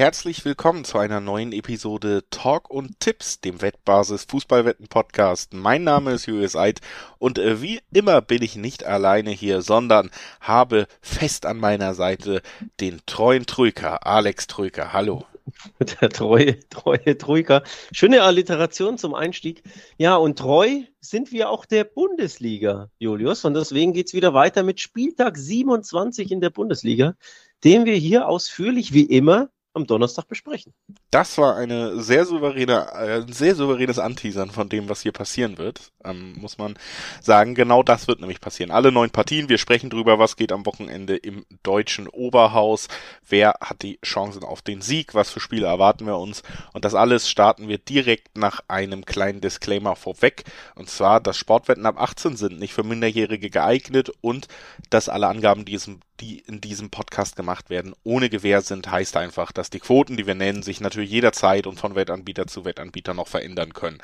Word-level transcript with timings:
Herzlich 0.00 0.46
willkommen 0.46 0.84
zu 0.86 0.96
einer 0.96 1.20
neuen 1.20 1.52
Episode 1.52 2.24
Talk 2.30 2.70
und 2.70 3.00
Tipps, 3.00 3.42
dem 3.42 3.60
Wettbasis 3.60 4.24
Fußballwetten 4.24 4.88
Podcast. 4.88 5.52
Mein 5.52 5.84
Name 5.84 6.12
ist 6.12 6.24
Julius 6.24 6.56
Eid 6.56 6.80
und 7.18 7.38
äh, 7.38 7.60
wie 7.60 7.80
immer 7.92 8.22
bin 8.22 8.40
ich 8.40 8.56
nicht 8.56 8.82
alleine 8.82 9.30
hier, 9.30 9.60
sondern 9.60 10.10
habe 10.40 10.86
fest 11.02 11.44
an 11.44 11.58
meiner 11.58 11.92
Seite 11.92 12.40
den 12.80 13.02
treuen 13.04 13.44
Trüker, 13.44 14.06
Alex 14.06 14.46
Trüker. 14.46 14.94
Hallo. 14.94 15.26
Der 16.00 16.08
treue, 16.08 16.58
treue 16.70 17.18
Troika. 17.18 17.62
Schöne 17.92 18.22
Alliteration 18.22 18.96
zum 18.96 19.14
Einstieg. 19.14 19.62
Ja, 19.98 20.16
und 20.16 20.38
treu 20.38 20.80
sind 21.02 21.30
wir 21.30 21.50
auch 21.50 21.66
der 21.66 21.84
Bundesliga, 21.84 22.88
Julius. 22.98 23.44
Und 23.44 23.52
deswegen 23.52 23.92
geht's 23.92 24.14
wieder 24.14 24.32
weiter 24.32 24.62
mit 24.62 24.80
Spieltag 24.80 25.36
27 25.36 26.32
in 26.32 26.40
der 26.40 26.48
Bundesliga, 26.48 27.16
den 27.64 27.84
wir 27.84 27.96
hier 27.96 28.28
ausführlich 28.28 28.94
wie 28.94 29.04
immer 29.04 29.50
am 29.72 29.86
Donnerstag 29.86 30.28
besprechen. 30.28 30.72
Das 31.10 31.38
war 31.38 31.56
eine 31.56 32.00
sehr 32.00 32.24
souveräne, 32.24 32.88
äh, 32.92 33.22
ein 33.22 33.32
sehr 33.32 33.54
souveränes 33.54 33.98
Anteasern 33.98 34.50
von 34.50 34.68
dem, 34.68 34.88
was 34.88 35.02
hier 35.02 35.12
passieren 35.12 35.58
wird, 35.58 35.92
ähm, 36.04 36.34
muss 36.38 36.58
man 36.58 36.78
sagen. 37.20 37.54
Genau 37.54 37.82
das 37.82 38.08
wird 38.08 38.20
nämlich 38.20 38.40
passieren. 38.40 38.70
Alle 38.70 38.92
neun 38.92 39.10
Partien, 39.10 39.48
wir 39.48 39.58
sprechen 39.58 39.90
drüber, 39.90 40.18
was 40.18 40.36
geht 40.36 40.52
am 40.52 40.66
Wochenende 40.66 41.16
im 41.16 41.46
deutschen 41.62 42.08
Oberhaus, 42.08 42.88
wer 43.26 43.54
hat 43.60 43.82
die 43.82 43.98
Chancen 44.04 44.44
auf 44.44 44.62
den 44.62 44.82
Sieg, 44.82 45.14
was 45.14 45.30
für 45.30 45.40
Spiele 45.40 45.66
erwarten 45.66 46.06
wir 46.06 46.18
uns 46.18 46.42
und 46.72 46.84
das 46.84 46.94
alles 46.94 47.28
starten 47.28 47.68
wir 47.68 47.78
direkt 47.78 48.36
nach 48.36 48.60
einem 48.68 49.04
kleinen 49.04 49.40
Disclaimer 49.40 49.96
vorweg 49.96 50.44
und 50.74 50.88
zwar, 50.88 51.20
dass 51.20 51.36
Sportwetten 51.36 51.86
ab 51.86 52.00
18 52.00 52.36
sind 52.36 52.58
nicht 52.58 52.74
für 52.74 52.82
Minderjährige 52.82 53.50
geeignet 53.50 54.10
und 54.20 54.48
dass 54.90 55.08
alle 55.08 55.28
Angaben, 55.28 55.64
die 55.64 55.80
diesem 55.80 56.00
die 56.20 56.40
in 56.40 56.60
diesem 56.60 56.90
Podcast 56.90 57.36
gemacht 57.36 57.70
werden, 57.70 57.94
ohne 58.04 58.28
Gewähr 58.28 58.60
sind, 58.60 58.90
heißt 58.90 59.16
einfach, 59.16 59.52
dass 59.52 59.70
die 59.70 59.80
Quoten, 59.80 60.16
die 60.16 60.26
wir 60.26 60.34
nennen, 60.34 60.62
sich 60.62 60.80
natürlich 60.80 61.10
jederzeit 61.10 61.66
und 61.66 61.80
von 61.80 61.94
Wettanbieter 61.94 62.46
zu 62.46 62.64
Wettanbieter 62.64 63.14
noch 63.14 63.28
verändern 63.28 63.72
können. 63.72 64.02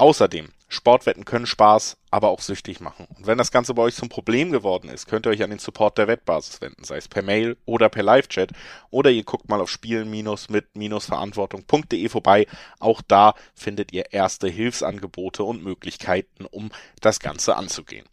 Außerdem, 0.00 0.50
Sportwetten 0.68 1.24
können 1.24 1.46
Spaß, 1.46 1.96
aber 2.10 2.28
auch 2.28 2.40
süchtig 2.40 2.78
machen. 2.78 3.08
Und 3.16 3.26
wenn 3.26 3.38
das 3.38 3.50
Ganze 3.50 3.74
bei 3.74 3.82
euch 3.82 3.96
zum 3.96 4.08
Problem 4.08 4.52
geworden 4.52 4.90
ist, 4.90 5.08
könnt 5.08 5.26
ihr 5.26 5.30
euch 5.30 5.42
an 5.42 5.50
den 5.50 5.58
Support 5.58 5.98
der 5.98 6.06
Wettbasis 6.06 6.60
wenden, 6.60 6.84
sei 6.84 6.98
es 6.98 7.08
per 7.08 7.22
Mail 7.22 7.56
oder 7.64 7.88
per 7.88 8.04
Live-Chat 8.04 8.52
oder 8.90 9.10
ihr 9.10 9.24
guckt 9.24 9.48
mal 9.48 9.60
auf 9.60 9.70
spielen-mit-verantwortung.de 9.70 12.08
vorbei. 12.08 12.46
Auch 12.78 13.02
da 13.02 13.34
findet 13.54 13.92
ihr 13.92 14.12
erste 14.12 14.46
Hilfsangebote 14.46 15.42
und 15.42 15.64
Möglichkeiten, 15.64 16.44
um 16.44 16.70
das 17.00 17.18
Ganze 17.18 17.56
anzugehen. 17.56 18.06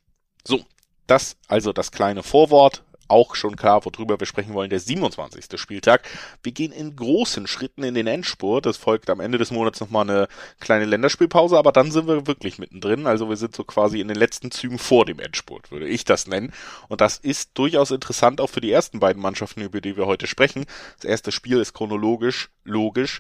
So, 0.43 0.65
das 1.05 1.37
also 1.47 1.71
das 1.71 1.91
kleine 1.91 2.23
Vorwort 2.23 2.83
auch 3.07 3.35
schon 3.35 3.55
klar, 3.55 3.83
worüber 3.85 4.19
wir 4.19 4.27
sprechen 4.27 4.53
wollen, 4.53 4.69
der 4.69 4.79
27. 4.79 5.59
Spieltag. 5.59 6.07
Wir 6.43 6.51
gehen 6.51 6.71
in 6.71 6.95
großen 6.95 7.47
Schritten 7.47 7.83
in 7.83 7.93
den 7.93 8.07
Endspurt. 8.07 8.65
Es 8.65 8.77
folgt 8.77 9.09
am 9.09 9.19
Ende 9.19 9.37
des 9.37 9.51
Monats 9.51 9.79
nochmal 9.79 10.09
eine 10.09 10.27
kleine 10.59 10.85
Länderspielpause, 10.85 11.57
aber 11.57 11.71
dann 11.71 11.91
sind 11.91 12.07
wir 12.07 12.27
wirklich 12.27 12.59
mittendrin. 12.59 13.07
Also 13.07 13.29
wir 13.29 13.37
sind 13.37 13.55
so 13.55 13.63
quasi 13.63 13.99
in 13.99 14.07
den 14.07 14.17
letzten 14.17 14.51
Zügen 14.51 14.79
vor 14.79 15.05
dem 15.05 15.19
Endspurt, 15.19 15.71
würde 15.71 15.87
ich 15.87 16.05
das 16.05 16.27
nennen. 16.27 16.53
Und 16.87 17.01
das 17.01 17.17
ist 17.17 17.51
durchaus 17.53 17.91
interessant 17.91 18.41
auch 18.41 18.49
für 18.49 18.61
die 18.61 18.71
ersten 18.71 18.99
beiden 18.99 19.21
Mannschaften, 19.21 19.61
über 19.61 19.81
die 19.81 19.97
wir 19.97 20.05
heute 20.05 20.27
sprechen. 20.27 20.65
Das 20.97 21.05
erste 21.05 21.31
Spiel 21.31 21.59
ist 21.59 21.73
chronologisch 21.73 22.49
logisch 22.63 23.19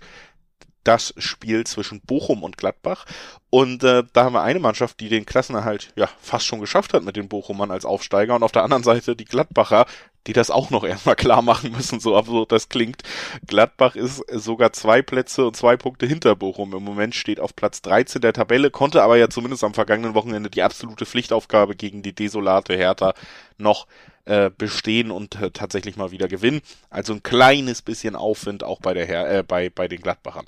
das 0.85 1.13
Spiel 1.17 1.65
zwischen 1.65 1.99
Bochum 1.99 2.43
und 2.43 2.57
Gladbach. 2.57 3.05
Und 3.49 3.83
äh, 3.83 4.03
da 4.13 4.23
haben 4.23 4.33
wir 4.33 4.43
eine 4.43 4.59
Mannschaft, 4.59 4.99
die 4.99 5.09
den 5.09 5.25
Klassenerhalt 5.25 5.91
ja 5.95 6.09
fast 6.21 6.45
schon 6.45 6.59
geschafft 6.59 6.93
hat 6.93 7.03
mit 7.03 7.15
den 7.15 7.27
Bochumern 7.27 7.71
als 7.71 7.85
Aufsteiger 7.85 8.35
und 8.35 8.43
auf 8.43 8.51
der 8.51 8.63
anderen 8.63 8.83
Seite 8.83 9.15
die 9.15 9.25
Gladbacher, 9.25 9.85
die 10.27 10.33
das 10.33 10.51
auch 10.51 10.69
noch 10.69 10.83
erstmal 10.87 11.15
klar 11.15 11.41
machen 11.41 11.71
müssen, 11.71 11.99
so 11.99 12.15
absurd 12.15 12.51
das 12.51 12.69
klingt. 12.69 13.03
Gladbach 13.47 13.95
ist 13.95 14.23
sogar 14.31 14.73
zwei 14.73 15.01
Plätze 15.01 15.45
und 15.45 15.55
zwei 15.55 15.77
Punkte 15.77 16.05
hinter 16.05 16.35
Bochum. 16.35 16.73
Im 16.73 16.83
Moment 16.83 17.15
steht 17.15 17.39
auf 17.39 17.55
Platz 17.55 17.81
13 17.81 18.21
der 18.21 18.33
Tabelle, 18.33 18.71
konnte 18.71 19.01
aber 19.01 19.17
ja 19.17 19.29
zumindest 19.29 19.63
am 19.63 19.73
vergangenen 19.73 20.13
Wochenende 20.13 20.49
die 20.49 20.63
absolute 20.63 21.05
Pflichtaufgabe 21.05 21.75
gegen 21.75 22.01
die 22.03 22.13
desolate 22.13 22.75
Hertha 22.75 23.13
noch 23.57 23.87
äh, 24.25 24.49
bestehen 24.49 25.11
und 25.11 25.39
äh, 25.41 25.51
tatsächlich 25.51 25.97
mal 25.97 26.11
wieder 26.11 26.27
gewinnen. 26.27 26.61
Also 26.89 27.13
ein 27.13 27.23
kleines 27.23 27.81
bisschen 27.81 28.15
Aufwind 28.15 28.63
auch 28.63 28.79
bei 28.79 28.93
der 28.93 29.05
Her 29.05 29.29
äh, 29.29 29.43
bei, 29.43 29.69
bei 29.69 29.87
den 29.87 30.01
Gladbachern. 30.01 30.45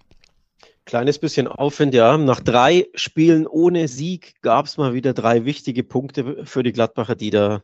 Kleines 0.88 1.20
bisschen 1.20 1.50
Aufwind, 1.50 1.94
ja. 1.94 2.18
Nach 2.18 2.40
drei 2.40 2.88
Spielen 2.96 3.46
ohne 3.46 3.90
Sieg 3.90 4.42
gab 4.42 4.68
es 4.68 4.78
mal 4.78 4.94
wieder 4.94 5.14
drei 5.14 5.44
wichtige 5.44 5.84
Punkte 5.84 6.46
für 6.46 6.64
die 6.64 6.72
Gladbacher, 6.72 7.16
die 7.16 7.30
da 7.30 7.62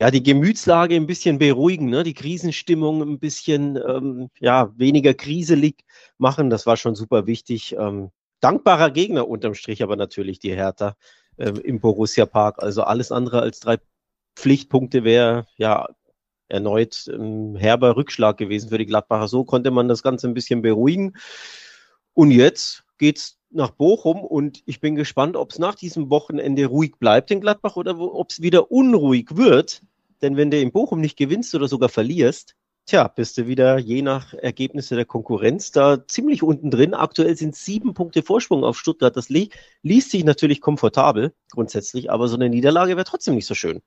ja 0.00 0.10
die 0.10 0.22
Gemütslage 0.22 0.96
ein 0.96 1.06
bisschen 1.06 1.38
beruhigen, 1.38 1.90
ne? 1.90 2.02
die 2.02 2.14
Krisenstimmung 2.14 3.02
ein 3.02 3.18
bisschen 3.18 3.76
ähm, 3.76 4.30
ja 4.40 4.72
weniger 4.78 5.12
kriselig 5.12 5.84
machen. 6.16 6.48
Das 6.48 6.64
war 6.64 6.78
schon 6.78 6.94
super 6.94 7.26
wichtig. 7.26 7.76
Ähm, 7.78 8.10
dankbarer 8.40 8.90
Gegner 8.90 9.28
unterm 9.28 9.52
Strich, 9.52 9.82
aber 9.82 9.96
natürlich 9.96 10.38
die 10.38 10.56
Hertha 10.56 10.96
ähm, 11.36 11.56
im 11.56 11.78
Borussia 11.78 12.24
Park. 12.24 12.62
Also 12.62 12.84
alles 12.84 13.12
andere 13.12 13.42
als 13.42 13.60
drei 13.60 13.76
Pflichtpunkte 14.34 15.04
wäre 15.04 15.46
ja 15.58 15.88
erneut 16.48 17.06
ein 17.06 17.56
herber 17.56 17.96
Rückschlag 17.96 18.38
gewesen 18.38 18.70
für 18.70 18.78
die 18.78 18.86
Gladbacher. 18.86 19.28
So 19.28 19.44
konnte 19.44 19.70
man 19.70 19.88
das 19.88 20.02
Ganze 20.02 20.26
ein 20.26 20.34
bisschen 20.34 20.62
beruhigen. 20.62 21.12
Und 22.14 22.30
jetzt 22.30 22.84
geht's 22.98 23.38
nach 23.50 23.70
Bochum 23.70 24.24
und 24.24 24.62
ich 24.66 24.80
bin 24.80 24.94
gespannt, 24.94 25.36
ob 25.36 25.50
es 25.50 25.58
nach 25.58 25.74
diesem 25.74 26.10
Wochenende 26.10 26.66
ruhig 26.66 26.96
bleibt 26.98 27.30
in 27.30 27.40
Gladbach 27.40 27.76
oder 27.76 27.98
ob 27.98 28.30
es 28.30 28.40
wieder 28.40 28.70
unruhig 28.70 29.36
wird. 29.36 29.82
Denn 30.22 30.36
wenn 30.36 30.50
du 30.50 30.60
in 30.60 30.72
Bochum 30.72 31.00
nicht 31.00 31.16
gewinnst 31.16 31.54
oder 31.54 31.68
sogar 31.68 31.88
verlierst, 31.88 32.56
tja, 32.86 33.08
bist 33.08 33.38
du 33.38 33.46
wieder 33.46 33.78
je 33.78 34.02
nach 34.02 34.34
Ergebnisse 34.34 34.96
der 34.96 35.04
Konkurrenz 35.04 35.70
da 35.70 36.06
ziemlich 36.06 36.42
unten 36.42 36.70
drin. 36.70 36.94
Aktuell 36.94 37.36
sind 37.36 37.56
sieben 37.56 37.94
Punkte 37.94 38.22
Vorsprung 38.22 38.64
auf 38.64 38.78
Stuttgart. 38.78 39.16
Das 39.16 39.28
li 39.28 39.50
liest 39.82 40.10
sich 40.10 40.24
natürlich 40.24 40.60
komfortabel 40.60 41.32
grundsätzlich, 41.52 42.10
aber 42.10 42.28
so 42.28 42.36
eine 42.36 42.48
Niederlage 42.48 42.96
wäre 42.96 43.04
trotzdem 43.04 43.34
nicht 43.34 43.46
so 43.46 43.54
schön. 43.54 43.82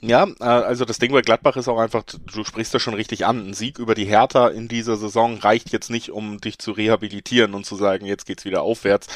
Ja, 0.00 0.26
äh, 0.40 0.44
also 0.44 0.84
das 0.84 0.98
Ding 0.98 1.12
bei 1.12 1.22
Gladbach 1.22 1.56
ist 1.56 1.68
auch 1.68 1.78
einfach, 1.78 2.02
du 2.04 2.44
sprichst 2.44 2.74
das 2.74 2.82
schon 2.82 2.94
richtig 2.94 3.24
an. 3.24 3.48
Ein 3.48 3.54
Sieg 3.54 3.78
über 3.78 3.94
die 3.94 4.04
Hertha 4.04 4.48
in 4.48 4.68
dieser 4.68 4.96
Saison 4.96 5.38
reicht 5.38 5.72
jetzt 5.72 5.90
nicht, 5.90 6.10
um 6.10 6.40
dich 6.40 6.58
zu 6.58 6.72
rehabilitieren 6.72 7.54
und 7.54 7.64
zu 7.64 7.76
sagen, 7.76 8.04
jetzt 8.04 8.26
geht's 8.26 8.44
wieder 8.44 8.62
aufwärts. 8.62 9.06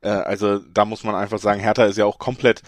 Äh, 0.00 0.10
also 0.10 0.58
da 0.58 0.84
muss 0.84 1.02
man 1.04 1.14
einfach 1.16 1.38
sagen, 1.38 1.60
Hertha 1.60 1.84
ist 1.86 1.98
ja 1.98 2.04
auch 2.04 2.18
komplett 2.18 2.62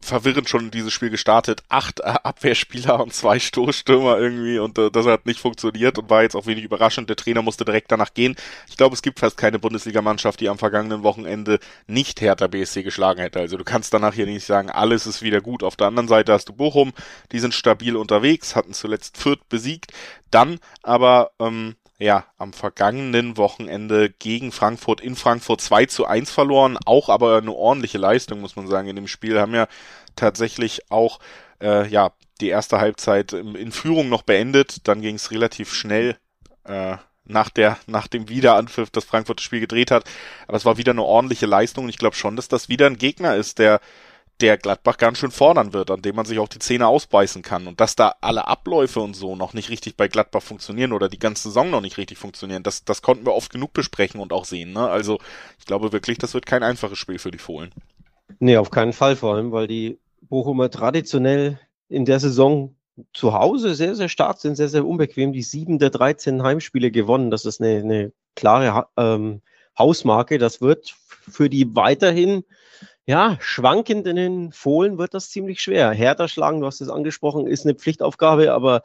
verwirrend 0.00 0.48
schon 0.48 0.70
dieses 0.70 0.92
Spiel 0.92 1.10
gestartet. 1.10 1.62
Acht 1.68 2.00
äh, 2.00 2.04
Abwehrspieler 2.04 3.00
und 3.00 3.12
zwei 3.12 3.38
Stoßstürmer 3.38 4.18
irgendwie 4.18 4.58
und 4.58 4.78
äh, 4.78 4.90
das 4.90 5.06
hat 5.06 5.26
nicht 5.26 5.40
funktioniert 5.40 5.98
und 5.98 6.10
war 6.10 6.22
jetzt 6.22 6.34
auch 6.34 6.46
wenig 6.46 6.64
überraschend. 6.64 7.08
Der 7.08 7.16
Trainer 7.16 7.42
musste 7.42 7.64
direkt 7.64 7.90
danach 7.90 8.14
gehen. 8.14 8.36
Ich 8.68 8.76
glaube, 8.76 8.94
es 8.94 9.02
gibt 9.02 9.20
fast 9.20 9.36
keine 9.36 9.58
Bundesligamannschaft, 9.58 10.40
die 10.40 10.48
am 10.48 10.58
vergangenen 10.58 11.02
Wochenende 11.02 11.58
nicht 11.86 12.20
Hertha 12.20 12.46
BSC 12.46 12.82
geschlagen 12.82 13.20
hätte. 13.20 13.40
Also 13.40 13.56
du 13.56 13.64
kannst 13.64 13.92
danach 13.92 14.14
hier 14.14 14.26
nicht 14.26 14.44
sagen, 14.44 14.70
alles 14.70 15.06
ist 15.06 15.22
wieder 15.22 15.40
gut. 15.40 15.62
Auf 15.62 15.76
der 15.76 15.88
anderen 15.88 16.08
Seite 16.08 16.32
hast 16.32 16.48
du 16.48 16.52
Bochum, 16.52 16.92
die 17.32 17.40
sind 17.40 17.54
stabil 17.54 17.96
unterwegs, 17.96 18.56
hatten 18.56 18.72
zuletzt 18.72 19.16
Fürth 19.18 19.48
besiegt. 19.48 19.92
Dann 20.30 20.58
aber 20.82 21.30
ähm, 21.40 21.76
ja, 21.98 22.26
am 22.36 22.52
vergangenen 22.52 23.36
Wochenende 23.36 24.08
gegen 24.08 24.52
Frankfurt 24.52 25.00
in 25.00 25.16
Frankfurt 25.16 25.60
2 25.60 25.86
zu 25.86 26.06
1 26.06 26.30
verloren. 26.30 26.78
Auch 26.86 27.08
aber 27.08 27.38
eine 27.38 27.52
ordentliche 27.52 27.98
Leistung, 27.98 28.40
muss 28.40 28.54
man 28.54 28.68
sagen, 28.68 28.88
in 28.88 28.96
dem 28.96 29.08
Spiel. 29.08 29.40
Haben 29.40 29.54
ja 29.54 29.66
tatsächlich 30.14 30.90
auch, 30.90 31.18
äh, 31.60 31.88
ja, 31.88 32.12
die 32.40 32.48
erste 32.48 32.78
Halbzeit 32.78 33.32
in 33.32 33.72
Führung 33.72 34.08
noch 34.08 34.22
beendet. 34.22 34.86
Dann 34.86 35.00
ging 35.00 35.16
es 35.16 35.32
relativ 35.32 35.74
schnell, 35.74 36.16
äh, 36.64 36.96
nach 37.24 37.50
der, 37.50 37.78
nach 37.86 38.06
dem 38.06 38.28
Wiederanpfiff, 38.28 38.90
dass 38.90 39.04
Frankfurt 39.04 39.40
das 39.40 39.44
Spiel 39.44 39.60
gedreht 39.60 39.90
hat. 39.90 40.04
Aber 40.46 40.56
es 40.56 40.64
war 40.64 40.78
wieder 40.78 40.92
eine 40.92 41.02
ordentliche 41.02 41.46
Leistung 41.46 41.84
und 41.84 41.90
ich 41.90 41.98
glaube 41.98 42.16
schon, 42.16 42.36
dass 42.36 42.48
das 42.48 42.68
wieder 42.68 42.86
ein 42.86 42.98
Gegner 42.98 43.34
ist, 43.34 43.58
der 43.58 43.80
der 44.40 44.56
Gladbach 44.56 44.98
ganz 44.98 45.18
schön 45.18 45.30
fordern 45.30 45.72
wird, 45.72 45.90
an 45.90 46.02
dem 46.02 46.16
man 46.16 46.24
sich 46.24 46.38
auch 46.38 46.48
die 46.48 46.58
Zähne 46.58 46.86
ausbeißen 46.86 47.42
kann. 47.42 47.66
Und 47.66 47.80
dass 47.80 47.96
da 47.96 48.14
alle 48.20 48.46
Abläufe 48.46 49.00
und 49.00 49.14
so 49.14 49.36
noch 49.36 49.52
nicht 49.52 49.70
richtig 49.70 49.96
bei 49.96 50.08
Gladbach 50.08 50.42
funktionieren 50.42 50.92
oder 50.92 51.08
die 51.08 51.18
ganze 51.18 51.44
Saison 51.44 51.70
noch 51.70 51.80
nicht 51.80 51.98
richtig 51.98 52.18
funktionieren, 52.18 52.62
das, 52.62 52.84
das 52.84 53.02
konnten 53.02 53.26
wir 53.26 53.34
oft 53.34 53.52
genug 53.52 53.72
besprechen 53.72 54.20
und 54.20 54.32
auch 54.32 54.44
sehen. 54.44 54.72
Ne? 54.72 54.88
Also 54.88 55.18
ich 55.58 55.66
glaube 55.66 55.92
wirklich, 55.92 56.18
das 56.18 56.34
wird 56.34 56.46
kein 56.46 56.62
einfaches 56.62 56.98
Spiel 56.98 57.18
für 57.18 57.30
die 57.30 57.38
Fohlen. 57.38 57.70
Nee, 58.38 58.56
auf 58.56 58.70
keinen 58.70 58.92
Fall, 58.92 59.16
vor 59.16 59.34
allem, 59.34 59.52
weil 59.52 59.66
die 59.66 59.98
Bochumer 60.20 60.70
traditionell 60.70 61.58
in 61.88 62.04
der 62.04 62.20
Saison 62.20 62.76
zu 63.12 63.32
Hause 63.32 63.74
sehr, 63.74 63.94
sehr 63.94 64.08
stark 64.08 64.38
sind, 64.38 64.56
sehr, 64.56 64.68
sehr 64.68 64.86
unbequem. 64.86 65.32
Die 65.32 65.42
sieben 65.42 65.78
der 65.78 65.90
13 65.90 66.42
Heimspiele 66.42 66.90
gewonnen. 66.90 67.30
Das 67.30 67.44
ist 67.44 67.60
eine, 67.60 67.78
eine 67.78 68.12
klare 68.34 68.86
ähm, 68.96 69.42
Hausmarke. 69.78 70.38
Das 70.38 70.60
wird 70.60 70.94
für 71.30 71.48
die 71.48 71.74
weiterhin 71.74 72.44
ja, 73.08 73.38
schwankenden 73.40 74.52
Fohlen 74.52 74.98
wird 74.98 75.14
das 75.14 75.30
ziemlich 75.30 75.62
schwer. 75.62 75.92
Härter 75.92 76.28
schlagen, 76.28 76.60
du 76.60 76.66
hast 76.66 76.82
es 76.82 76.90
angesprochen, 76.90 77.46
ist 77.46 77.64
eine 77.64 77.74
Pflichtaufgabe, 77.74 78.52
aber 78.52 78.82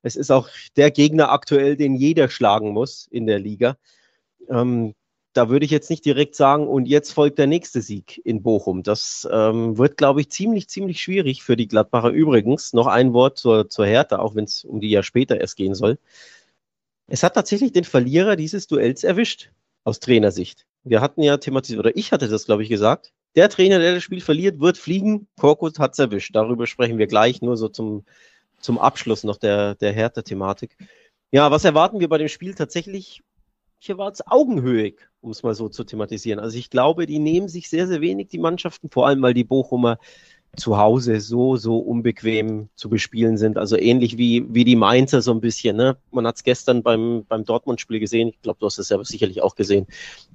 es 0.00 0.16
ist 0.16 0.30
auch 0.30 0.48
der 0.76 0.90
Gegner 0.90 1.30
aktuell, 1.30 1.76
den 1.76 1.94
jeder 1.94 2.30
schlagen 2.30 2.70
muss 2.70 3.06
in 3.10 3.26
der 3.26 3.38
Liga. 3.38 3.76
Ähm, 4.48 4.94
da 5.34 5.50
würde 5.50 5.66
ich 5.66 5.70
jetzt 5.70 5.90
nicht 5.90 6.06
direkt 6.06 6.36
sagen, 6.36 6.66
und 6.66 6.86
jetzt 6.86 7.12
folgt 7.12 7.38
der 7.38 7.46
nächste 7.46 7.82
Sieg 7.82 8.18
in 8.24 8.42
Bochum. 8.42 8.82
Das 8.82 9.28
ähm, 9.30 9.76
wird, 9.76 9.98
glaube 9.98 10.22
ich, 10.22 10.30
ziemlich, 10.30 10.70
ziemlich 10.70 11.02
schwierig 11.02 11.42
für 11.42 11.58
die 11.58 11.68
Gladbacher. 11.68 12.08
Übrigens, 12.08 12.72
noch 12.72 12.86
ein 12.86 13.12
Wort 13.12 13.36
zur, 13.36 13.68
zur 13.68 13.84
Hertha, 13.84 14.20
auch 14.20 14.34
wenn 14.34 14.44
es 14.44 14.64
um 14.64 14.80
die 14.80 14.88
ja 14.88 15.02
später 15.02 15.38
erst 15.38 15.56
gehen 15.56 15.74
soll. 15.74 15.98
Es 17.08 17.22
hat 17.22 17.34
tatsächlich 17.34 17.72
den 17.72 17.84
Verlierer 17.84 18.36
dieses 18.36 18.68
Duells 18.68 19.04
erwischt, 19.04 19.50
aus 19.84 20.00
Trainersicht. 20.00 20.64
Wir 20.82 21.02
hatten 21.02 21.20
ja 21.20 21.36
thematisiert, 21.36 21.80
oder 21.80 21.94
ich 21.94 22.12
hatte 22.12 22.28
das, 22.28 22.46
glaube 22.46 22.62
ich, 22.62 22.70
gesagt. 22.70 23.12
Der 23.36 23.50
Trainer, 23.50 23.78
der 23.78 23.94
das 23.94 24.02
Spiel 24.02 24.22
verliert, 24.22 24.60
wird 24.60 24.78
fliegen. 24.78 25.28
Korkut 25.38 25.78
hat 25.78 25.92
es 25.92 25.98
erwischt. 25.98 26.34
Darüber 26.34 26.66
sprechen 26.66 26.98
wir 26.98 27.06
gleich, 27.06 27.42
nur 27.42 27.56
so 27.56 27.68
zum, 27.68 28.04
zum 28.60 28.78
Abschluss 28.78 29.24
noch 29.24 29.36
der, 29.36 29.74
der 29.74 29.92
Hertha-Thematik. 29.92 30.76
Ja, 31.30 31.50
was 31.50 31.64
erwarten 31.64 32.00
wir 32.00 32.08
bei 32.08 32.18
dem 32.18 32.28
Spiel 32.28 32.54
tatsächlich? 32.54 33.22
Hier 33.78 33.98
war 33.98 34.10
es 34.10 34.26
augenhöhig, 34.26 35.00
um 35.20 35.30
es 35.30 35.42
mal 35.42 35.54
so 35.54 35.68
zu 35.68 35.84
thematisieren. 35.84 36.40
Also 36.40 36.56
ich 36.56 36.70
glaube, 36.70 37.04
die 37.04 37.18
nehmen 37.18 37.48
sich 37.48 37.68
sehr, 37.68 37.86
sehr 37.86 38.00
wenig, 38.00 38.28
die 38.28 38.38
Mannschaften, 38.38 38.88
vor 38.90 39.06
allem 39.06 39.20
weil 39.20 39.34
die 39.34 39.44
Bochumer 39.44 39.98
zu 40.56 40.78
Hause 40.78 41.20
so, 41.20 41.56
so 41.56 41.78
unbequem 41.78 42.68
zu 42.74 42.88
bespielen 42.88 43.36
sind. 43.36 43.58
Also 43.58 43.76
ähnlich 43.76 44.18
wie, 44.18 44.46
wie 44.48 44.64
die 44.64 44.76
Mainzer 44.76 45.22
so 45.22 45.32
ein 45.32 45.40
bisschen. 45.40 45.76
Ne? 45.76 45.96
Man 46.10 46.26
hat 46.26 46.36
es 46.36 46.44
gestern 46.44 46.82
beim, 46.82 47.24
beim 47.28 47.44
Dortmund-Spiel 47.44 48.00
gesehen. 48.00 48.28
Ich 48.28 48.40
glaube, 48.42 48.58
du 48.58 48.66
hast 48.66 48.78
es 48.78 48.88
ja 48.88 49.02
sicherlich 49.04 49.42
auch 49.42 49.54
gesehen. 49.54 49.86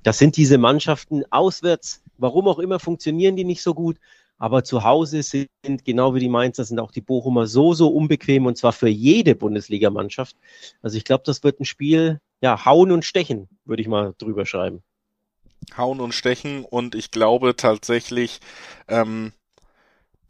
Das 0.03 0.17
sind 0.17 0.37
diese 0.37 0.57
Mannschaften 0.57 1.23
auswärts. 1.31 2.01
Warum 2.17 2.47
auch 2.47 2.59
immer 2.59 2.79
funktionieren 2.79 3.35
die 3.35 3.43
nicht 3.43 3.63
so 3.63 3.73
gut. 3.73 3.97
Aber 4.37 4.63
zu 4.63 4.83
Hause 4.83 5.21
sind 5.21 5.49
genau 5.85 6.15
wie 6.15 6.19
die 6.19 6.27
Mainzer 6.27 6.63
sind 6.63 6.79
auch 6.79 6.91
die 6.91 7.01
Bochumer 7.01 7.45
so, 7.45 7.75
so 7.75 7.89
unbequem 7.89 8.47
und 8.47 8.57
zwar 8.57 8.73
für 8.73 8.89
jede 8.89 9.35
Bundesligamannschaft. 9.35 10.35
Also 10.81 10.97
ich 10.97 11.03
glaube, 11.03 11.21
das 11.27 11.43
wird 11.43 11.59
ein 11.59 11.65
Spiel, 11.65 12.19
ja, 12.41 12.65
hauen 12.65 12.91
und 12.91 13.05
stechen, 13.05 13.49
würde 13.65 13.83
ich 13.83 13.87
mal 13.87 14.15
drüber 14.17 14.47
schreiben. 14.47 14.81
Hauen 15.77 15.99
und 15.99 16.13
stechen 16.13 16.65
und 16.65 16.95
ich 16.95 17.11
glaube 17.11 17.55
tatsächlich, 17.55 18.39
ähm, 18.87 19.31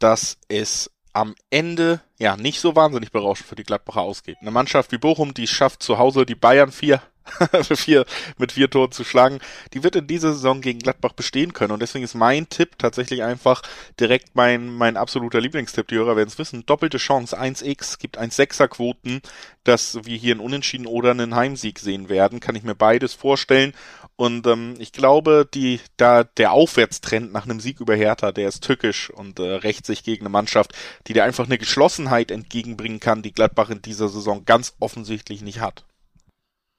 dass 0.02 0.38
es 0.48 0.90
am 1.12 1.34
Ende 1.50 2.00
ja 2.18 2.36
nicht 2.36 2.60
so 2.60 2.74
wahnsinnig 2.74 3.12
berauschend 3.12 3.48
für 3.48 3.54
die 3.54 3.64
Gladbacher 3.64 4.00
ausgeht. 4.00 4.38
Eine 4.40 4.50
Mannschaft 4.50 4.92
wie 4.92 4.98
Bochum, 4.98 5.34
die 5.34 5.46
schafft 5.46 5.82
zu 5.82 5.98
Hause 5.98 6.26
die 6.26 6.34
Bayern 6.34 6.72
vier 6.72 7.02
vier, 7.74 8.04
mit 8.38 8.52
vier 8.52 8.70
Toren 8.70 8.92
zu 8.92 9.04
schlagen, 9.04 9.38
die 9.72 9.82
wird 9.82 9.96
in 9.96 10.06
dieser 10.06 10.32
Saison 10.32 10.60
gegen 10.60 10.78
Gladbach 10.78 11.12
bestehen 11.12 11.52
können. 11.52 11.72
Und 11.72 11.80
deswegen 11.80 12.04
ist 12.04 12.14
mein 12.14 12.48
Tipp 12.48 12.78
tatsächlich 12.78 13.22
einfach 13.22 13.62
direkt 13.98 14.34
mein, 14.34 14.68
mein 14.74 14.96
absoluter 14.96 15.40
Lieblingstipp. 15.40 15.88
Die 15.88 15.96
Hörer 15.96 16.16
werden 16.16 16.28
es 16.28 16.38
wissen. 16.38 16.66
Doppelte 16.66 16.98
Chance, 16.98 17.38
1x, 17.38 17.98
gibt 17.98 18.18
1,6er 18.18 18.68
Quoten, 18.68 19.22
dass 19.64 20.04
wir 20.04 20.16
hier 20.16 20.32
einen 20.32 20.40
Unentschieden 20.40 20.86
oder 20.86 21.10
einen 21.10 21.34
Heimsieg 21.34 21.78
sehen 21.78 22.08
werden. 22.08 22.40
Kann 22.40 22.56
ich 22.56 22.62
mir 22.62 22.74
beides 22.74 23.14
vorstellen. 23.14 23.72
Und 24.16 24.46
ähm, 24.46 24.74
ich 24.78 24.92
glaube, 24.92 25.48
die, 25.52 25.80
da 25.96 26.24
der 26.24 26.52
Aufwärtstrend 26.52 27.32
nach 27.32 27.44
einem 27.44 27.60
Sieg 27.60 27.80
über 27.80 27.94
Hertha, 27.94 28.32
der 28.32 28.48
ist 28.48 28.62
tückisch 28.62 29.10
und 29.10 29.38
äh, 29.38 29.42
rächt 29.42 29.86
sich 29.86 30.04
gegen 30.04 30.22
eine 30.22 30.28
Mannschaft, 30.28 30.72
die 31.06 31.12
dir 31.12 31.24
einfach 31.24 31.46
eine 31.46 31.58
Geschlossenheit 31.58 32.30
entgegenbringen 32.30 33.00
kann, 33.00 33.22
die 33.22 33.32
Gladbach 33.32 33.70
in 33.70 33.82
dieser 33.82 34.08
Saison 34.08 34.44
ganz 34.44 34.74
offensichtlich 34.78 35.42
nicht 35.42 35.60
hat. 35.60 35.84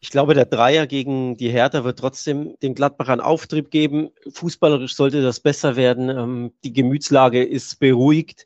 Ich 0.03 0.09
glaube, 0.09 0.33
der 0.33 0.45
Dreier 0.45 0.85
gegen 0.85 1.37
die 1.37 1.47
Hertha 1.47 1.85
wird 1.85 1.97
trotzdem 1.97 2.57
den 2.61 2.75
Gladbachern 2.75 3.21
Auftrieb 3.21 3.71
geben. 3.71 4.09
Fußballerisch 4.33 4.95
sollte 4.95 5.21
das 5.21 5.39
besser 5.39 5.77
werden. 5.77 6.09
Ähm, 6.09 6.51
die 6.65 6.73
Gemütslage 6.73 7.41
ist 7.41 7.79
beruhigt. 7.79 8.45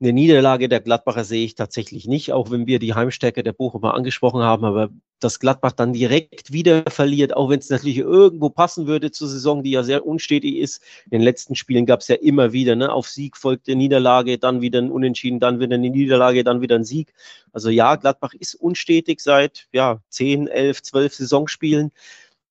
Eine 0.00 0.12
Niederlage 0.12 0.68
der 0.68 0.80
Gladbacher 0.80 1.22
sehe 1.22 1.44
ich 1.44 1.54
tatsächlich 1.54 2.08
nicht, 2.08 2.32
auch 2.32 2.50
wenn 2.50 2.66
wir 2.66 2.80
die 2.80 2.94
Heimstärke 2.94 3.44
der 3.44 3.52
Bochumer 3.52 3.94
angesprochen 3.94 4.42
haben. 4.42 4.64
Aber 4.64 4.88
dass 5.20 5.40
Gladbach 5.40 5.72
dann 5.72 5.92
direkt 5.92 6.52
wieder 6.52 6.84
verliert, 6.88 7.36
auch 7.36 7.50
wenn 7.50 7.58
es 7.58 7.70
natürlich 7.70 7.98
irgendwo 7.98 8.50
passen 8.50 8.86
würde 8.86 9.10
zur 9.10 9.28
Saison, 9.28 9.62
die 9.62 9.72
ja 9.72 9.82
sehr 9.82 10.06
unstetig 10.06 10.56
ist. 10.56 10.82
In 11.06 11.10
den 11.12 11.22
letzten 11.22 11.54
Spielen 11.54 11.86
gab 11.86 12.00
es 12.00 12.08
ja 12.08 12.16
immer 12.16 12.52
wieder, 12.52 12.76
ne? 12.76 12.92
auf 12.92 13.08
Sieg 13.08 13.36
folgte 13.36 13.74
Niederlage, 13.74 14.38
dann 14.38 14.60
wieder 14.60 14.80
ein 14.80 14.90
Unentschieden, 14.90 15.40
dann 15.40 15.60
wieder 15.60 15.74
eine 15.74 15.90
Niederlage, 15.90 16.44
dann 16.44 16.60
wieder 16.60 16.76
ein 16.76 16.84
Sieg. 16.84 17.12
Also 17.52 17.70
ja, 17.70 17.96
Gladbach 17.96 18.34
ist 18.34 18.54
unstetig 18.54 19.20
seit 19.20 19.68
ja, 19.72 20.00
10, 20.10 20.48
11, 20.48 20.82
12 20.82 21.14
Saisonspielen. 21.14 21.92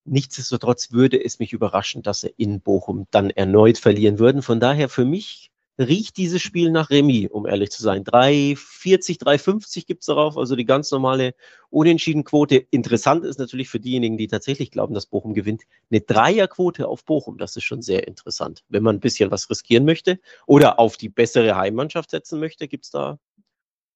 Nichtsdestotrotz 0.05 0.91
würde 0.91 1.23
es 1.23 1.39
mich 1.39 1.53
überraschen, 1.53 2.01
dass 2.01 2.21
sie 2.21 2.33
in 2.37 2.61
Bochum 2.61 3.07
dann 3.11 3.29
erneut 3.29 3.77
verlieren 3.77 4.19
würden. 4.19 4.41
Von 4.41 4.59
daher 4.59 4.87
für 4.87 5.03
mich 5.03 5.51
riecht 5.79 6.18
dieses 6.18 6.41
Spiel 6.41 6.71
nach 6.71 6.89
Remis, 6.89 7.29
um 7.29 7.45
ehrlich 7.45 7.69
zu 7.71 7.83
sein. 7.83 8.03
3,40, 8.03 9.21
3,50 9.21 9.85
gibt's 9.85 10.07
darauf, 10.07 10.38
also 10.38 10.56
die 10.56 10.65
ganz 10.65 10.91
normale 10.91 11.35
Unentschiedenquote. 11.69 12.56
Interessant 12.71 13.25
ist 13.25 13.38
natürlich 13.38 13.69
für 13.69 13.79
diejenigen, 13.79 14.18
die 14.18 14.27
tatsächlich 14.27 14.71
glauben, 14.71 14.94
dass 14.94 15.06
Bochum 15.06 15.33
gewinnt, 15.33 15.63
eine 15.91 16.01
Dreierquote 16.01 16.88
auf 16.88 17.06
Bochum. 17.06 17.38
Das 17.38 17.56
ist 17.56 17.63
schon 17.63 17.81
sehr 17.81 18.07
interessant. 18.07 18.63
Wenn 18.69 18.83
man 18.83 18.97
ein 18.97 19.01
bisschen 19.01 19.29
was 19.29 19.50
riskieren 19.50 19.85
möchte 19.85 20.19
oder 20.45 20.79
auf 20.79 20.97
die 20.97 21.09
bessere 21.09 21.56
Heimmannschaft 21.56 22.09
setzen 22.09 22.39
möchte, 22.39 22.68
gibt's 22.68 22.89
da 22.89 23.19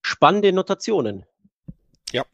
spannende 0.01 0.54
Notationen. 0.54 1.25
Ja, 2.12 2.25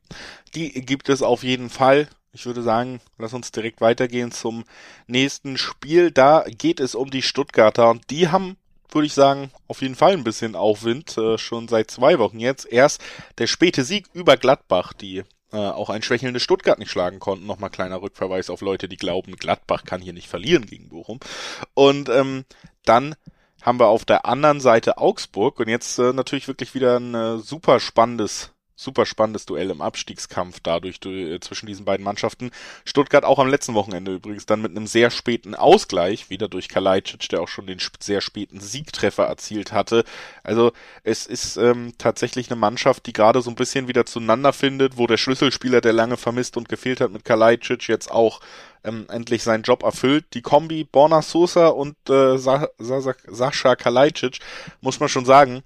die 0.55 0.71
gibt 0.85 1.07
es 1.09 1.21
auf 1.21 1.43
jeden 1.43 1.69
Fall. 1.69 2.09
Ich 2.33 2.45
würde 2.45 2.63
sagen, 2.63 2.99
lass 3.17 3.33
uns 3.33 3.51
direkt 3.51 3.79
weitergehen 3.81 4.31
zum 4.31 4.63
nächsten 5.07 5.57
Spiel. 5.57 6.11
Da 6.11 6.45
geht 6.47 6.79
es 6.79 6.95
um 6.95 7.09
die 7.09 7.21
Stuttgarter 7.21 7.89
und 7.89 8.09
die 8.09 8.27
haben 8.27 8.57
würde 8.89 9.07
ich 9.07 9.13
sagen, 9.13 9.51
auf 9.67 9.81
jeden 9.81 9.95
Fall 9.95 10.13
ein 10.13 10.23
bisschen 10.23 10.55
Aufwind, 10.55 11.17
äh, 11.17 11.37
schon 11.37 11.67
seit 11.67 11.91
zwei 11.91 12.19
Wochen 12.19 12.39
jetzt. 12.39 12.65
Erst 12.65 13.01
der 13.37 13.47
späte 13.47 13.83
Sieg 13.83 14.07
über 14.13 14.37
Gladbach, 14.37 14.93
die 14.93 15.23
äh, 15.51 15.57
auch 15.57 15.89
ein 15.89 16.01
schwächelndes 16.01 16.43
Stuttgart 16.43 16.79
nicht 16.79 16.91
schlagen 16.91 17.19
konnten. 17.19 17.45
Nochmal 17.45 17.69
kleiner 17.69 18.01
Rückverweis 18.01 18.49
auf 18.49 18.61
Leute, 18.61 18.89
die 18.89 18.97
glauben, 18.97 19.35
Gladbach 19.35 19.83
kann 19.85 20.01
hier 20.01 20.13
nicht 20.13 20.27
verlieren 20.27 20.65
gegen 20.65 20.89
Bochum. 20.89 21.19
Und 21.73 22.09
ähm, 22.09 22.45
dann 22.85 23.15
haben 23.61 23.79
wir 23.79 23.87
auf 23.87 24.05
der 24.05 24.25
anderen 24.25 24.59
Seite 24.61 24.97
Augsburg 24.97 25.59
und 25.59 25.67
jetzt 25.67 25.99
äh, 25.99 26.13
natürlich 26.13 26.47
wirklich 26.47 26.73
wieder 26.73 26.99
ein 26.99 27.13
äh, 27.15 27.37
super 27.39 27.79
spannendes 27.79 28.51
super 28.77 29.05
spannendes 29.05 29.45
Duell 29.47 29.71
im 29.71 29.81
Abstiegskampf 29.81 30.59
dadurch 30.61 30.99
äh, 31.05 31.39
zwischen 31.39 31.65
diesen 31.65 31.83
beiden 31.83 32.03
Mannschaften. 32.03 32.51
Stuttgart 32.85 33.25
auch 33.25 33.39
am 33.39 33.49
letzten 33.49 33.73
Wochenende 33.73 34.13
übrigens 34.13 34.45
dann 34.45 34.61
mit 34.61 34.71
einem 34.71 34.87
sehr 34.87 35.09
späten 35.09 35.55
Ausgleich, 35.55 36.29
wieder 36.29 36.47
durch 36.47 36.69
Kalajdzic, 36.69 37.27
der 37.29 37.41
auch 37.41 37.47
schon 37.47 37.65
den 37.65 37.79
sehr 37.99 38.21
späten 38.21 38.59
Siegtreffer 38.59 39.25
erzielt 39.25 39.71
hatte. 39.71 40.05
Also 40.43 40.71
es 41.03 41.25
ist 41.25 41.57
ähm, 41.57 41.93
tatsächlich 41.97 42.49
eine 42.49 42.59
Mannschaft, 42.59 43.07
die 43.07 43.13
gerade 43.13 43.41
so 43.41 43.49
ein 43.49 43.55
bisschen 43.55 43.87
wieder 43.87 44.05
zueinander 44.05 44.53
findet, 44.53 44.97
wo 44.97 45.07
der 45.07 45.17
Schlüsselspieler, 45.17 45.81
der 45.81 45.93
lange 45.93 46.15
vermisst 46.15 46.55
und 46.55 46.69
gefehlt 46.69 47.01
hat 47.01 47.11
mit 47.11 47.25
Kalajdzic, 47.25 47.87
jetzt 47.87 48.11
auch 48.11 48.39
ähm, 48.83 49.07
endlich 49.09 49.41
seinen 49.41 49.63
Job 49.63 49.81
erfüllt. 49.81 50.25
Die 50.35 50.43
Kombi 50.43 50.83
Borna 50.83 51.23
Sosa 51.23 51.69
und 51.69 51.95
äh, 52.09 52.37
Sa 52.37 52.69
Sa 52.77 53.13
Sascha 53.25 53.75
Kalajdzic, 53.75 54.39
muss 54.81 54.99
man 54.99 55.09
schon 55.09 55.25
sagen, 55.25 55.63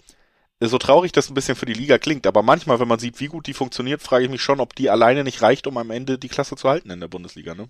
so 0.67 0.77
traurig 0.77 1.11
das 1.11 1.29
ein 1.29 1.33
bisschen 1.33 1.55
für 1.55 1.65
die 1.65 1.73
Liga 1.73 1.97
klingt, 1.97 2.27
aber 2.27 2.43
manchmal, 2.43 2.79
wenn 2.79 2.87
man 2.87 2.99
sieht, 2.99 3.19
wie 3.19 3.27
gut 3.27 3.47
die 3.47 3.53
funktioniert, 3.53 4.01
frage 4.01 4.25
ich 4.25 4.31
mich 4.31 4.41
schon, 4.41 4.59
ob 4.59 4.75
die 4.75 4.89
alleine 4.89 5.23
nicht 5.23 5.41
reicht, 5.41 5.67
um 5.67 5.77
am 5.77 5.91
Ende 5.91 6.17
die 6.17 6.29
Klasse 6.29 6.55
zu 6.55 6.69
halten 6.69 6.91
in 6.91 6.99
der 6.99 7.07
Bundesliga, 7.07 7.55
ne? 7.55 7.67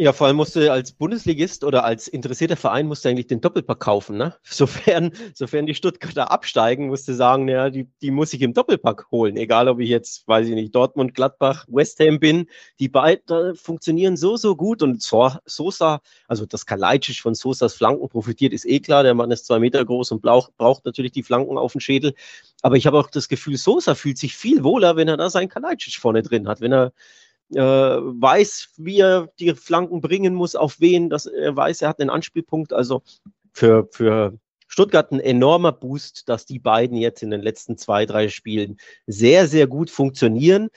Ja, 0.00 0.12
vor 0.12 0.28
allem 0.28 0.36
musste 0.36 0.70
als 0.70 0.92
Bundesligist 0.92 1.64
oder 1.64 1.82
als 1.82 2.06
interessierter 2.06 2.54
Verein 2.54 2.86
musste 2.86 3.08
eigentlich 3.08 3.26
den 3.26 3.40
Doppelpack 3.40 3.80
kaufen, 3.80 4.16
ne? 4.16 4.36
Sofern, 4.44 5.10
sofern 5.34 5.66
die 5.66 5.74
Stuttgarter 5.74 6.30
absteigen, 6.30 6.86
musste 6.86 7.14
sagen, 7.14 7.48
ja, 7.48 7.68
die, 7.68 7.88
die 8.00 8.12
muss 8.12 8.32
ich 8.32 8.40
im 8.42 8.54
Doppelpack 8.54 9.10
holen. 9.10 9.36
Egal, 9.36 9.66
ob 9.66 9.80
ich 9.80 9.88
jetzt, 9.88 10.28
weiß 10.28 10.46
ich 10.46 10.54
nicht, 10.54 10.72
Dortmund, 10.72 11.16
Gladbach, 11.16 11.66
West 11.66 11.98
Ham 11.98 12.20
bin. 12.20 12.46
Die 12.78 12.88
beiden 12.88 13.56
funktionieren 13.56 14.16
so, 14.16 14.36
so 14.36 14.54
gut 14.54 14.84
und 14.84 15.02
Sosa, 15.02 16.00
also 16.28 16.46
das 16.46 16.64
Kalajdzic 16.64 17.16
von 17.16 17.34
Sosas 17.34 17.74
Flanken 17.74 18.08
profitiert, 18.08 18.52
ist 18.52 18.66
eh 18.66 18.78
klar. 18.78 19.02
Der 19.02 19.14
Mann 19.14 19.32
ist 19.32 19.46
zwei 19.46 19.58
Meter 19.58 19.84
groß 19.84 20.12
und 20.12 20.22
braucht, 20.22 20.56
braucht 20.56 20.84
natürlich 20.84 21.10
die 21.10 21.24
Flanken 21.24 21.58
auf 21.58 21.72
den 21.72 21.80
Schädel. 21.80 22.14
Aber 22.62 22.76
ich 22.76 22.86
habe 22.86 23.00
auch 23.00 23.10
das 23.10 23.28
Gefühl, 23.28 23.56
Sosa 23.56 23.96
fühlt 23.96 24.18
sich 24.18 24.36
viel 24.36 24.62
wohler, 24.62 24.94
wenn 24.94 25.08
er 25.08 25.16
da 25.16 25.28
seinen 25.28 25.48
Kalajdzic 25.48 25.96
vorne 25.96 26.22
drin 26.22 26.46
hat, 26.46 26.60
wenn 26.60 26.72
er 26.72 26.92
äh, 27.54 27.60
weiß, 27.60 28.74
wie 28.76 29.00
er 29.00 29.28
die 29.38 29.54
Flanken 29.54 30.00
bringen 30.00 30.34
muss, 30.34 30.54
auf 30.54 30.80
wen, 30.80 31.10
dass 31.10 31.26
er 31.26 31.56
weiß, 31.56 31.82
er 31.82 31.88
hat 31.88 32.00
einen 32.00 32.10
Anspielpunkt. 32.10 32.72
Also 32.72 33.02
für, 33.52 33.88
für 33.90 34.38
Stuttgart 34.68 35.10
ein 35.10 35.20
enormer 35.20 35.72
Boost, 35.72 36.28
dass 36.28 36.46
die 36.46 36.58
beiden 36.58 36.96
jetzt 36.96 37.22
in 37.22 37.30
den 37.30 37.42
letzten 37.42 37.76
zwei, 37.78 38.06
drei 38.06 38.28
Spielen 38.28 38.78
sehr, 39.06 39.48
sehr 39.48 39.66
gut 39.66 39.90
funktionieren. 39.90 40.68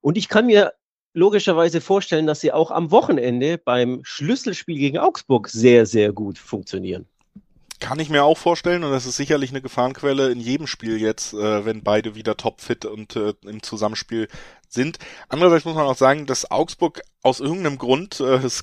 Und 0.00 0.16
ich 0.16 0.28
kann 0.28 0.46
mir 0.46 0.72
logischerweise 1.14 1.80
vorstellen, 1.80 2.26
dass 2.26 2.40
sie 2.40 2.52
auch 2.52 2.70
am 2.70 2.90
Wochenende 2.90 3.58
beim 3.58 4.00
Schlüsselspiel 4.04 4.78
gegen 4.78 4.98
Augsburg 4.98 5.48
sehr, 5.48 5.86
sehr 5.86 6.12
gut 6.12 6.38
funktionieren. 6.38 7.06
Kann 7.80 7.98
ich 7.98 8.08
mir 8.08 8.24
auch 8.24 8.38
vorstellen 8.38 8.84
und 8.84 8.92
das 8.92 9.04
ist 9.04 9.16
sicherlich 9.16 9.50
eine 9.50 9.60
Gefahrenquelle 9.60 10.30
in 10.30 10.40
jedem 10.40 10.66
Spiel 10.66 11.00
jetzt, 11.00 11.34
äh, 11.34 11.64
wenn 11.64 11.82
beide 11.82 12.14
wieder 12.14 12.36
topfit 12.36 12.84
und 12.84 13.16
äh, 13.16 13.34
im 13.44 13.62
Zusammenspiel 13.62 14.28
sind. 14.74 14.98
Andererseits 15.28 15.64
muss 15.64 15.74
man 15.74 15.86
auch 15.86 15.96
sagen, 15.96 16.26
dass 16.26 16.50
Augsburg 16.50 17.02
aus 17.22 17.40
irgendeinem 17.40 17.78
Grund, 17.78 18.20
äh, 18.20 18.36
es 18.36 18.62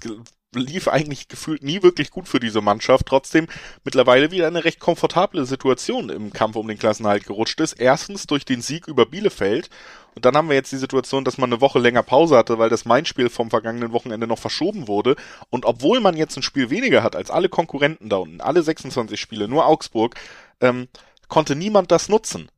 lief 0.53 0.89
eigentlich 0.89 1.29
gefühlt 1.29 1.63
nie 1.63 1.81
wirklich 1.81 2.11
gut 2.11 2.27
für 2.27 2.39
diese 2.39 2.61
Mannschaft, 2.61 3.05
trotzdem 3.05 3.47
mittlerweile 3.85 4.31
wieder 4.31 4.47
eine 4.47 4.65
recht 4.65 4.79
komfortable 4.79 5.45
Situation 5.45 6.09
im 6.09 6.33
Kampf 6.33 6.57
um 6.57 6.67
den 6.67 6.77
Klassenhalt 6.77 7.25
gerutscht 7.25 7.59
ist. 7.61 7.73
Erstens 7.73 8.27
durch 8.27 8.43
den 8.43 8.61
Sieg 8.61 8.87
über 8.87 9.05
Bielefeld 9.05 9.69
und 10.13 10.25
dann 10.25 10.35
haben 10.35 10.49
wir 10.49 10.55
jetzt 10.55 10.71
die 10.71 10.77
Situation, 10.77 11.23
dass 11.23 11.37
man 11.37 11.51
eine 11.51 11.61
Woche 11.61 11.79
länger 11.79 12.03
Pause 12.03 12.37
hatte, 12.37 12.59
weil 12.59 12.69
das 12.69 12.85
Main-Spiel 12.85 13.29
vom 13.29 13.49
vergangenen 13.49 13.93
Wochenende 13.93 14.27
noch 14.27 14.39
verschoben 14.39 14.87
wurde. 14.87 15.15
Und 15.49 15.65
obwohl 15.65 16.01
man 16.01 16.17
jetzt 16.17 16.35
ein 16.35 16.43
Spiel 16.43 16.69
weniger 16.69 17.01
hat 17.01 17.15
als 17.15 17.31
alle 17.31 17.49
Konkurrenten 17.49 18.09
da 18.09 18.17
unten, 18.17 18.41
alle 18.41 18.61
26 18.61 19.19
Spiele, 19.19 19.47
nur 19.47 19.65
Augsburg, 19.65 20.15
ähm, 20.59 20.87
konnte 21.29 21.55
niemand 21.55 21.91
das 21.91 22.09
nutzen. 22.09 22.49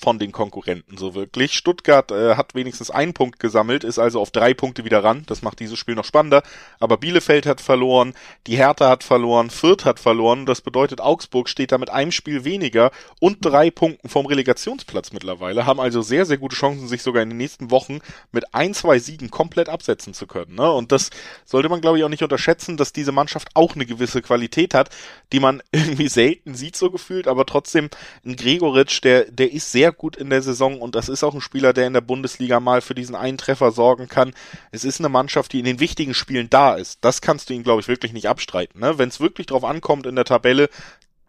Von 0.00 0.18
den 0.18 0.32
Konkurrenten 0.32 0.96
so 0.96 1.14
wirklich. 1.14 1.54
Stuttgart 1.54 2.10
äh, 2.10 2.34
hat 2.34 2.54
wenigstens 2.54 2.90
einen 2.90 3.14
Punkt 3.14 3.38
gesammelt, 3.38 3.84
ist 3.84 3.98
also 3.98 4.20
auf 4.20 4.30
drei 4.30 4.54
Punkte 4.54 4.84
wieder 4.84 5.04
ran. 5.04 5.24
Das 5.26 5.42
macht 5.42 5.60
dieses 5.60 5.78
Spiel 5.78 5.94
noch 5.94 6.04
spannender. 6.04 6.42
Aber 6.80 6.96
Bielefeld 6.96 7.46
hat 7.46 7.60
verloren, 7.60 8.14
die 8.46 8.56
Hertha 8.56 8.88
hat 8.88 9.04
verloren, 9.04 9.50
Fürth 9.50 9.84
hat 9.84 10.00
verloren. 10.00 10.46
Das 10.46 10.60
bedeutet, 10.60 11.00
Augsburg 11.00 11.48
steht 11.48 11.72
da 11.72 11.78
mit 11.78 11.90
einem 11.90 12.10
Spiel 12.10 12.44
weniger 12.44 12.90
und 13.20 13.44
drei 13.44 13.70
Punkten 13.70 14.08
vom 14.08 14.26
Relegationsplatz 14.26 15.12
mittlerweile. 15.12 15.66
Haben 15.66 15.80
also 15.80 16.02
sehr, 16.02 16.26
sehr 16.26 16.38
gute 16.38 16.56
Chancen, 16.56 16.88
sich 16.88 17.02
sogar 17.02 17.22
in 17.22 17.30
den 17.30 17.38
nächsten 17.38 17.70
Wochen 17.70 18.00
mit 18.32 18.54
ein, 18.54 18.74
zwei 18.74 18.98
Siegen 18.98 19.30
komplett 19.30 19.68
absetzen 19.68 20.14
zu 20.14 20.26
können. 20.26 20.56
Ne? 20.56 20.70
Und 20.70 20.90
das 20.90 21.10
sollte 21.44 21.68
man, 21.68 21.80
glaube 21.80 21.98
ich, 21.98 22.04
auch 22.04 22.08
nicht 22.08 22.22
unterschätzen, 22.22 22.76
dass 22.76 22.92
diese 22.92 23.12
Mannschaft 23.12 23.50
auch 23.54 23.74
eine 23.74 23.86
gewisse 23.86 24.22
Qualität 24.22 24.74
hat, 24.74 24.90
die 25.32 25.40
man 25.40 25.62
irgendwie 25.72 26.08
selten 26.08 26.54
sieht, 26.54 26.76
so 26.76 26.90
gefühlt. 26.90 27.28
Aber 27.28 27.46
trotzdem, 27.46 27.88
ein 28.24 28.36
Gregoritsch, 28.36 29.00
der, 29.04 29.30
der 29.30 29.52
ist 29.52 29.70
sehr 29.70 29.81
gut 29.90 30.16
in 30.16 30.30
der 30.30 30.42
Saison 30.42 30.80
und 30.80 30.94
das 30.94 31.08
ist 31.08 31.24
auch 31.24 31.34
ein 31.34 31.40
Spieler, 31.40 31.72
der 31.72 31.86
in 31.86 31.94
der 31.94 32.00
Bundesliga 32.00 32.60
mal 32.60 32.80
für 32.80 32.94
diesen 32.94 33.14
einen 33.14 33.38
Treffer 33.38 33.72
sorgen 33.72 34.08
kann. 34.08 34.34
Es 34.70 34.84
ist 34.84 35.00
eine 35.00 35.08
Mannschaft, 35.08 35.52
die 35.52 35.58
in 35.58 35.64
den 35.64 35.80
wichtigen 35.80 36.14
Spielen 36.14 36.50
da 36.50 36.74
ist. 36.74 36.98
Das 37.00 37.20
kannst 37.20 37.48
du 37.48 37.54
ihm, 37.54 37.64
glaube 37.64 37.80
ich, 37.80 37.88
wirklich 37.88 38.12
nicht 38.12 38.28
abstreiten. 38.28 38.80
Ne? 38.80 38.98
Wenn 38.98 39.08
es 39.08 39.20
wirklich 39.20 39.46
drauf 39.46 39.64
ankommt 39.64 40.06
in 40.06 40.14
der 40.14 40.24
Tabelle, 40.24 40.68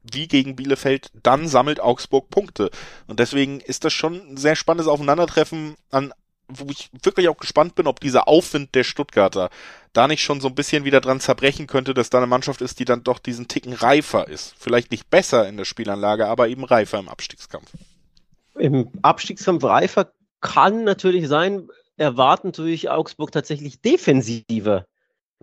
wie 0.04 0.28
gegen 0.28 0.56
Bielefeld, 0.56 1.10
dann 1.24 1.48
sammelt 1.48 1.80
Augsburg 1.80 2.30
Punkte. 2.30 2.70
Und 3.08 3.20
deswegen 3.20 3.62
ist 3.62 3.86
das 3.86 3.94
schon 3.94 4.16
ein 4.16 4.38
sehr 4.38 4.56
spannendes 4.56 4.88
Aufeinandertreffen 4.88 5.76
an 5.90 6.14
wo 6.48 6.66
ich 6.70 6.90
wirklich 7.02 7.30
auch 7.30 7.38
gespannt 7.38 7.76
bin, 7.76 7.88
ob 7.88 8.00
dieser 8.00 8.28
Aufwind 8.28 8.76
der 8.76 8.84
Stuttgarter 8.84 9.50
da 9.94 10.08
nicht 10.08 10.22
schon 10.22 10.42
so 10.42 10.48
ein 10.48 10.56
bisschen 10.56 10.84
wieder 10.86 11.02
dran 11.02 11.20
zerbrechen 11.20 11.68
könnte, 11.68 11.94
dass 11.94 12.10
da 12.10 12.18
eine 12.18 12.28
Mannschaft 12.28 12.62
ist, 12.62 12.80
die 12.80 12.86
dann 12.86 13.04
doch 13.04 13.20
diesen 13.20 13.48
Ticken 13.48 13.74
reifer 13.74 14.28
ist. 14.28 14.54
Vielleicht 14.58 14.92
nicht 14.92 15.10
besser 15.10 15.48
in 15.48 15.58
der 15.58 15.66
Spielanlage, 15.66 16.28
aber 16.28 16.50
eben 16.50 16.64
reifer 16.64 17.00
im 17.00 17.10
Abstiegskampf 17.10 17.70
im 18.58 18.90
Abstiegskampf 19.02 19.64
reifer 19.64 20.12
kann 20.42 20.84
natürlich 20.84 21.28
sein, 21.28 21.68
erwarten 21.98 22.50
natürlich 22.50 22.90
Augsburg 22.90 23.32
tatsächlich 23.32 23.82
defensiver. 23.82 24.86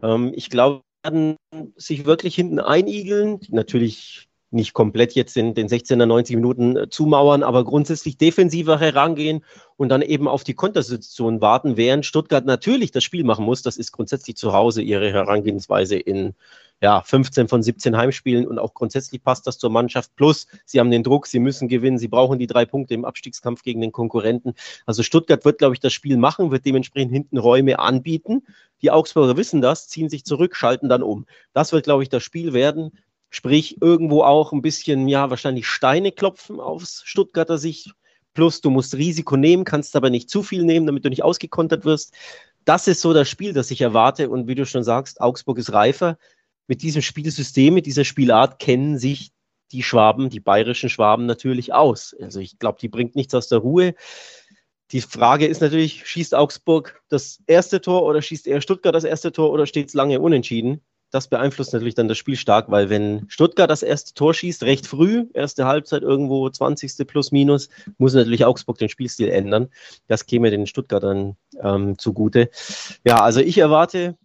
Ähm, 0.03 0.33
ich 0.35 0.51
glaube, 0.51 0.83
werden 1.03 1.37
sich 1.77 2.05
wirklich 2.05 2.35
hinten 2.35 2.59
einigeln. 2.59 3.41
Natürlich 3.49 4.29
nicht 4.53 4.73
komplett 4.73 5.13
jetzt 5.15 5.37
in 5.37 5.55
den 5.55 5.69
16er, 5.69 6.07
90 6.07 6.37
Minuten 6.37 6.77
äh, 6.77 6.91
zumauern, 6.91 7.43
aber 7.45 7.65
grundsätzlich 7.65 8.19
defensiver 8.19 8.81
herangehen 8.81 9.45
und 9.77 9.91
dann 9.91 10.03
eben 10.03 10.27
auf 10.27 10.43
die 10.43 10.55
Kontersituation 10.55 11.41
warten, 11.41 11.77
während 11.77 12.05
Stuttgart 12.05 12.45
natürlich 12.45 12.91
das 12.91 13.05
Spiel 13.05 13.23
machen 13.23 13.45
muss. 13.45 13.63
Das 13.63 13.77
ist 13.77 13.93
grundsätzlich 13.93 14.37
zu 14.37 14.53
Hause 14.53 14.83
ihre 14.83 15.13
Herangehensweise 15.13 15.97
in 15.97 16.35
ja, 16.81 17.03
15 17.03 17.49
von 17.49 17.63
17 17.63 17.97
Heimspielen 17.97 18.47
und 18.47 18.59
auch 18.59 18.73
grundsätzlich 18.73 19.23
passt 19.23 19.47
das 19.47 19.59
zur 19.59 19.71
Mannschaft. 19.71 20.17
Plus, 20.17 20.47
sie 20.65 20.81
haben 20.81 20.91
den 20.91 21.03
Druck, 21.03 21.27
sie 21.27 21.39
müssen 21.39 21.69
gewinnen, 21.69 21.99
sie 21.99 22.09
brauchen 22.09 22.39
die 22.39 22.47
drei 22.47 22.65
Punkte 22.65 22.95
im 22.95 23.05
Abstiegskampf 23.05 23.63
gegen 23.63 23.83
den 23.83 23.93
Konkurrenten. 23.93 24.55
Also 24.87 25.03
Stuttgart 25.03 25.45
wird, 25.45 25.59
glaube 25.59 25.75
ich, 25.75 25.81
das 25.81 25.93
Spiel 25.93 26.17
machen, 26.17 26.51
wird 26.51 26.65
dementsprechend 26.65 27.13
hinten 27.13 27.37
Räume 27.37 27.79
anbieten. 27.79 28.47
Die 28.81 28.91
Augsburger 28.91 29.37
wissen 29.37 29.61
das, 29.61 29.89
ziehen 29.89 30.09
sich 30.09 30.25
zurück, 30.25 30.57
schalten 30.57 30.89
dann 30.89 31.03
um. 31.03 31.27
Das 31.53 31.73
wird, 31.73 31.85
glaube 31.85 32.03
ich, 32.03 32.09
das 32.09 32.23
Spiel 32.23 32.55
werden. 32.55 32.99
Sprich, 33.29 33.81
irgendwo 33.83 34.23
auch 34.23 34.53
ein 34.53 34.63
bisschen, 34.63 35.07
ja, 35.07 35.29
wahrscheinlich 35.29 35.67
Steine 35.67 36.13
klopfen 36.13 36.61
aus 36.61 37.03
Stuttgarter 37.05 37.59
Sicht. 37.59 37.93
Plus, 38.33 38.61
du 38.61 38.71
musst 38.71 38.95
Risiko 38.95 39.37
nehmen, 39.37 39.65
kannst 39.65 39.97
aber 39.97 40.09
nicht 40.09 40.31
zu 40.31 40.43
viel 40.43 40.65
nehmen, 40.65 40.87
damit 40.87 41.05
du 41.05 41.11
nicht 41.11 41.25
ausgekontert 41.25 41.85
wirst. 41.85 42.15
Das 42.65 42.89
ist 42.89 43.01
so 43.01 43.13
das 43.13 43.29
Spiel, 43.29 43.53
das 43.53 43.71
ich 43.71 43.83
erwarte. 43.83 44.31
Und 44.31 44.49
wie 44.49 44.55
du 44.55 44.65
schon 44.65 44.83
sagst, 44.83 45.21
Augsburg 45.21 45.59
ist 45.59 45.73
reifer. 45.73 46.17
Mit 46.71 46.83
diesem 46.83 47.03
Spielsystem, 47.03 47.75
mit 47.75 47.87
dieser 47.87 48.05
Spielart 48.05 48.61
kennen 48.61 48.97
sich 48.97 49.33
die 49.73 49.83
Schwaben, 49.83 50.31
die 50.31 50.39
bayerischen 50.39 50.89
Schwaben 50.89 51.27
natürlich 51.27 51.73
aus. 51.73 52.15
Also 52.21 52.39
ich 52.39 52.61
glaube, 52.61 52.79
die 52.81 52.89
bringt 52.89 53.17
nichts 53.17 53.35
aus 53.35 53.49
der 53.49 53.59
Ruhe. 53.59 53.97
Die 54.93 55.01
Frage 55.01 55.49
ist 55.49 55.61
natürlich, 55.61 56.07
schießt 56.07 56.33
Augsburg 56.33 57.03
das 57.09 57.41
erste 57.49 57.81
Tor 57.81 58.05
oder 58.05 58.23
schießt 58.23 58.47
eher 58.47 58.61
Stuttgart 58.61 58.95
das 58.95 59.03
erste 59.03 59.33
Tor 59.33 59.51
oder 59.51 59.67
steht 59.67 59.89
es 59.89 59.95
lange 59.95 60.21
unentschieden? 60.21 60.81
das 61.11 61.29
beeinflusst 61.29 61.73
natürlich 61.73 61.95
dann 61.95 62.09
das 62.09 62.19
Spiel 62.19 62.37
stark, 62.37 62.71
weil 62.71 62.89
wenn 62.89 63.27
Stuttgart 63.29 63.69
das 63.69 63.83
erste 63.83 64.15
Tor 64.15 64.33
schießt, 64.33 64.63
recht 64.63 64.87
früh, 64.87 65.27
erste 65.35 65.67
Halbzeit 65.67 66.03
irgendwo 66.03 66.49
20. 66.49 67.07
plus 67.07 67.33
minus, 67.33 67.69
muss 67.99 68.15
natürlich 68.15 68.45
Augsburg 68.45 68.79
den 68.79 68.89
Spielstil 68.89 69.29
ändern. 69.29 69.69
Das 70.07 70.27
käme 70.27 70.51
den 70.51 70.67
Stuttgartern 70.67 71.37
ähm, 71.61 71.99
zugute. 71.99 72.51
Ja, 73.05 73.23
also 73.23 73.41
ich 73.41 73.59
erwarte 73.59 74.17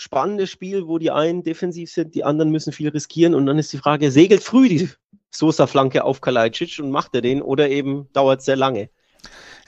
spannendes 0.00 0.50
Spiel, 0.50 0.86
wo 0.86 0.98
die 0.98 1.10
einen 1.10 1.42
defensiv 1.42 1.90
sind, 1.90 2.14
die 2.14 2.24
anderen 2.24 2.50
müssen 2.50 2.72
viel 2.72 2.88
riskieren 2.88 3.34
und 3.34 3.46
dann 3.46 3.58
ist 3.58 3.72
die 3.72 3.78
Frage, 3.78 4.10
segelt 4.10 4.42
früh 4.42 4.68
die 4.68 4.88
Sosa-Flanke 5.30 6.04
auf 6.04 6.20
Kalajdzic 6.20 6.78
und 6.80 6.90
macht 6.90 7.14
er 7.14 7.20
den 7.20 7.42
oder 7.42 7.68
eben 7.68 8.08
dauert 8.12 8.40
es 8.40 8.46
sehr 8.46 8.56
lange? 8.56 8.90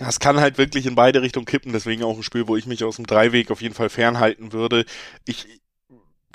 Ja, 0.00 0.08
es 0.08 0.18
kann 0.18 0.40
halt 0.40 0.58
wirklich 0.58 0.86
in 0.86 0.94
beide 0.94 1.22
Richtungen 1.22 1.46
kippen, 1.46 1.72
deswegen 1.72 2.02
auch 2.02 2.16
ein 2.16 2.22
Spiel, 2.22 2.48
wo 2.48 2.56
ich 2.56 2.66
mich 2.66 2.82
aus 2.82 2.96
dem 2.96 3.06
Dreiweg 3.06 3.50
auf 3.50 3.62
jeden 3.62 3.74
Fall 3.74 3.90
fernhalten 3.90 4.52
würde. 4.52 4.84
Ich, 5.26 5.46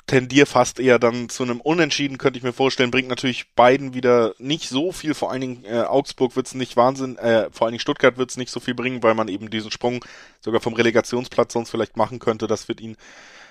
tendiere 0.08 0.46
fast 0.46 0.80
eher 0.80 0.98
dann 0.98 1.28
zu 1.28 1.44
einem 1.44 1.60
Unentschieden, 1.60 2.18
könnte 2.18 2.38
ich 2.38 2.42
mir 2.42 2.52
vorstellen. 2.52 2.90
Bringt 2.90 3.08
natürlich 3.08 3.54
beiden 3.54 3.94
wieder 3.94 4.34
nicht 4.38 4.68
so 4.68 4.90
viel. 4.90 5.14
Vor 5.14 5.30
allen 5.30 5.40
Dingen 5.40 5.64
äh, 5.64 5.82
Augsburg 5.82 6.34
wird 6.34 6.46
es 6.46 6.54
nicht 6.54 6.76
Wahnsinn, 6.76 7.16
äh, 7.18 7.48
vor 7.52 7.66
allen 7.66 7.72
Dingen 7.72 7.80
Stuttgart 7.80 8.16
wird 8.16 8.30
es 8.30 8.36
nicht 8.36 8.50
so 8.50 8.58
viel 8.58 8.74
bringen, 8.74 9.02
weil 9.02 9.14
man 9.14 9.28
eben 9.28 9.50
diesen 9.50 9.70
Sprung 9.70 10.04
sogar 10.40 10.60
vom 10.60 10.74
Relegationsplatz 10.74 11.52
sonst 11.52 11.70
vielleicht 11.70 11.96
machen 11.96 12.18
könnte. 12.18 12.46
Das 12.48 12.68
wird 12.68 12.80
ihn 12.80 12.96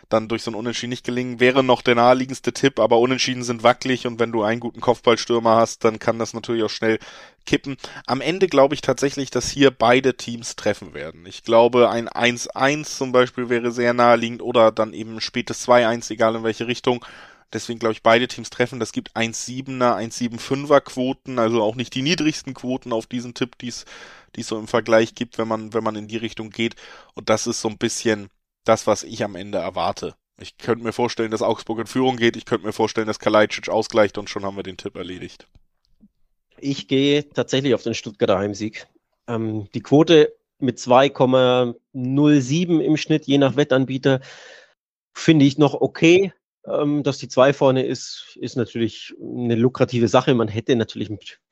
dann 0.10 0.28
durch 0.28 0.44
so 0.44 0.52
ein 0.52 0.56
Unentschieden 0.56 0.92
nicht 0.92 1.06
gelingen. 1.06 1.40
Wäre 1.40 1.64
noch 1.64 1.82
der 1.82 1.96
naheliegendste 1.96 2.54
Tipp, 2.54 2.80
aber 2.80 3.00
Unentschieden 3.00 3.44
sind 3.44 3.64
wackelig 3.64 4.08
und 4.08 4.20
wenn 4.20 4.32
du 4.32 4.44
einen 4.44 4.60
guten 4.60 4.80
Kopfballstürmer 4.80 5.56
hast, 5.56 5.84
dann 5.84 6.00
kann 6.00 6.20
das 6.20 6.34
natürlich 6.34 6.64
auch 6.64 6.70
schnell 6.70 7.00
kippen. 7.46 7.78
Am 8.06 8.22
Ende 8.22 8.48
glaube 8.48 8.76
ich 8.76 8.82
tatsächlich, 8.82 9.32
dass 9.32 9.50
hier 9.50 9.72
beide 9.72 10.16
Teams 10.16 10.56
treffen 10.56 10.94
werden. 10.94 11.26
Ich 11.26 11.44
glaube, 11.44 11.90
ein 11.90 12.08
1-1 12.08 12.98
zum 12.98 13.12
Beispiel 13.12 13.50
wäre 13.50 13.72
sehr 13.72 13.94
naheliegend 13.94 14.42
oder 14.42 14.72
dann 14.72 14.94
eben 14.94 15.20
spätes 15.22 15.68
2-1, 15.68 16.12
egal 16.12 16.36
in 16.36 16.44
welche 16.44 16.68
Richtung. 16.68 17.04
Deswegen 17.54 17.80
glaube 17.80 17.94
ich, 17.94 18.04
beide 18.04 18.28
Teams 18.28 18.50
treffen. 18.50 18.80
Das 18.80 18.92
gibt 18.92 19.16
1,7er, 19.16 19.96
1,75er 19.96 20.82
Quoten, 20.82 21.40
also 21.40 21.64
auch 21.64 21.76
nicht 21.76 21.96
die 21.96 22.02
niedrigsten 22.02 22.54
Quoten 22.54 22.92
auf 22.92 23.08
diesen 23.08 23.34
Tipp, 23.34 23.58
die 23.58 23.70
es 23.70 23.86
so 24.42 24.60
im 24.60 24.68
Vergleich 24.68 25.16
gibt, 25.16 25.38
wenn 25.38 25.48
man, 25.48 25.74
wenn 25.74 25.84
man 25.84 25.96
in 25.96 26.10
die 26.10 26.18
Richtung 26.18 26.50
geht. 26.50 26.76
Und 27.14 27.30
das 27.30 27.48
ist 27.48 27.62
so 27.62 27.70
ein 27.70 27.78
bisschen 27.78 28.30
das, 28.68 28.88
was 28.88 29.04
ich 29.04 29.24
am 29.24 29.36
Ende 29.36 29.58
erwarte. 29.58 30.16
Ich 30.40 30.58
könnte 30.58 30.84
mir 30.84 30.94
vorstellen, 30.94 31.32
dass 31.32 31.42
Augsburg 31.42 31.80
in 31.80 31.88
Führung 31.88 32.18
geht. 32.18 32.38
Ich 32.38 32.46
könnte 32.46 32.66
mir 32.66 32.74
vorstellen, 32.74 33.08
dass 33.08 33.20
Kalajdzic 33.20 33.70
ausgleicht 33.70 34.18
und 34.18 34.30
schon 34.30 34.46
haben 34.46 34.56
wir 34.56 34.64
den 34.64 34.78
Tipp 34.78 34.96
erledigt. 34.96 35.48
Ich 36.60 36.88
gehe 36.88 37.28
tatsächlich 37.30 37.74
auf 37.74 37.84
den 37.84 37.94
Stuttgarter 37.94 38.38
Heimsieg. 38.38 38.88
Ähm, 39.28 39.68
die 39.74 39.82
Quote 39.82 40.34
mit 40.60 40.80
2,07 40.80 42.80
im 42.80 42.98
Schnitt, 42.98 43.26
je 43.26 43.38
nach 43.38 43.56
Wettanbieter, 43.56 44.22
finde 45.14 45.46
ich 45.46 45.58
noch 45.58 45.74
okay. 45.74 46.34
Ähm, 46.66 47.04
dass 47.04 47.18
die 47.18 47.30
2 47.30 47.54
vorne 47.54 47.86
ist, 47.86 48.38
ist 48.40 48.58
natürlich 48.58 49.14
eine 49.20 49.56
lukrative 49.56 50.08
Sache. 50.08 50.34
Man 50.34 50.48
hätte 50.48 50.76
natürlich 50.76 51.10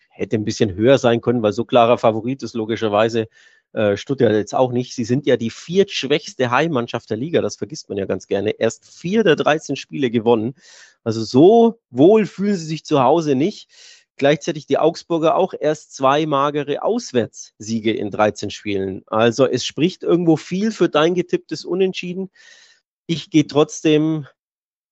hätte 0.10 0.38
ein 0.38 0.46
bisschen 0.46 0.76
höher 0.76 0.98
sein 0.98 1.22
können, 1.22 1.42
weil 1.42 1.54
so 1.54 1.66
klarer 1.66 1.98
Favorit 1.98 2.42
ist 2.42 2.56
logischerweise 2.56 3.28
äh, 3.76 3.98
Stuttgart 3.98 4.32
jetzt 4.32 4.56
auch 4.56 4.72
nicht. 4.72 4.96
Sie 4.96 5.04
sind 5.04 5.26
ja 5.26 5.36
die 5.36 5.50
viertschwächste 5.50 6.50
Heimmannschaft 6.50 7.10
der 7.10 7.18
Liga, 7.18 7.42
das 7.42 7.58
vergisst 7.58 7.90
man 7.90 7.98
ja 7.98 8.06
ganz 8.06 8.26
gerne. 8.28 8.52
Erst 8.52 8.86
vier 8.86 9.24
der 9.26 9.36
13 9.36 9.76
Spiele 9.76 10.10
gewonnen. 10.10 10.56
Also 11.04 11.24
so 11.24 11.82
wohl 11.90 12.26
fühlen 12.26 12.56
sie 12.56 12.66
sich 12.66 12.86
zu 12.86 13.04
Hause 13.04 13.36
nicht. 13.36 13.70
Gleichzeitig 14.16 14.66
die 14.66 14.78
Augsburger 14.78 15.36
auch 15.36 15.54
erst 15.60 15.94
zwei 15.94 16.26
magere 16.26 16.84
Auswärtssiege 16.84 17.92
in 17.92 18.12
13 18.12 18.50
Spielen. 18.50 19.04
Also 19.08 19.46
es 19.46 19.66
spricht 19.66 20.04
irgendwo 20.04 20.38
viel 20.38 20.72
für 20.72 20.88
dein 20.88 21.14
getipptes 21.14 21.66
Unentschieden. 21.66 22.32
Ich 23.08 23.30
gehe 23.30 23.46
trotzdem 23.46 24.26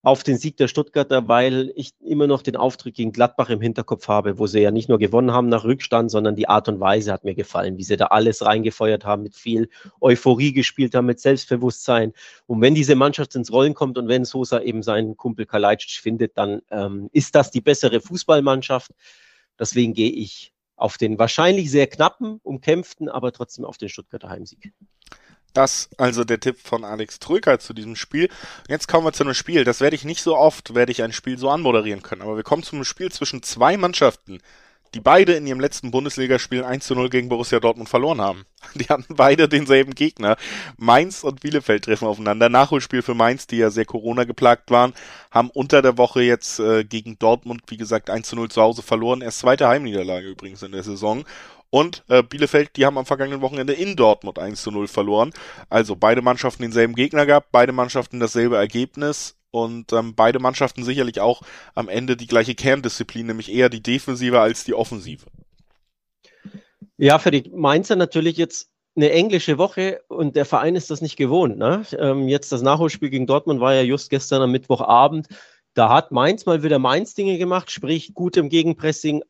auf 0.03 0.21
den 0.23 0.37
Sieg 0.37 0.57
der 0.57 0.67
Stuttgarter, 0.67 1.29
weil 1.29 1.71
ich 1.75 1.93
immer 2.01 2.27
noch 2.27 2.41
den 2.41 2.57
Auftritt 2.57 2.95
gegen 2.95 3.13
Gladbach 3.13 3.49
im 3.49 3.61
Hinterkopf 3.61 4.09
habe, 4.09 4.37
wo 4.37 4.47
sie 4.47 4.59
ja 4.59 4.69
nicht 4.69 4.89
nur 4.89 4.99
gewonnen 4.99 5.31
haben 5.31 5.47
nach 5.47 5.63
Rückstand, 5.63 6.11
sondern 6.11 6.35
die 6.35 6.49
Art 6.49 6.67
und 6.67 6.81
Weise 6.81 7.13
hat 7.13 7.23
mir 7.23 7.35
gefallen, 7.35 7.77
wie 7.77 7.83
sie 7.83 7.95
da 7.95 8.07
alles 8.07 8.45
reingefeuert 8.45 9.05
haben, 9.05 9.23
mit 9.23 9.33
viel 9.33 9.69
Euphorie 10.01 10.51
gespielt 10.51 10.93
haben, 10.93 11.05
mit 11.05 11.21
Selbstbewusstsein. 11.21 12.11
Und 12.47 12.59
wenn 12.59 12.75
diese 12.75 12.95
Mannschaft 12.95 13.33
ins 13.35 13.49
Rollen 13.53 13.73
kommt 13.73 13.97
und 13.97 14.09
wenn 14.09 14.25
Sosa 14.25 14.59
eben 14.59 14.83
seinen 14.83 15.15
Kumpel 15.15 15.45
Kalajdzic 15.45 16.01
findet, 16.01 16.37
dann 16.37 16.61
ähm, 16.69 17.09
ist 17.13 17.33
das 17.33 17.49
die 17.51 17.61
bessere 17.61 18.01
Fußballmannschaft. 18.01 18.91
Deswegen 19.57 19.93
gehe 19.93 20.11
ich 20.11 20.53
auf 20.75 20.97
den 20.97 21.17
wahrscheinlich 21.17 21.71
sehr 21.71 21.87
knappen, 21.87 22.41
umkämpften, 22.43 23.07
aber 23.07 23.31
trotzdem 23.31 23.63
auf 23.63 23.77
den 23.77 23.87
Stuttgarter 23.87 24.29
Heimsieg. 24.29 24.73
Das 25.53 25.89
also 25.97 26.23
der 26.23 26.39
Tipp 26.39 26.57
von 26.63 26.83
Alex 26.83 27.19
Trücker 27.19 27.59
zu 27.59 27.73
diesem 27.73 27.95
Spiel. 27.95 28.29
Jetzt 28.67 28.87
kommen 28.87 29.05
wir 29.05 29.13
zu 29.13 29.23
einem 29.23 29.35
Spiel. 29.35 29.63
Das 29.63 29.81
werde 29.81 29.95
ich 29.95 30.03
nicht 30.03 30.21
so 30.21 30.35
oft, 30.35 30.73
werde 30.73 30.91
ich 30.91 31.03
ein 31.03 31.13
Spiel 31.13 31.37
so 31.37 31.49
anmoderieren 31.49 32.01
können. 32.01 32.23
Aber 32.23 32.35
wir 32.35 32.43
kommen 32.43 32.63
zu 32.63 32.75
einem 32.75 32.85
Spiel 32.85 33.11
zwischen 33.11 33.43
zwei 33.43 33.77
Mannschaften, 33.77 34.39
die 34.93 34.99
beide 34.99 35.33
in 35.33 35.47
ihrem 35.47 35.59
letzten 35.59 35.91
Bundesligaspiel 35.91 36.63
1 36.63 36.85
zu 36.85 36.95
0 36.95 37.09
gegen 37.09 37.29
Borussia 37.29 37.59
Dortmund 37.59 37.89
verloren 37.89 38.21
haben. 38.21 38.45
Die 38.75 38.85
hatten 38.85 39.15
beide 39.15 39.49
denselben 39.49 39.95
Gegner. 39.95 40.37
Mainz 40.77 41.23
und 41.23 41.41
Bielefeld 41.41 41.85
treffen 41.85 42.07
aufeinander. 42.07 42.49
Nachholspiel 42.49 43.01
für 43.01 43.15
Mainz, 43.15 43.47
die 43.47 43.57
ja 43.57 43.71
sehr 43.71 43.85
Corona 43.85 44.23
geplagt 44.23 44.69
waren, 44.69 44.93
haben 45.31 45.49
unter 45.49 45.81
der 45.81 45.97
Woche 45.97 46.21
jetzt 46.21 46.59
äh, 46.59 46.83
gegen 46.83 47.17
Dortmund, 47.17 47.63
wie 47.67 47.77
gesagt, 47.77 48.09
1 48.09 48.27
zu 48.27 48.35
0 48.35 48.49
zu 48.49 48.61
Hause 48.61 48.83
verloren. 48.83 49.21
Erst 49.21 49.39
zweite 49.39 49.67
Heimniederlage 49.67 50.27
übrigens 50.27 50.61
in 50.61 50.71
der 50.71 50.83
Saison. 50.83 51.25
Und 51.73 52.03
äh, 52.07 52.21
Bielefeld, 52.21 52.77
die 52.77 52.85
haben 52.85 52.99
am 52.99 53.07
vergangenen 53.07 53.41
Wochenende 53.41 53.73
in 53.73 53.95
Dortmund 53.95 54.37
1 54.37 54.61
zu 54.61 54.69
0 54.69 54.87
verloren. 54.87 55.33
Also 55.71 55.95
beide 55.95 56.21
Mannschaften 56.21 56.61
denselben 56.61 56.93
Gegner 56.93 57.25
gehabt, 57.25 57.47
beide 57.51 57.71
Mannschaften 57.71 58.19
dasselbe 58.19 58.57
Ergebnis 58.57 59.39
und 59.49 59.91
ähm, 59.91 60.13
beide 60.13 60.37
Mannschaften 60.37 60.83
sicherlich 60.83 61.19
auch 61.19 61.41
am 61.73 61.89
Ende 61.89 62.15
die 62.15 62.27
gleiche 62.27 62.53
Kerndisziplin, 62.53 63.25
nämlich 63.25 63.51
eher 63.51 63.69
die 63.69 63.81
Defensive 63.81 64.39
als 64.39 64.65
die 64.65 64.75
Offensive. 64.75 65.25
Ja, 66.97 67.17
für 67.17 67.31
die 67.31 67.49
Mainzer 67.49 67.95
natürlich 67.95 68.37
jetzt 68.37 68.69
eine 68.95 69.09
englische 69.09 69.57
Woche 69.57 70.01
und 70.09 70.35
der 70.35 70.45
Verein 70.45 70.75
ist 70.75 70.91
das 70.91 71.01
nicht 71.01 71.15
gewohnt. 71.15 71.57
Ne? 71.57 71.87
Ähm, 71.97 72.27
jetzt 72.27 72.51
das 72.51 72.61
Nachholspiel 72.61 73.09
gegen 73.09 73.25
Dortmund 73.25 73.61
war 73.61 73.73
ja 73.73 73.81
just 73.81 74.11
gestern 74.11 74.43
am 74.43 74.51
Mittwochabend. 74.51 75.27
Da 75.73 75.89
hat 75.89 76.11
Mainz 76.11 76.45
mal 76.45 76.61
wieder 76.61 76.77
Mainz-Dinge 76.77 77.39
gemacht, 77.39 77.71
sprich 77.71 78.13
gut 78.13 78.37
im 78.37 78.49
Gegenpressing, 78.49 79.23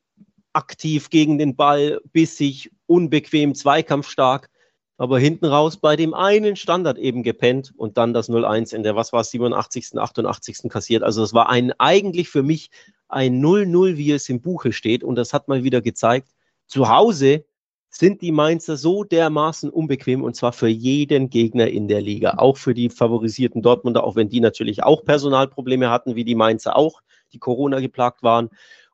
aktiv 0.54 1.10
gegen 1.10 1.38
den 1.38 1.56
Ball, 1.56 2.00
bissig, 2.12 2.72
unbequem, 2.86 3.56
zweikampfstark, 3.56 4.50
aber 4.98 5.20
hinten 5.20 5.46
raus 5.46 5.78
bei 5.78 5.96
dem 5.96 6.14
einen 6.14 6.56
Standard 6.56 6.98
eben 6.98 7.24
gepennt 7.24 7.74
und 7.76 7.98
dann 7.98 8.14
das 8.14 8.30
0-1 8.30 8.76
in 8.76 8.84
der, 8.84 8.96
was 8.96 9.12
war 9.12 9.22
es, 9.22 9.32
87., 9.32 9.98
88. 9.98 10.70
kassiert. 10.70 11.04
Also 11.04 11.24
es 11.24 11.34
war 11.34 11.50
ein 11.50 11.74
eigentlich 11.80 12.30
für 12.30 12.44
mich 12.44 12.70
ein 13.08 13.44
0-0, 13.44 13.98
wie 13.98 14.12
es 14.12 14.30
im 14.30 14.42
Buche 14.42 14.72
steht 14.72 15.04
und 15.04 15.16
das 15.16 15.34
hat 15.34 15.48
mal 15.48 15.64
wieder 15.64 15.82
gezeigt, 15.82 16.30
zu 16.68 16.90
Hause 16.90 17.46
sind 17.90 18.22
die 18.22 18.32
Mainzer 18.32 18.76
so 18.76 19.04
dermaßen 19.04 19.70
unbequem 19.70 20.24
und 20.24 20.36
zwar 20.36 20.52
für 20.52 20.68
jeden 20.68 21.30
Gegner 21.30 21.68
in 21.68 21.88
der 21.88 22.02
Liga, 22.02 22.36
auch 22.38 22.58
für 22.58 22.74
die 22.74 22.90
favorisierten 22.90 23.62
Dortmunder, 23.62 24.04
auch 24.04 24.16
wenn 24.16 24.30
die 24.30 24.40
natürlich 24.40 24.84
auch 24.84 25.06
Personalprobleme 25.06 25.92
hatten, 25.92 26.16
wie 26.16 26.24
die 26.24 26.34
Mainzer 26.34 26.76
auch, 26.76 27.02
die 27.34 27.40
Corona 27.40 27.80
geplagt 27.80 28.24
waren. 28.24 28.50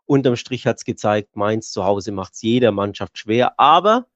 Unterm 0.10 0.36
Strich 0.38 0.66
hat 0.66 0.78
es 0.78 0.86
gezeigt, 0.86 1.36
Mainz 1.36 1.72
zu 1.72 1.86
Hause 1.86 2.12
macht 2.12 2.34
es 2.34 2.42
jeder 2.42 2.72
Mannschaft 2.72 3.20
schwer. 3.20 3.60
Aber 3.60 4.08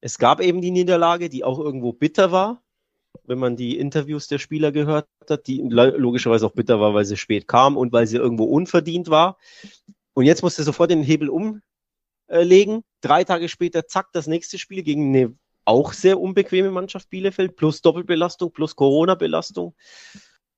es 0.00 0.16
gab 0.16 0.40
eben 0.40 0.60
die 0.60 0.70
Niederlage, 0.70 1.28
die 1.28 1.42
auch 1.42 1.58
irgendwo 1.58 1.92
bitter 1.92 2.30
war, 2.30 2.62
wenn 3.24 3.40
man 3.40 3.56
die 3.56 3.76
Interviews 3.76 4.28
der 4.28 4.38
Spieler 4.38 4.70
gehört 4.70 5.08
hat, 5.28 5.48
die 5.48 5.60
logischerweise 5.60 6.46
auch 6.46 6.52
bitter 6.52 6.80
war, 6.80 6.94
weil 6.94 7.04
sie 7.04 7.16
spät 7.16 7.48
kam 7.48 7.76
und 7.76 7.92
weil 7.92 8.06
sie 8.06 8.18
irgendwo 8.18 8.44
unverdient 8.44 9.10
war. 9.10 9.38
Und 10.12 10.26
jetzt 10.26 10.42
musste 10.42 10.62
sofort 10.62 10.92
den 10.92 11.02
Hebel 11.02 11.30
umlegen. 11.30 12.84
Drei 13.00 13.24
Tage 13.24 13.48
später, 13.48 13.88
zack, 13.88 14.12
das 14.12 14.28
nächste 14.28 14.56
Spiel 14.56 14.84
gegen 14.84 15.08
eine 15.08 15.34
auch 15.64 15.92
sehr 15.92 16.20
unbequeme 16.20 16.70
Mannschaft 16.70 17.10
Bielefeld, 17.10 17.56
plus 17.56 17.82
Doppelbelastung, 17.82 18.52
plus 18.52 18.76
Corona-Belastung. 18.76 19.74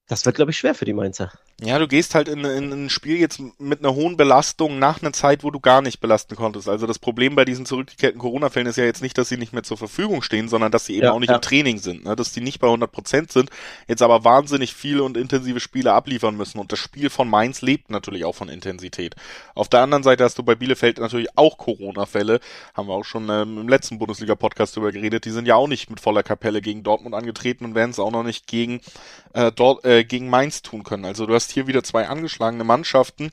Das 0.07 0.25
wird, 0.25 0.35
glaube 0.35 0.51
ich, 0.51 0.57
schwer 0.57 0.75
für 0.75 0.83
die 0.83 0.93
Mainzer. 0.93 1.31
Ja, 1.61 1.79
du 1.79 1.87
gehst 1.87 2.13
halt 2.13 2.27
in, 2.27 2.43
in, 2.43 2.71
ein 2.73 2.89
Spiel 2.89 3.17
jetzt 3.17 3.39
mit 3.57 3.79
einer 3.79 3.95
hohen 3.95 4.17
Belastung 4.17 4.77
nach 4.77 5.01
einer 5.01 5.13
Zeit, 5.13 5.43
wo 5.45 5.51
du 5.51 5.61
gar 5.61 5.81
nicht 5.81 6.01
belasten 6.01 6.35
konntest. 6.35 6.67
Also 6.67 6.87
das 6.87 6.99
Problem 6.99 7.35
bei 7.35 7.45
diesen 7.45 7.65
zurückgekehrten 7.65 8.19
Corona-Fällen 8.19 8.67
ist 8.67 8.75
ja 8.75 8.83
jetzt 8.83 9.01
nicht, 9.01 9.17
dass 9.17 9.29
sie 9.29 9.37
nicht 9.37 9.53
mehr 9.53 9.63
zur 9.63 9.77
Verfügung 9.77 10.21
stehen, 10.21 10.49
sondern 10.49 10.73
dass 10.73 10.85
sie 10.85 10.95
eben 10.95 11.05
ja, 11.05 11.11
auch 11.13 11.19
nicht 11.19 11.29
ja. 11.29 11.35
im 11.35 11.41
Training 11.41 11.77
sind, 11.77 12.03
ne? 12.03 12.17
dass 12.17 12.33
die 12.33 12.41
nicht 12.41 12.59
bei 12.59 12.67
100 12.67 12.91
Prozent 12.91 13.31
sind, 13.31 13.49
jetzt 13.87 14.01
aber 14.01 14.25
wahnsinnig 14.25 14.73
viele 14.73 15.03
und 15.03 15.15
intensive 15.15 15.61
Spiele 15.61 15.93
abliefern 15.93 16.35
müssen. 16.35 16.59
Und 16.59 16.73
das 16.73 16.79
Spiel 16.79 17.09
von 17.09 17.29
Mainz 17.29 17.61
lebt 17.61 17.89
natürlich 17.89 18.25
auch 18.25 18.35
von 18.35 18.49
Intensität. 18.49 19.15
Auf 19.55 19.69
der 19.69 19.81
anderen 19.81 20.03
Seite 20.03 20.25
hast 20.25 20.37
du 20.37 20.43
bei 20.43 20.55
Bielefeld 20.55 20.97
natürlich 20.97 21.29
auch 21.37 21.57
Corona-Fälle, 21.57 22.41
haben 22.73 22.89
wir 22.89 22.93
auch 22.93 23.05
schon 23.05 23.29
ähm, 23.29 23.57
im 23.57 23.69
letzten 23.69 23.99
Bundesliga-Podcast 23.99 24.75
darüber 24.75 24.91
geredet. 24.91 25.23
Die 25.23 25.31
sind 25.31 25.47
ja 25.47 25.55
auch 25.55 25.67
nicht 25.67 25.89
mit 25.89 26.01
voller 26.01 26.23
Kapelle 26.23 26.61
gegen 26.61 26.83
Dortmund 26.83 27.15
angetreten 27.15 27.63
und 27.63 27.75
werden 27.75 27.91
es 27.91 27.99
auch 27.99 28.11
noch 28.11 28.23
nicht 28.23 28.47
gegen 28.47 28.81
äh, 29.33 29.51
dort 29.51 29.85
äh, 29.85 29.92
gegen 30.01 30.29
Mainz 30.29 30.61
tun 30.61 30.83
können. 30.83 31.05
Also 31.05 31.25
du 31.25 31.33
hast 31.33 31.51
hier 31.51 31.67
wieder 31.67 31.83
zwei 31.83 32.07
angeschlagene 32.07 32.63
Mannschaften, 32.63 33.31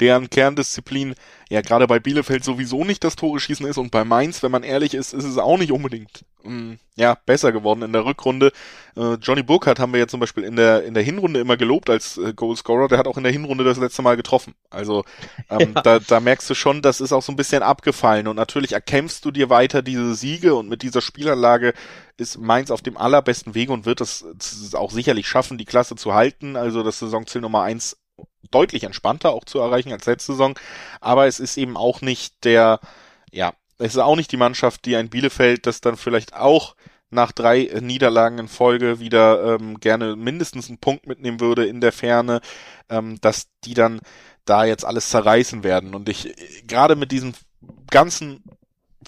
deren 0.00 0.30
Kerndisziplin 0.30 1.14
ja 1.50 1.60
gerade 1.60 1.86
bei 1.86 2.00
Bielefeld 2.00 2.44
sowieso 2.44 2.84
nicht 2.84 3.04
das 3.04 3.16
Tore 3.16 3.38
schießen 3.38 3.66
ist 3.66 3.78
und 3.78 3.90
bei 3.90 4.04
Mainz, 4.04 4.42
wenn 4.42 4.50
man 4.50 4.62
ehrlich 4.62 4.94
ist, 4.94 5.12
ist 5.12 5.24
es 5.24 5.38
auch 5.38 5.58
nicht 5.58 5.72
unbedingt 5.72 6.24
ähm, 6.44 6.78
ja 6.96 7.16
besser 7.26 7.52
geworden 7.52 7.82
in 7.82 7.92
der 7.92 8.04
Rückrunde. 8.04 8.52
Äh, 8.96 9.14
Johnny 9.14 9.42
Burkhardt 9.42 9.78
haben 9.78 9.92
wir 9.92 10.00
ja 10.00 10.06
zum 10.06 10.20
Beispiel 10.20 10.44
in 10.44 10.56
der 10.56 10.84
in 10.84 10.94
der 10.94 11.02
Hinrunde 11.02 11.40
immer 11.40 11.56
gelobt 11.56 11.90
als 11.90 12.18
äh, 12.18 12.32
Goalscorer. 12.34 12.88
Der 12.88 12.98
hat 12.98 13.06
auch 13.06 13.16
in 13.16 13.22
der 13.22 13.32
Hinrunde 13.32 13.64
das 13.64 13.78
letzte 13.78 14.02
Mal 14.02 14.16
getroffen. 14.16 14.54
Also 14.70 15.04
ähm, 15.50 15.72
ja. 15.74 15.82
da, 15.82 15.98
da 15.98 16.20
merkst 16.20 16.48
du 16.50 16.54
schon, 16.54 16.82
das 16.82 17.00
ist 17.00 17.12
auch 17.12 17.22
so 17.22 17.32
ein 17.32 17.36
bisschen 17.36 17.62
abgefallen 17.62 18.28
und 18.28 18.36
natürlich 18.36 18.72
erkämpfst 18.72 19.24
du 19.24 19.30
dir 19.30 19.50
weiter 19.50 19.82
diese 19.82 20.14
Siege 20.14 20.54
und 20.54 20.68
mit 20.68 20.82
dieser 20.82 21.00
Spielanlage 21.00 21.74
ist 22.16 22.38
Mainz 22.38 22.70
auf 22.70 22.82
dem 22.82 22.96
allerbesten 22.96 23.54
Wege 23.54 23.72
und 23.72 23.86
wird 23.86 24.00
es 24.00 24.74
auch 24.74 24.90
sicherlich 24.90 25.26
schaffen, 25.26 25.58
die 25.58 25.64
Klasse 25.64 25.96
zu 25.96 26.14
halten. 26.14 26.56
Also 26.56 26.82
das 26.82 26.98
Saisonziel 26.98 27.40
Nummer 27.40 27.62
eins 27.62 27.96
deutlich 28.54 28.84
entspannter 28.84 29.30
auch 29.30 29.44
zu 29.44 29.58
erreichen 29.58 29.92
als 29.92 30.06
letzte 30.06 30.32
Saison. 30.32 30.58
Aber 31.00 31.26
es 31.26 31.40
ist 31.40 31.56
eben 31.56 31.76
auch 31.76 32.00
nicht 32.00 32.44
der, 32.44 32.80
ja, 33.30 33.52
es 33.78 33.94
ist 33.94 33.98
auch 33.98 34.16
nicht 34.16 34.30
die 34.32 34.36
Mannschaft, 34.36 34.84
die 34.84 34.96
ein 34.96 35.10
Bielefeld, 35.10 35.66
das 35.66 35.80
dann 35.80 35.96
vielleicht 35.96 36.34
auch 36.34 36.76
nach 37.10 37.32
drei 37.32 37.70
Niederlagen 37.80 38.38
in 38.38 38.48
Folge 38.48 38.98
wieder 38.98 39.56
ähm, 39.56 39.78
gerne 39.80 40.16
mindestens 40.16 40.68
einen 40.68 40.78
Punkt 40.78 41.06
mitnehmen 41.06 41.40
würde 41.40 41.66
in 41.66 41.80
der 41.80 41.92
Ferne, 41.92 42.40
ähm, 42.88 43.20
dass 43.20 43.48
die 43.64 43.74
dann 43.74 44.00
da 44.44 44.64
jetzt 44.64 44.84
alles 44.84 45.10
zerreißen 45.10 45.62
werden. 45.62 45.94
Und 45.94 46.08
ich, 46.08 46.34
gerade 46.66 46.96
mit 46.96 47.12
diesen 47.12 47.34
ganzen 47.90 48.42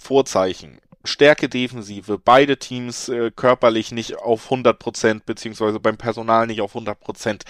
Vorzeichen, 0.00 0.80
Stärke 1.04 1.48
Defensive, 1.48 2.18
beide 2.18 2.58
Teams 2.58 3.08
äh, 3.08 3.30
körperlich 3.30 3.92
nicht 3.92 4.16
auf 4.16 4.44
100 4.44 4.78
Prozent, 4.78 5.26
beziehungsweise 5.26 5.80
beim 5.80 5.96
Personal 5.96 6.46
nicht 6.46 6.60
auf 6.60 6.72
100 6.72 6.98
Prozent, 6.98 7.44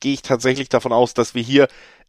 gehe 0.00 0.14
ich 0.14 0.22
tatsächlich 0.22 0.68
davon 0.68 0.92
aus, 0.92 1.14
dass 1.14 1.34
wir 1.34 1.42
hier 1.42 1.68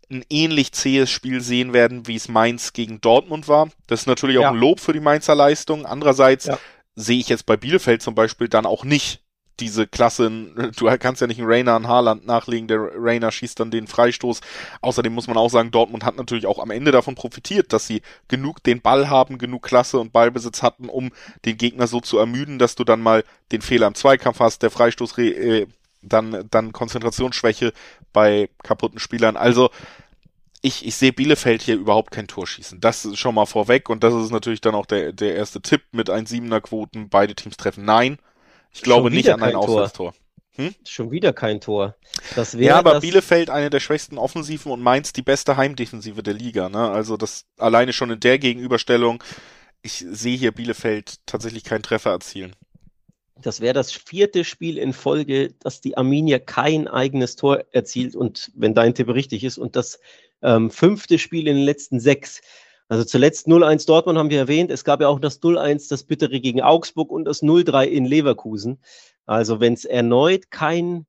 ein 0.10 0.24
ähnlich 0.30 0.72
zähes 0.72 1.10
Spiel 1.10 1.42
sehen 1.42 1.74
werden, 1.74 2.08
wie 2.08 2.16
es 2.16 2.30
Mainz 2.30 2.74
gegen 2.74 3.02
Dortmund 3.02 3.48
war. 3.48 3.70
Das 3.88 4.02
ist 4.02 4.08
natürlich 4.08 4.38
auch 4.38 4.44
ja. 4.44 4.50
ein 4.52 4.58
Lob 4.58 4.80
für 4.80 4.94
die 4.94 5.00
Mainzer 5.00 5.36
Leistung. 5.36 5.86
Andererseits 5.86 6.46
ja. 6.46 6.58
sehe 6.96 7.20
ich 7.20 7.30
jetzt 7.30 7.46
bei 7.46 7.58
Bielefeld 7.58 8.02
zum 8.02 8.16
Beispiel 8.16 8.48
dann 8.48 8.66
auch 8.66 8.84
nicht 8.84 9.22
diese 9.60 9.88
Klasse, 9.88 10.30
du 10.76 10.86
kannst 11.00 11.22
ja 11.22 11.28
nicht 11.28 11.40
einen 11.40 11.50
Rainer 11.50 11.74
an 11.74 11.88
Haaland 11.88 12.26
nachlegen, 12.26 12.68
der 12.68 12.80
Rainer 12.96 13.32
schießt 13.32 13.60
dann 13.60 13.72
den 13.72 13.88
Freistoß. 13.88 14.42
Außerdem 14.82 15.14
muss 15.14 15.28
man 15.28 15.38
auch 15.38 15.50
sagen, 15.50 15.72
Dortmund 15.72 16.04
hat 16.06 16.18
natürlich 16.18 16.46
auch 16.46 16.60
am 16.60 16.72
Ende 16.72 16.92
davon 16.92 17.16
profitiert, 17.16 17.74
dass 17.74 17.88
sie 17.88 18.02
genug 18.28 18.64
den 18.64 18.82
Ball 18.82 19.10
haben, 19.10 19.38
genug 19.38 19.64
Klasse 19.64 20.00
und 20.00 20.14
Ballbesitz 20.14 20.62
hatten, 20.64 20.90
um 20.90 21.12
den 21.46 21.58
Gegner 21.58 21.88
so 21.88 22.00
zu 22.00 22.18
ermüden, 22.18 22.60
dass 22.60 22.76
du 22.76 22.84
dann 22.84 23.02
mal 23.02 23.24
den 23.52 23.62
Fehler 23.62 23.88
im 23.88 23.96
Zweikampf 23.96 24.40
hast, 24.40 24.62
der 24.64 24.72
Freistoß, 24.72 25.18
äh, 25.18 25.68
dann, 26.02 26.48
dann 26.52 26.74
Konzentrationsschwäche 26.74 27.74
bei 28.14 28.50
kaputten 28.64 29.00
Spielern. 29.00 29.36
Also, 29.36 29.70
ich, 30.62 30.86
ich 30.86 30.96
sehe 30.96 31.14
Bielefeld 31.14 31.62
hier 31.62 31.76
überhaupt 31.76 32.12
kein 32.12 32.28
Tor 32.28 32.48
schießen. 32.48 32.82
Das 32.82 33.06
ist 33.06 33.18
schon 33.18 33.36
mal 33.36 33.46
vorweg 33.46 33.90
und 33.90 34.04
das 34.04 34.14
ist 34.14 34.32
natürlich 34.32 34.62
dann 34.62 34.76
auch 34.76 34.86
der, 34.86 35.14
der 35.14 35.36
erste 35.36 35.62
Tipp 35.62 35.84
mit 35.92 36.10
1,7er 36.10 36.62
Quoten. 36.62 37.10
Beide 37.10 37.36
Teams 37.36 37.58
treffen 37.58 37.86
Nein. 37.86 38.18
Ich 38.78 38.84
glaube 38.84 39.10
nicht 39.10 39.30
an 39.30 39.42
ein 39.42 39.56
Auswärtstor. 39.56 40.14
Hm? 40.56 40.74
Schon 40.88 41.12
wieder 41.12 41.34
kein 41.34 41.62
Tor. 41.62 41.96
Das 42.36 42.54
ja, 42.54 42.78
aber 42.78 43.00
Bielefeld 43.00 43.50
eine 43.50 43.70
der 43.72 43.80
schwächsten 43.80 44.18
Offensiven 44.18 44.72
und 44.72 44.82
Mainz 44.82 45.14
die 45.14 45.24
beste 45.24 45.58
Heimdefensive 45.58 46.22
der 46.22 46.36
Liga. 46.36 46.70
Ne? 46.70 46.90
Also 46.90 47.18
das 47.18 47.46
alleine 47.58 47.92
schon 47.92 48.12
in 48.12 48.20
der 48.20 48.38
Gegenüberstellung. 48.38 49.24
Ich 49.82 50.06
sehe 50.08 50.38
hier 50.38 50.52
Bielefeld 50.52 51.26
tatsächlich 51.26 51.64
keinen 51.64 51.84
Treffer 51.84 52.12
erzielen. 52.12 52.56
Das 53.42 53.62
wäre 53.62 53.74
das 53.74 53.92
vierte 53.92 54.44
Spiel 54.44 54.78
in 54.78 54.94
Folge, 54.94 55.54
dass 55.60 55.82
die 55.82 55.98
Arminia 55.98 56.40
kein 56.40 56.88
eigenes 56.88 57.36
Tor 57.36 57.64
erzielt 57.72 58.16
und 58.16 58.52
wenn 58.56 58.74
dein 58.74 58.94
Tipp 58.94 59.10
richtig 59.10 59.44
ist 59.44 59.58
und 59.58 59.76
das 59.76 60.00
ähm, 60.44 60.70
fünfte 60.70 61.20
Spiel 61.20 61.48
in 61.48 61.56
den 61.56 61.66
letzten 61.66 62.00
sechs. 62.00 62.42
Also 62.90 63.04
zuletzt 63.04 63.48
0-1 63.48 63.86
Dortmund 63.86 64.18
haben 64.18 64.30
wir 64.30 64.40
erwähnt. 64.40 64.72
Es 64.72 64.84
gab 64.84 65.02
ja 65.02 65.08
auch 65.08 65.20
das 65.20 65.42
0-1, 65.42 65.90
das 65.90 66.04
bittere 66.04 66.40
gegen 66.40 66.62
Augsburg 66.62 67.12
und 67.12 67.26
das 67.26 67.42
0-3 67.42 67.86
in 67.86 68.06
Leverkusen. 68.06 68.80
Also 69.26 69.60
wenn 69.60 69.74
es 69.74 69.86
erneut 69.86 70.52
kein, 70.52 71.06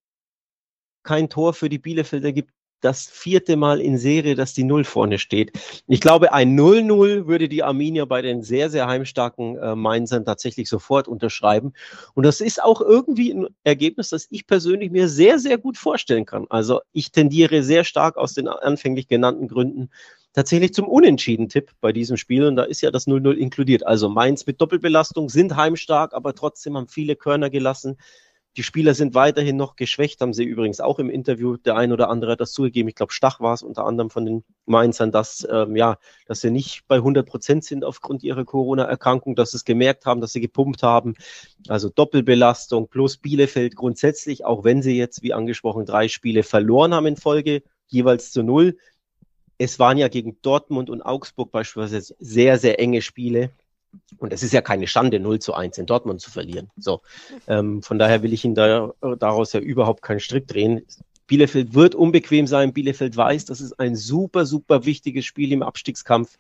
kein 1.05 1.29
Tor 1.29 1.55
für 1.55 1.69
die 1.69 1.79
Bielefelder 1.79 2.33
gibt, 2.33 2.53
das 2.81 3.07
vierte 3.07 3.57
Mal 3.57 3.81
in 3.81 3.99
Serie, 3.99 4.35
dass 4.35 4.55
die 4.55 4.65
Null 4.65 4.85
vorne 4.85 5.19
steht. 5.19 5.53
Ich 5.87 6.01
glaube, 6.01 6.33
ein 6.33 6.59
0-0 6.59 7.27
würde 7.27 7.49
die 7.49 7.63
Arminia 7.63 8.05
bei 8.05 8.23
den 8.23 8.43
sehr, 8.43 8.71
sehr 8.71 8.87
heimstarken 8.87 9.57
äh, 9.59 9.75
Mainzern 9.75 10.25
tatsächlich 10.25 10.69
sofort 10.69 11.09
unterschreiben. 11.09 11.73
Und 12.15 12.25
das 12.25 12.41
ist 12.41 12.63
auch 12.63 12.81
irgendwie 12.81 13.33
ein 13.33 13.49
Ergebnis, 13.65 14.11
das 14.11 14.27
ich 14.31 14.47
persönlich 14.47 14.91
mir 14.91 15.09
sehr, 15.09 15.39
sehr 15.39 15.59
gut 15.59 15.77
vorstellen 15.77 16.25
kann. 16.25 16.47
Also 16.51 16.81
ich 16.93 17.11
tendiere 17.11 17.63
sehr 17.63 17.85
stark 17.85 18.17
aus 18.17 18.35
den 18.35 18.49
anfänglich 18.49 19.09
genannten 19.09 19.49
Gründen 19.49 19.91
tatsächlich 20.39 20.73
zum 20.73 20.87
Unentschieden-Tipp 20.87 21.73
bei 21.81 21.93
diesem 21.93 22.17
Spiel. 22.17 22.45
Und 22.45 22.55
da 22.55 22.63
ist 22.63 22.81
ja 22.81 22.93
das 22.93 23.09
0-0 23.09 23.33
inkludiert. 23.33 23.85
Also 23.85 24.09
Mainz 24.09 24.47
mit 24.47 24.61
Doppelbelastung 24.61 25.29
sind 25.29 25.57
heimstark, 25.57 26.15
aber 26.15 26.33
trotzdem 26.33 26.77
haben 26.77 26.87
viele 26.87 27.17
Körner 27.17 27.51
gelassen. 27.51 27.97
Die 28.57 28.63
Spieler 28.63 28.95
sind 28.95 29.17
weiterhin 29.17 29.57
noch 29.57 29.75
geschwächt, 29.75 30.21
haben 30.21 30.33
sie 30.33 30.45
übrigens 30.45 30.79
auch 30.79 31.01
im 31.01 31.11
Interview, 31.11 31.57
der 31.57 31.75
ein 31.75 31.93
oder 31.93 32.09
andere 32.09 32.33
hat 32.33 32.41
das 32.41 32.53
zugegeben, 32.53 32.89
ich 32.89 32.95
glaube 32.95 33.13
Stach 33.13 33.41
war 33.41 33.53
es 33.53 33.63
unter 33.63 33.85
anderem 33.85 34.11
von 34.11 34.25
den 34.25 34.45
Mainzern, 34.65 35.11
dass, 35.11 35.47
ähm, 35.51 35.75
ja, 35.75 35.99
dass 36.27 36.41
sie 36.41 36.51
nicht 36.51 36.83
bei 36.87 36.97
100 36.97 37.27
Prozent 37.27 37.65
sind 37.65 37.85
aufgrund 37.85 38.23
ihrer 38.23 38.45
Corona-Erkrankung, 38.45 39.35
dass 39.35 39.51
sie 39.51 39.57
es 39.57 39.65
gemerkt 39.65 40.07
haben, 40.07 40.21
dass 40.21 40.33
sie 40.33 40.41
gepumpt 40.41 40.85
haben. 40.85 41.15
Also 41.67 41.89
Doppelbelastung 41.89 42.89
plus 42.89 43.17
Bielefeld 43.17 43.75
grundsätzlich, 43.75 44.45
auch 44.45 44.63
wenn 44.63 44.83
sie 44.83 44.97
jetzt, 44.97 45.23
wie 45.23 45.35
angesprochen, 45.35 45.85
drei 45.85 46.07
Spiele 46.07 46.45
verloren 46.45 46.95
haben 46.95 47.07
in 47.07 47.17
Folge, 47.17 47.63
jeweils 47.89 48.31
zu 48.31 48.43
null, 48.45 48.77
es 49.59 49.79
waren 49.79 49.99
ja 49.99 50.09
gegen 50.09 50.41
Dortmund 50.43 50.89
und 50.89 51.03
Augsburg 51.03 51.51
beispielsweise 51.51 52.15
sehr, 52.19 52.59
sehr 52.59 52.81
enge 52.81 53.03
Spiele. 53.03 53.51
Und 54.19 54.33
es 54.33 54.43
ist 54.43 54.53
ja 54.53 54.61
keine 54.61 54.87
Schande, 54.87 55.19
0 55.19 55.41
zu 55.41 55.55
1 55.55 55.79
in 55.79 55.87
Dortmund 55.87 56.21
zu 56.21 56.31
verlieren. 56.31 56.71
So, 56.77 57.03
ähm, 57.47 57.83
von 57.83 57.99
daher 57.99 58.23
will 58.23 58.33
ich 58.33 58.45
ihn 58.45 58.55
da, 58.55 58.93
daraus 59.19 59.53
ja 59.53 59.61
überhaupt 59.61 60.03
keinen 60.03 60.21
Strick 60.21 60.47
drehen. 60.47 60.87
Bielefeld 61.27 61.75
wird 61.75 61.95
unbequem 61.95 62.47
sein. 62.47 62.73
Bielefeld 62.73 63.17
weiß, 63.17 63.47
das 63.47 63.61
ist 63.61 63.79
ein 63.81 63.97
super, 63.97 64.47
super 64.47 64.85
wichtiges 64.85 65.27
Spiel 65.27 65.53
im 65.53 65.63
Abstiegskampf. 65.63 66.39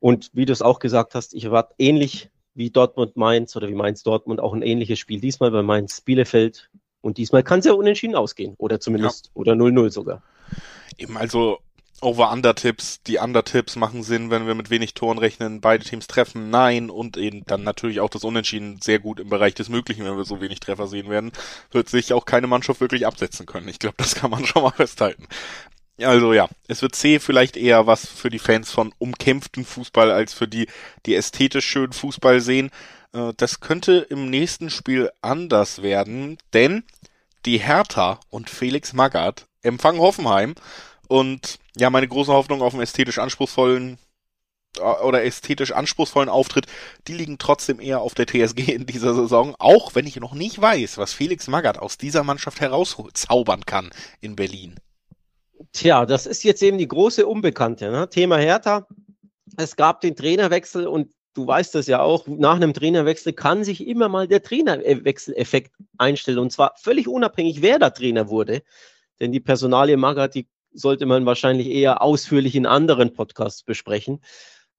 Und 0.00 0.30
wie 0.32 0.44
du 0.44 0.52
es 0.52 0.62
auch 0.62 0.78
gesagt 0.78 1.14
hast, 1.14 1.34
ich 1.34 1.44
erwarte 1.44 1.74
ähnlich 1.78 2.30
wie 2.54 2.70
Dortmund 2.70 3.16
Mainz 3.16 3.54
oder 3.56 3.68
wie 3.68 3.74
Mainz 3.74 4.02
Dortmund 4.02 4.40
auch 4.40 4.52
ein 4.52 4.62
ähnliches 4.62 4.98
Spiel. 4.98 5.20
Diesmal 5.20 5.50
bei 5.50 5.62
Mainz 5.62 6.00
Bielefeld. 6.00 6.70
Und 7.00 7.16
diesmal 7.16 7.42
kann 7.42 7.60
es 7.60 7.64
ja 7.64 7.72
unentschieden 7.72 8.14
ausgehen. 8.14 8.54
Oder 8.58 8.80
zumindest, 8.80 9.26
ja. 9.26 9.30
oder 9.34 9.52
0-0 9.54 9.90
sogar. 9.90 10.22
Eben, 10.98 11.16
also 11.16 11.58
Over-Under-Tipps. 12.00 13.02
Die 13.02 13.18
Under-Tipps 13.18 13.76
machen 13.76 14.02
Sinn, 14.02 14.30
wenn 14.30 14.46
wir 14.46 14.54
mit 14.54 14.70
wenig 14.70 14.94
Toren 14.94 15.18
rechnen. 15.18 15.60
Beide 15.60 15.84
Teams 15.84 16.06
treffen, 16.06 16.50
nein. 16.50 16.90
Und 16.90 17.16
eben 17.16 17.44
dann 17.46 17.62
natürlich 17.62 18.00
auch 18.00 18.10
das 18.10 18.24
Unentschieden 18.24 18.80
sehr 18.80 18.98
gut 18.98 19.20
im 19.20 19.28
Bereich 19.28 19.54
des 19.54 19.68
Möglichen, 19.68 20.04
wenn 20.04 20.16
wir 20.16 20.24
so 20.24 20.40
wenig 20.40 20.60
Treffer 20.60 20.86
sehen 20.86 21.08
werden, 21.08 21.32
wird 21.70 21.88
sich 21.88 22.12
auch 22.12 22.24
keine 22.24 22.46
Mannschaft 22.46 22.80
wirklich 22.80 23.06
absetzen 23.06 23.46
können. 23.46 23.68
Ich 23.68 23.78
glaube, 23.78 23.96
das 23.98 24.14
kann 24.14 24.30
man 24.30 24.44
schon 24.46 24.62
mal 24.62 24.70
festhalten. 24.70 25.26
Also 26.02 26.32
ja, 26.32 26.48
es 26.66 26.82
wird 26.82 26.94
C 26.94 27.18
vielleicht 27.18 27.56
eher 27.56 27.86
was 27.86 28.06
für 28.06 28.30
die 28.30 28.38
Fans 28.38 28.70
von 28.70 28.94
umkämpften 28.98 29.64
Fußball 29.64 30.10
als 30.10 30.32
für 30.32 30.48
die, 30.48 30.66
die 31.06 31.14
ästhetisch 31.14 31.66
schön 31.66 31.92
Fußball 31.92 32.40
sehen. 32.40 32.70
Äh, 33.12 33.32
das 33.36 33.60
könnte 33.60 34.06
im 34.08 34.30
nächsten 34.30 34.70
Spiel 34.70 35.10
anders 35.20 35.82
werden, 35.82 36.38
denn 36.52 36.84
die 37.46 37.58
Hertha 37.58 38.20
und 38.30 38.50
Felix 38.50 38.92
Magath 38.92 39.46
empfangen 39.62 40.00
Hoffenheim 40.00 40.54
und 41.10 41.58
ja, 41.76 41.90
meine 41.90 42.06
große 42.06 42.32
Hoffnung 42.32 42.62
auf 42.62 42.72
einen 42.72 42.84
ästhetisch 42.84 43.18
anspruchsvollen 43.18 43.98
äh, 44.78 44.80
oder 44.80 45.24
ästhetisch 45.24 45.72
anspruchsvollen 45.72 46.28
Auftritt, 46.28 46.66
die 47.08 47.14
liegen 47.14 47.36
trotzdem 47.36 47.80
eher 47.80 48.00
auf 48.00 48.14
der 48.14 48.28
TSG 48.28 48.72
in 48.72 48.86
dieser 48.86 49.14
Saison, 49.14 49.56
auch 49.58 49.96
wenn 49.96 50.06
ich 50.06 50.20
noch 50.20 50.34
nicht 50.34 50.60
weiß, 50.60 50.98
was 50.98 51.12
Felix 51.12 51.48
Magath 51.48 51.78
aus 51.78 51.98
dieser 51.98 52.22
Mannschaft 52.22 52.60
herauszaubern 52.60 53.66
kann 53.66 53.90
in 54.20 54.36
Berlin. 54.36 54.76
Tja, 55.72 56.06
das 56.06 56.26
ist 56.26 56.44
jetzt 56.44 56.62
eben 56.62 56.78
die 56.78 56.86
große 56.86 57.26
Unbekannte. 57.26 57.90
Ne? 57.90 58.08
Thema 58.08 58.38
Hertha. 58.38 58.86
Es 59.56 59.74
gab 59.74 60.02
den 60.02 60.14
Trainerwechsel 60.14 60.86
und 60.86 61.12
du 61.34 61.44
weißt 61.44 61.74
das 61.74 61.88
ja 61.88 62.02
auch, 62.02 62.28
nach 62.28 62.54
einem 62.54 62.72
Trainerwechsel 62.72 63.32
kann 63.32 63.64
sich 63.64 63.84
immer 63.84 64.08
mal 64.08 64.28
der 64.28 64.44
Trainerwechseleffekt 64.44 65.72
einstellen 65.98 66.38
und 66.38 66.52
zwar 66.52 66.74
völlig 66.76 67.08
unabhängig, 67.08 67.62
wer 67.62 67.80
da 67.80 67.90
Trainer 67.90 68.28
wurde. 68.28 68.62
Denn 69.18 69.32
die 69.32 69.40
Personalie 69.40 69.96
Magath, 69.96 70.36
die 70.36 70.46
sollte 70.72 71.06
man 71.06 71.26
wahrscheinlich 71.26 71.68
eher 71.68 72.02
ausführlich 72.02 72.54
in 72.54 72.66
anderen 72.66 73.12
Podcasts 73.12 73.62
besprechen. 73.62 74.20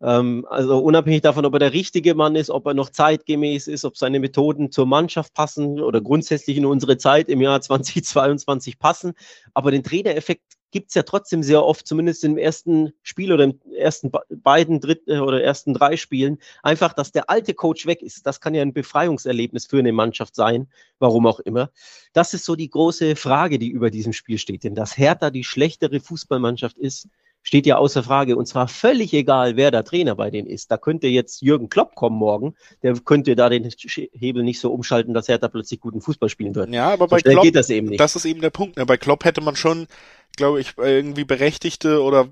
Ähm, 0.02 0.46
also 0.50 0.80
unabhängig 0.80 1.22
davon, 1.22 1.46
ob 1.46 1.54
er 1.54 1.60
der 1.60 1.74
richtige 1.74 2.16
Mann 2.16 2.36
ist, 2.36 2.50
ob 2.50 2.66
er 2.66 2.74
noch 2.74 2.90
zeitgemäß 2.90 3.68
ist, 3.68 3.86
ob 3.86 3.98
seine 3.98 4.20
Methoden 4.20 4.72
zur 4.72 4.86
Mannschaft 4.88 5.34
passen 5.34 5.80
oder 5.80 6.02
grundsätzlich 6.02 6.58
in 6.58 6.66
unsere 6.66 6.98
Zeit 6.98 7.30
im 7.30 7.42
Jahr 7.42 7.62
2022 7.62 8.80
passen. 8.80 9.14
Aber 9.54 9.72
den 9.72 9.84
Trainereffekt 9.84 10.44
gibt 10.72 10.90
es 10.90 10.96
ja 10.96 11.04
trotzdem 11.04 11.44
sehr 11.44 11.64
oft, 11.64 11.86
zumindest 11.86 12.24
im 12.24 12.38
ersten 12.38 12.94
Spiel 13.04 13.32
oder 13.32 13.44
im 13.44 13.60
ersten 13.78 14.12
beiden, 14.30 14.80
dritten 14.80 15.20
oder 15.20 15.44
ersten 15.44 15.74
drei 15.74 15.98
Spielen, 15.98 16.40
einfach, 16.64 16.94
dass 16.94 17.12
der 17.12 17.30
alte 17.30 17.54
Coach 17.54 17.86
weg 17.86 18.02
ist. 18.02 18.26
Das 18.26 18.42
kann 18.42 18.56
ja 18.56 18.62
ein 18.62 18.74
Befreiungserlebnis 18.74 19.66
für 19.66 19.80
eine 19.80 19.92
Mannschaft 19.92 20.36
sein, 20.36 20.68
warum 21.00 21.28
auch 21.28 21.40
immer. 21.40 21.72
Das 22.14 22.34
ist 22.34 22.46
so 22.46 22.56
die 22.56 22.70
große 22.70 23.16
Frage, 23.16 23.60
die 23.60 23.70
über 23.70 23.92
diesem 23.92 24.14
Spiel 24.14 24.38
steht. 24.38 24.64
Denn 24.64 24.76
dass 24.76 24.98
Hertha 24.98 25.30
die 25.30 25.44
schlechtere 25.44 26.00
Fußballmannschaft 26.00 26.78
ist, 26.78 27.08
steht 27.44 27.66
ja 27.66 27.78
außer 27.78 28.04
Frage. 28.04 28.36
Und 28.36 28.46
zwar 28.46 28.68
völlig 28.68 29.14
egal, 29.14 29.56
wer 29.56 29.72
der 29.72 29.84
Trainer 29.84 30.16
bei 30.16 30.30
denen 30.30 30.48
ist. 30.48 30.72
Da 30.72 30.78
könnte 30.78 31.08
jetzt 31.08 31.42
Jürgen 31.42 31.70
Klopp 31.70 31.96
kommen 31.96 32.18
morgen. 32.18 32.56
Der 32.84 32.94
könnte 32.94 33.36
da 33.36 33.50
den 33.50 33.70
Hebel 34.14 34.44
nicht 34.44 34.60
so 34.60 34.72
umschalten, 34.72 35.14
dass 35.14 35.28
Hertha 35.28 35.48
plötzlich 35.48 35.80
guten 35.80 36.02
Fußball 36.02 36.30
spielen 36.30 36.56
wird. 36.56 36.70
Ja, 36.70 36.90
aber 36.90 37.06
so 37.06 37.16
bei 37.16 37.22
Klopp 37.22 37.44
geht 37.44 37.56
das 37.56 37.70
eben 37.70 37.88
nicht. 37.88 38.00
Das 38.00 38.16
ist 38.16 38.26
eben 38.26 38.42
der 38.42 38.52
Punkt. 38.52 38.78
Ne? 38.78 38.86
Bei 38.86 38.98
Klopp 38.98 39.26
hätte 39.26 39.42
man 39.42 39.56
schon, 39.56 39.88
glaube 40.36 40.62
ich, 40.62 40.74
irgendwie 40.78 41.24
berechtigte 41.24 42.02
oder 42.02 42.28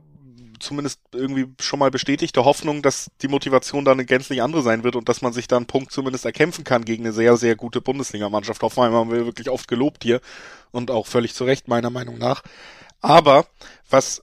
zumindest 0.60 1.00
irgendwie 1.14 1.48
schon 1.60 1.80
mal 1.80 1.92
bestätigte 1.92 2.46
Hoffnung, 2.46 2.82
dass 2.82 3.10
die 3.22 3.28
Motivation 3.28 3.86
da 3.86 3.92
eine 3.92 4.06
gänzlich 4.06 4.42
andere 4.42 4.62
sein 4.62 4.84
wird 4.84 4.96
und 4.96 5.08
dass 5.10 5.22
man 5.22 5.34
sich 5.34 5.48
da 5.48 5.58
einen 5.58 5.68
Punkt 5.68 5.92
zumindest 5.92 6.26
erkämpfen 6.26 6.64
kann 6.64 6.86
gegen 6.86 7.06
eine 7.06 7.14
sehr, 7.14 7.38
sehr 7.38 7.56
gute 7.56 7.82
Bundesligamannschaft. 7.82 8.62
Hoffenheim 8.62 8.94
haben 8.94 9.12
wir 9.12 9.26
wirklich 9.26 9.50
oft 9.50 9.68
gelobt 9.68 10.04
hier 10.04 10.22
und 10.72 10.92
auch 10.92 11.08
völlig 11.08 11.34
zu 11.34 11.46
Recht 11.46 11.68
meiner 11.68 11.90
Meinung 11.90 12.18
nach. 12.18 12.44
Aber 13.02 13.46
was 13.90 14.22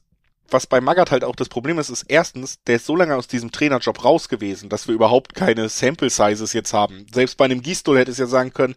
was 0.51 0.67
bei 0.67 0.81
Magath 0.81 1.11
halt 1.11 1.25
auch 1.25 1.35
das 1.35 1.49
Problem 1.49 1.79
ist, 1.79 1.89
ist 1.89 2.05
erstens, 2.09 2.63
der 2.67 2.77
ist 2.77 2.87
so 2.87 2.95
lange 2.95 3.17
aus 3.17 3.27
diesem 3.27 3.51
Trainerjob 3.51 4.05
raus 4.05 4.29
gewesen, 4.29 4.69
dass 4.69 4.87
wir 4.87 4.95
überhaupt 4.95 5.35
keine 5.35 5.69
Sample 5.69 6.11
Sizes 6.11 6.53
jetzt 6.53 6.73
haben. 6.73 7.07
Selbst 7.13 7.37
bei 7.37 7.47
einem 7.47 7.63
Gistol 7.63 7.99
hätte 7.99 8.11
es 8.11 8.19
ja 8.19 8.27
sagen 8.27 8.53
können, 8.53 8.77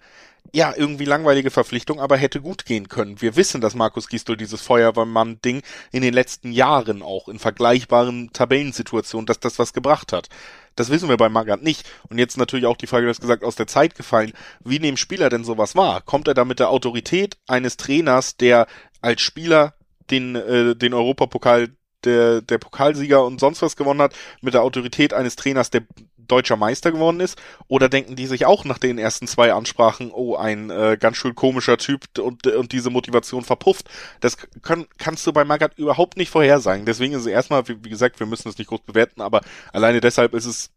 ja, 0.54 0.74
irgendwie 0.76 1.06
langweilige 1.06 1.52
Verpflichtung, 1.52 2.00
aber 2.00 2.18
hätte 2.18 2.42
gut 2.42 2.66
gehen 2.66 2.88
können. 2.88 3.22
Wir 3.22 3.36
wissen, 3.36 3.62
dass 3.62 3.76
Markus 3.76 4.08
Gistol 4.08 4.38
dieses 4.38 4.62
Feuerwehrmann-Ding 4.62 5.62
in 5.92 6.02
den 6.02 6.14
letzten 6.14 6.52
Jahren 6.52 7.02
auch 7.02 7.28
in 7.28 7.40
vergleichbaren 7.40 8.32
Tabellensituationen, 8.34 9.26
dass 9.26 9.40
das 9.40 9.60
was 9.60 9.74
gebracht 9.74 10.12
hat. 10.12 10.30
Das 10.76 10.90
wissen 10.90 11.10
wir 11.10 11.18
bei 11.18 11.30
Magath 11.30 11.62
nicht. 11.62 11.88
Und 12.10 12.18
jetzt 12.18 12.38
natürlich 12.38 12.66
auch 12.66 12.78
die 12.78 12.88
Frage, 12.88 13.06
du 13.06 13.10
hast 13.10 13.22
gesagt, 13.22 13.44
aus 13.44 13.56
der 13.56 13.68
Zeit 13.68 13.96
gefallen. 13.96 14.34
Wie 14.64 14.80
nehmen 14.80 14.98
Spieler 14.98 15.30
denn 15.30 15.44
sowas 15.44 15.76
wahr? 15.76 16.02
Kommt 16.02 16.28
er 16.28 16.34
da 16.34 16.46
mit 16.46 16.60
der 16.60 16.70
Autorität 16.70 17.38
eines 17.48 17.78
Trainers, 17.78 18.38
der 18.38 18.68
als 19.02 19.22
Spieler 19.22 19.76
den, 20.10 20.36
äh, 20.36 20.76
den 20.76 20.94
Europapokal 20.94 21.70
der, 22.06 22.42
der 22.42 22.58
Pokalsieger 22.58 23.26
und 23.26 23.40
sonst 23.40 23.62
was 23.62 23.76
gewonnen 23.76 24.02
hat, 24.02 24.16
mit 24.42 24.54
der 24.54 24.64
Autorität 24.64 25.14
eines 25.14 25.36
Trainers, 25.36 25.70
der 25.70 25.84
deutscher 26.32 26.56
Meister 26.56 26.92
geworden 26.92 27.20
ist? 27.20 27.38
Oder 27.68 27.90
denken 27.90 28.16
die 28.16 28.28
sich 28.28 28.46
auch 28.46 28.66
nach 28.66 28.78
den 28.78 28.98
ersten 28.98 29.28
zwei 29.28 29.54
Ansprachen, 29.54 30.12
oh, 30.12 30.36
ein 30.36 30.70
äh, 30.70 30.98
ganz 31.00 31.18
schön 31.18 31.36
komischer 31.36 31.78
Typ 31.78 32.06
und, 32.20 32.48
und 32.48 32.72
diese 32.72 32.90
Motivation 32.90 33.44
verpufft? 33.44 33.90
Das 34.22 34.38
kann, 34.62 34.88
kannst 34.98 35.28
du 35.28 35.34
bei 35.34 35.44
Magath 35.44 35.78
überhaupt 35.78 36.18
nicht 36.18 36.30
vorhersagen. 36.30 36.86
Deswegen 36.86 37.14
ist 37.14 37.22
es 37.22 37.28
erstmal, 37.28 37.68
wie, 37.68 37.84
wie 37.84 37.90
gesagt, 37.90 38.20
wir 38.20 38.28
müssen 38.28 38.50
es 38.50 38.58
nicht 38.58 38.68
groß 38.68 38.82
bewerten, 38.82 39.22
aber 39.22 39.42
alleine 39.74 40.02
deshalb 40.02 40.34
ist 40.34 40.46
es 40.46 40.72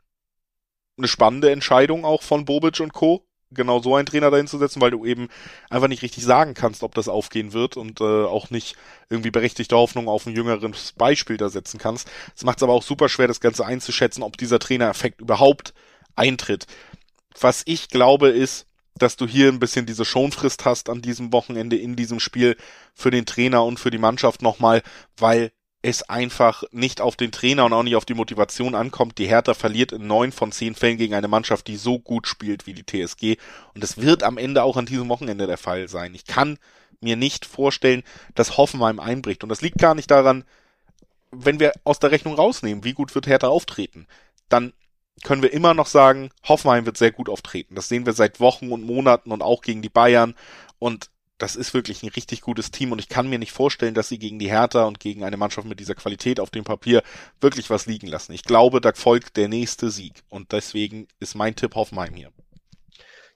eine 0.98 1.08
spannende 1.08 1.50
Entscheidung 1.50 2.04
auch 2.04 2.22
von 2.22 2.44
Bobic 2.44 2.80
und 2.80 2.92
Co 2.92 3.24
genau 3.54 3.80
so 3.80 3.94
einen 3.94 4.06
Trainer 4.06 4.30
dahin 4.30 4.46
zu 4.46 4.58
setzen, 4.58 4.80
weil 4.80 4.90
du 4.90 5.04
eben 5.04 5.28
einfach 5.70 5.88
nicht 5.88 6.02
richtig 6.02 6.24
sagen 6.24 6.54
kannst, 6.54 6.82
ob 6.82 6.94
das 6.94 7.08
aufgehen 7.08 7.52
wird 7.52 7.76
und 7.76 8.00
äh, 8.00 8.04
auch 8.04 8.50
nicht 8.50 8.76
irgendwie 9.10 9.30
berechtigte 9.30 9.76
Hoffnung 9.76 10.08
auf 10.08 10.26
ein 10.26 10.34
jüngeres 10.34 10.92
Beispiel 10.92 11.36
da 11.36 11.48
setzen 11.48 11.78
kannst. 11.78 12.08
Es 12.36 12.44
macht 12.44 12.58
es 12.58 12.62
aber 12.62 12.72
auch 12.72 12.82
super 12.82 13.08
schwer, 13.08 13.28
das 13.28 13.40
Ganze 13.40 13.66
einzuschätzen, 13.66 14.22
ob 14.22 14.36
dieser 14.36 14.58
Trainereffekt 14.58 15.20
überhaupt 15.20 15.74
eintritt. 16.16 16.66
Was 17.40 17.62
ich 17.66 17.88
glaube 17.88 18.28
ist, 18.28 18.66
dass 18.94 19.16
du 19.16 19.26
hier 19.26 19.48
ein 19.48 19.60
bisschen 19.60 19.86
diese 19.86 20.04
Schonfrist 20.04 20.64
hast 20.64 20.88
an 20.88 21.02
diesem 21.02 21.32
Wochenende 21.32 21.76
in 21.76 21.96
diesem 21.96 22.20
Spiel 22.20 22.56
für 22.94 23.10
den 23.10 23.26
Trainer 23.26 23.64
und 23.64 23.80
für 23.80 23.90
die 23.90 23.98
Mannschaft 23.98 24.42
nochmal, 24.42 24.82
weil 25.16 25.50
es 25.82 26.08
einfach 26.08 26.62
nicht 26.70 27.00
auf 27.00 27.16
den 27.16 27.32
Trainer 27.32 27.64
und 27.64 27.72
auch 27.72 27.82
nicht 27.82 27.96
auf 27.96 28.04
die 28.04 28.14
Motivation 28.14 28.76
ankommt. 28.76 29.18
Die 29.18 29.26
Hertha 29.26 29.52
verliert 29.52 29.90
in 29.90 30.06
neun 30.06 30.30
von 30.30 30.52
zehn 30.52 30.76
Fällen 30.76 30.96
gegen 30.96 31.14
eine 31.14 31.28
Mannschaft, 31.28 31.66
die 31.66 31.76
so 31.76 31.98
gut 31.98 32.28
spielt 32.28 32.66
wie 32.66 32.74
die 32.74 32.86
TSG. 32.86 33.36
Und 33.74 33.82
es 33.82 33.98
wird 33.98 34.22
am 34.22 34.38
Ende 34.38 34.62
auch 34.62 34.76
an 34.76 34.86
diesem 34.86 35.08
Wochenende 35.08 35.48
der 35.48 35.58
Fall 35.58 35.88
sein. 35.88 36.14
Ich 36.14 36.24
kann 36.24 36.58
mir 37.00 37.16
nicht 37.16 37.44
vorstellen, 37.44 38.04
dass 38.36 38.56
Hoffenheim 38.56 39.00
einbricht. 39.00 39.42
Und 39.42 39.48
das 39.48 39.60
liegt 39.60 39.78
gar 39.78 39.96
nicht 39.96 40.10
daran, 40.10 40.44
wenn 41.32 41.58
wir 41.58 41.72
aus 41.82 41.98
der 41.98 42.12
Rechnung 42.12 42.34
rausnehmen, 42.34 42.84
wie 42.84 42.92
gut 42.92 43.14
wird 43.14 43.26
Hertha 43.26 43.48
auftreten, 43.48 44.06
dann 44.48 44.72
können 45.24 45.42
wir 45.42 45.52
immer 45.52 45.74
noch 45.74 45.86
sagen, 45.86 46.30
Hoffenheim 46.44 46.86
wird 46.86 46.96
sehr 46.96 47.10
gut 47.10 47.28
auftreten. 47.28 47.74
Das 47.74 47.88
sehen 47.88 48.06
wir 48.06 48.12
seit 48.12 48.38
Wochen 48.38 48.70
und 48.70 48.84
Monaten 48.84 49.32
und 49.32 49.42
auch 49.42 49.62
gegen 49.62 49.82
die 49.82 49.88
Bayern. 49.88 50.34
Und 50.78 51.10
das 51.42 51.56
ist 51.56 51.74
wirklich 51.74 52.04
ein 52.04 52.08
richtig 52.10 52.40
gutes 52.40 52.70
Team 52.70 52.92
und 52.92 53.00
ich 53.00 53.08
kann 53.08 53.28
mir 53.28 53.38
nicht 53.40 53.50
vorstellen, 53.50 53.94
dass 53.94 54.08
sie 54.08 54.20
gegen 54.20 54.38
die 54.38 54.48
Hertha 54.48 54.84
und 54.84 55.00
gegen 55.00 55.24
eine 55.24 55.36
Mannschaft 55.36 55.66
mit 55.66 55.80
dieser 55.80 55.96
Qualität 55.96 56.38
auf 56.38 56.50
dem 56.50 56.62
Papier 56.62 57.02
wirklich 57.40 57.68
was 57.68 57.86
liegen 57.86 58.06
lassen. 58.06 58.32
Ich 58.32 58.44
glaube, 58.44 58.80
da 58.80 58.92
folgt 58.94 59.36
der 59.36 59.48
nächste 59.48 59.90
Sieg 59.90 60.22
und 60.28 60.52
deswegen 60.52 61.08
ist 61.18 61.34
mein 61.34 61.56
Tipp 61.56 61.74
Hoffenheim 61.74 62.14
hier. 62.14 62.30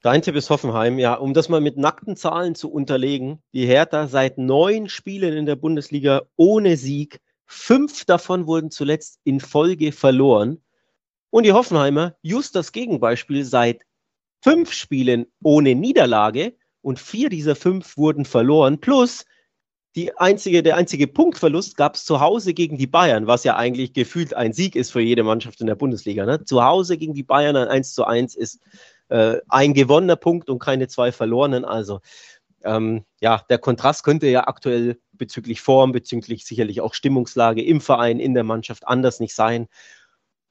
Dein 0.03 0.23
Tipp 0.23 0.37
ist 0.37 0.51
Hoffenheim, 0.51 1.01
ja, 1.01 1.15
um 1.15 1.35
das 1.35 1.49
mal 1.49 1.61
mit 1.61 1.79
nackten 1.79 2.17
Zahlen 2.17 2.55
zu 2.55 2.71
unterlegen. 2.71 3.43
Die 3.53 3.67
Hertha 3.67 4.07
seit 4.07 4.39
neun 4.39 4.89
Spielen 4.89 5.37
in 5.37 5.47
der 5.47 5.57
Bundesliga 5.57 6.23
ohne 6.37 6.77
Sieg. 6.77 7.21
Fünf 7.45 8.05
davon 8.05 8.47
wurden 8.47 8.71
zuletzt 8.71 9.19
in 9.25 9.41
Folge 9.41 9.91
verloren. 9.91 10.63
Und 11.31 11.43
die 11.43 11.53
Hoffenheimer, 11.53 12.15
just 12.23 12.55
das 12.55 12.71
Gegenbeispiel, 12.71 13.45
seit 13.45 13.83
fünf 14.43 14.73
Spielen 14.73 15.27
ohne 15.43 15.75
Niederlage 15.75 16.55
und 16.87 17.01
vier 17.01 17.31
dieser 17.31 17.57
fünf 17.57 17.97
wurden 17.97 18.25
verloren. 18.25 18.79
Plus 18.79 19.25
einzige, 20.19 20.63
der 20.63 20.77
einzige 20.77 21.09
Punktverlust 21.09 21.77
gab 21.77 21.97
es 21.97 22.05
zu 22.05 22.21
Hause 22.21 22.55
gegen 22.55 22.79
die 22.79 22.87
Bayern, 22.87 23.27
was 23.27 23.43
ja 23.43 23.57
eigentlich 23.57 23.93
gefühlt 23.93 24.35
ein 24.35 24.53
Sieg 24.53 24.77
ist 24.77 24.93
für 24.93 25.01
jede 25.01 25.25
Mannschaft 25.25 25.61
in 25.61 25.67
der 25.67 25.75
Bundesliga. 25.75 26.25
Ne? 26.25 26.45
Zu 26.45 26.63
Hause 26.63 26.97
gegen 26.97 27.13
die 27.13 27.25
Bayern 27.25 27.57
ein 27.57 27.67
1 27.67 27.93
zu 27.93 28.05
1 28.05 28.37
ist 28.37 28.61
äh, 29.09 29.39
ein 29.49 29.75
gewonnener 29.75 30.15
Punkt 30.15 30.49
und 30.49 30.61
keine 30.61 30.87
zwei 30.87 31.11
verlorenen. 31.11 31.65
Also 31.65 32.03
ähm, 32.63 33.05
ja, 33.21 33.45
der 33.51 33.59
Kontrast 33.59 34.05
könnte 34.05 34.29
ja 34.29 34.47
aktuell 34.47 35.01
bezüglich 35.11 35.63
Form, 35.63 35.91
bezüglich 35.91 36.45
sicherlich 36.45 36.83
auch 36.83 36.95
Stimmungslage 36.95 37.65
im 37.65 37.81
Verein, 37.81 38.21
in 38.21 38.35
der 38.35 38.45
Mannschaft 38.45 38.87
anders 38.87 39.19
nicht 39.19 39.35
sein. 39.35 39.67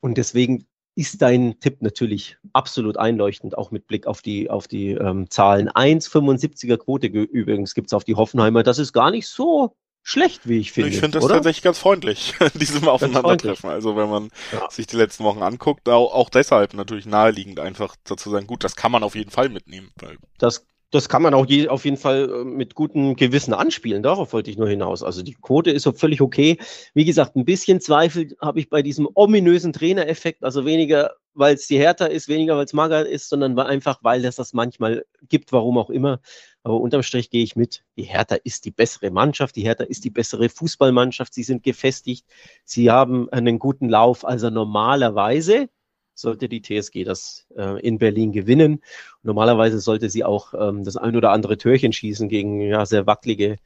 Und 0.02 0.18
deswegen 0.18 0.68
ist 0.96 1.22
dein 1.22 1.60
Tipp 1.60 1.82
natürlich 1.82 2.38
absolut 2.54 2.98
einleuchtend, 2.98 3.58
auch 3.58 3.70
mit 3.72 3.86
Blick 3.86 4.08
auf 4.08 4.22
die, 4.22 4.50
auf 4.50 4.68
die 4.68 4.92
ähm, 4.92 5.30
Zahlen. 5.30 5.70
1,75er 5.70 6.78
Quote 6.78 7.08
übrigens 7.08 7.74
gibt 7.74 7.88
es 7.88 7.94
auf 7.94 8.06
die 8.06 8.16
Hoffenheimer. 8.16 8.64
Das 8.64 8.80
ist 8.80 8.94
gar 8.94 9.12
nicht 9.12 9.28
so 9.28 9.76
schlecht, 10.04 10.48
wie 10.48 10.60
ich 10.60 10.72
finde. 10.72 10.92
Ich 10.92 11.00
finde 11.00 11.18
das 11.18 11.26
oder? 11.26 11.36
tatsächlich 11.36 11.64
ganz 11.64 11.80
freundlich, 11.80 12.36
diesem 12.54 12.88
Aufeinandertreffen. 12.88 13.70
Also 13.70 13.98
wenn 13.98 14.10
man 14.10 14.30
ja. 14.54 14.70
sich 14.70 14.88
die 14.88 14.96
letzten 14.96 15.26
Wochen 15.26 15.42
anguckt, 15.42 15.90
auch, 15.90 16.14
auch 16.14 16.30
deshalb 16.30 16.74
natürlich 16.74 17.06
naheliegend 17.06 17.60
einfach 17.60 17.96
dazu 18.06 18.30
sagen, 18.30 18.48
gut, 18.48 18.64
das 18.64 18.76
kann 18.76 18.92
man 18.92 19.04
auf 19.04 19.16
jeden 19.16 19.32
Fall 19.32 19.50
mitnehmen. 19.50 19.92
das 20.38 20.66
das 20.96 21.10
kann 21.10 21.22
man 21.22 21.34
auch 21.34 21.46
je, 21.46 21.68
auf 21.68 21.86
jeden 21.86 21.98
Fall 21.98 22.30
äh, 22.30 22.44
mit 22.44 22.74
gutem 22.74 23.16
Gewissen 23.16 23.54
anspielen. 23.54 24.02
Darauf 24.02 24.34
wollte 24.34 24.50
ich 24.50 24.58
nur 24.58 24.70
hinaus. 24.70 25.04
Also 25.04 25.22
die 25.22 25.34
Quote 25.34 25.72
ist 25.72 25.84
so 25.84 25.92
völlig 25.92 26.22
okay. 26.22 26.58
Wie 26.94 27.06
gesagt, 27.06 27.36
ein 27.36 27.46
bisschen 27.46 27.82
Zweifel 27.82 28.36
habe 28.42 28.60
ich 28.60 28.70
bei 28.70 28.82
diesem 28.82 29.08
ominösen 29.14 29.74
Trainereffekt. 29.74 30.44
Also 30.44 30.66
weniger, 30.66 31.12
weil 31.34 31.56
es 31.56 31.68
die 31.68 31.78
härter 31.78 32.10
ist, 32.10 32.28
weniger, 32.28 32.58
weil 32.58 32.66
es 32.66 32.74
mager 32.74 33.06
ist, 33.06 33.30
sondern 33.30 33.60
einfach, 33.60 34.00
weil 34.02 34.26
es 34.26 34.38
das 34.38 34.54
manchmal 34.54 35.06
gibt, 35.30 35.52
warum 35.52 35.78
auch 35.78 35.90
immer. 35.90 36.20
Aber 36.64 36.80
unterm 36.80 37.04
Strich 37.04 37.30
gehe 37.30 37.44
ich 37.44 37.56
mit. 37.56 37.84
Die 37.98 38.04
Hertha 38.04 38.36
ist 38.44 38.66
die 38.66 38.72
bessere 38.72 39.12
Mannschaft. 39.12 39.56
Die 39.56 39.64
Hertha 39.64 39.84
ist 39.84 40.04
die 40.04 40.10
bessere 40.10 40.50
Fußballmannschaft. 40.50 41.34
Sie 41.34 41.44
sind 41.44 41.62
gefestigt. 41.62 42.26
Sie 42.64 42.90
haben 42.90 43.30
einen 43.30 43.60
guten 43.60 43.90
Lauf. 43.90 44.26
Also 44.26 44.50
normalerweise 44.50 45.70
sollte 46.16 46.50
die 46.50 46.62
TSG 46.62 47.04
das 47.04 47.46
äh, 47.56 47.80
in 47.82 47.98
Berlin 47.98 48.32
gewinnen. 48.32 48.82
Normalerweise 49.22 49.80
sollte 49.80 50.10
sie 50.10 50.24
auch 50.24 50.54
ähm, 50.54 50.84
das 50.84 50.98
ein 50.98 51.16
oder 51.16 51.32
andere 51.32 51.58
Türchen 51.58 51.94
schießen 51.94 52.30
gegen 52.30 52.62
ja, 52.62 52.86
sehr 52.86 53.06
wackelige 53.06 53.58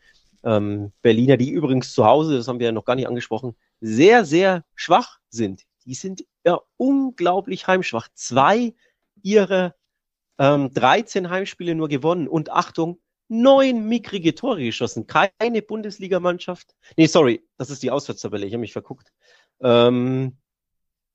ähm, 0.43 0.91
Berliner, 1.01 1.37
die 1.37 1.49
übrigens 1.49 1.93
zu 1.93 2.05
Hause, 2.05 2.37
das 2.37 2.47
haben 2.47 2.59
wir 2.59 2.67
ja 2.67 2.71
noch 2.71 2.85
gar 2.85 2.95
nicht 2.95 3.07
angesprochen, 3.07 3.55
sehr, 3.81 4.25
sehr 4.25 4.63
schwach 4.75 5.19
sind. 5.29 5.63
Die 5.85 5.93
sind 5.93 6.25
ja 6.45 6.59
unglaublich 6.77 7.67
heimschwach. 7.67 8.07
Zwei 8.13 8.73
ihrer 9.21 9.75
ähm, 10.37 10.73
13 10.73 11.29
Heimspiele 11.29 11.75
nur 11.75 11.89
gewonnen 11.89 12.27
und 12.27 12.51
Achtung, 12.51 12.99
neun 13.27 13.87
mickrige 13.87 14.33
Tore 14.33 14.63
geschossen. 14.63 15.07
Keine 15.07 15.61
Bundesligamannschaft. 15.61 16.75
Nee, 16.97 17.05
sorry, 17.05 17.43
das 17.57 17.69
ist 17.69 17.83
die 17.83 17.91
Auswärtstabelle, 17.91 18.45
ich 18.45 18.53
habe 18.53 18.61
mich 18.61 18.73
verguckt. 18.73 19.11
Ähm, 19.61 20.37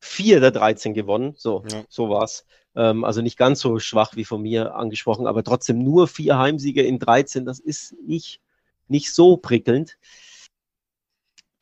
vier 0.05 0.40
der 0.40 0.51
13 0.51 0.95
gewonnen. 0.95 1.35
So, 1.37 1.64
ja. 1.71 1.85
so 1.88 2.09
war's. 2.11 2.47
Ähm, 2.77 3.05
also 3.05 3.23
nicht 3.23 3.38
ganz 3.38 3.61
so 3.61 3.79
schwach 3.79 4.17
wie 4.17 4.25
von 4.25 4.43
mir 4.43 4.75
angesprochen, 4.75 5.27
aber 5.27 5.43
trotzdem 5.43 5.83
nur 5.83 6.09
vier 6.09 6.38
Heimsiege 6.38 6.83
in 6.83 6.99
13. 6.99 7.45
Das 7.45 7.59
ist 7.59 7.95
nicht, 8.07 8.40
nicht 8.87 9.12
so 9.12 9.37
prickelnd. 9.37 9.97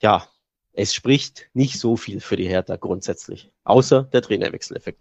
Ja, 0.01 0.27
es 0.73 0.95
spricht 0.95 1.49
nicht 1.53 1.79
so 1.79 1.97
viel 1.97 2.21
für 2.21 2.37
die 2.37 2.49
Hertha 2.49 2.77
grundsätzlich, 2.77 3.51
außer 3.65 4.05
der 4.05 4.23
Trainerwechseleffekt. 4.23 5.01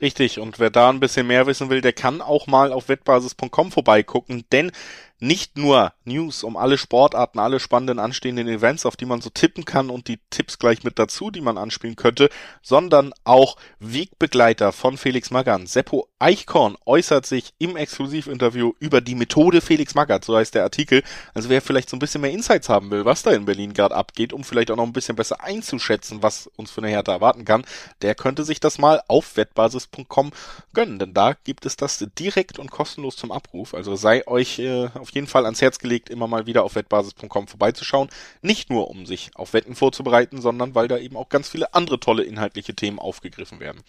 Richtig, 0.00 0.38
und 0.38 0.58
wer 0.58 0.70
da 0.70 0.90
ein 0.90 1.00
bisschen 1.00 1.26
mehr 1.26 1.46
wissen 1.46 1.70
will, 1.70 1.80
der 1.80 1.92
kann 1.92 2.20
auch 2.20 2.46
mal 2.46 2.72
auf 2.72 2.88
wettbasis.com 2.88 3.72
vorbeigucken, 3.72 4.44
denn 4.52 4.70
nicht 5.18 5.56
nur 5.56 5.92
News 6.04 6.44
um 6.44 6.56
alle 6.56 6.78
Sportarten, 6.78 7.38
alle 7.38 7.60
spannenden 7.60 7.98
anstehenden 7.98 8.48
Events, 8.48 8.86
auf 8.86 8.96
die 8.96 9.06
man 9.06 9.20
so 9.20 9.30
tippen 9.30 9.64
kann 9.64 9.90
und 9.90 10.08
die 10.08 10.18
Tipps 10.30 10.58
gleich 10.58 10.84
mit 10.84 10.98
dazu, 10.98 11.30
die 11.30 11.40
man 11.40 11.58
anspielen 11.58 11.96
könnte, 11.96 12.28
sondern 12.62 13.12
auch 13.24 13.56
Wegbegleiter 13.78 14.72
von 14.72 14.96
Felix 14.96 15.30
Magath. 15.30 15.68
Seppo 15.68 16.08
Eichkorn 16.18 16.76
äußert 16.84 17.26
sich 17.26 17.54
im 17.58 17.76
Exklusivinterview 17.76 18.72
über 18.78 19.00
die 19.00 19.14
Methode 19.14 19.60
Felix 19.60 19.94
Magath, 19.94 20.24
so 20.24 20.36
heißt 20.36 20.54
der 20.54 20.64
Artikel. 20.64 21.02
Also 21.34 21.48
wer 21.48 21.62
vielleicht 21.62 21.88
so 21.88 21.96
ein 21.96 22.00
bisschen 22.00 22.20
mehr 22.20 22.30
Insights 22.30 22.68
haben 22.68 22.90
will, 22.90 23.04
was 23.04 23.22
da 23.22 23.32
in 23.32 23.44
Berlin 23.44 23.72
gerade 23.72 23.94
abgeht, 23.94 24.32
um 24.32 24.44
vielleicht 24.44 24.70
auch 24.70 24.76
noch 24.76 24.84
ein 24.84 24.92
bisschen 24.92 25.16
besser 25.16 25.42
einzuschätzen, 25.42 26.22
was 26.22 26.48
uns 26.56 26.70
für 26.70 26.82
eine 26.82 26.90
Härte 26.90 27.12
erwarten 27.12 27.44
kann, 27.44 27.64
der 28.02 28.14
könnte 28.14 28.44
sich 28.44 28.60
das 28.60 28.78
mal 28.78 29.02
auf 29.08 29.36
wettbasis.com 29.36 30.32
gönnen, 30.74 30.98
denn 30.98 31.14
da 31.14 31.32
gibt 31.32 31.66
es 31.66 31.76
das 31.76 32.04
direkt 32.18 32.58
und 32.58 32.70
kostenlos 32.70 33.16
zum 33.16 33.32
Abruf. 33.32 33.74
Also 33.74 33.96
sei 33.96 34.26
euch 34.26 34.58
äh, 34.58 34.88
auf 35.06 35.14
jeden 35.14 35.28
Fall 35.28 35.44
ans 35.44 35.62
Herz 35.62 35.78
gelegt, 35.78 36.10
immer 36.10 36.26
mal 36.26 36.46
wieder 36.46 36.64
auf 36.64 36.74
wettbasis.com 36.74 37.46
vorbeizuschauen. 37.46 38.08
Nicht 38.42 38.70
nur, 38.70 38.90
um 38.90 39.06
sich 39.06 39.30
auf 39.36 39.52
Wetten 39.52 39.76
vorzubereiten, 39.76 40.40
sondern 40.40 40.74
weil 40.74 40.88
da 40.88 40.98
eben 40.98 41.16
auch 41.16 41.28
ganz 41.28 41.48
viele 41.48 41.74
andere 41.74 42.00
tolle 42.00 42.24
inhaltliche 42.24 42.74
Themen 42.74 42.98
aufgegriffen 42.98 43.60
werden. 43.60 43.82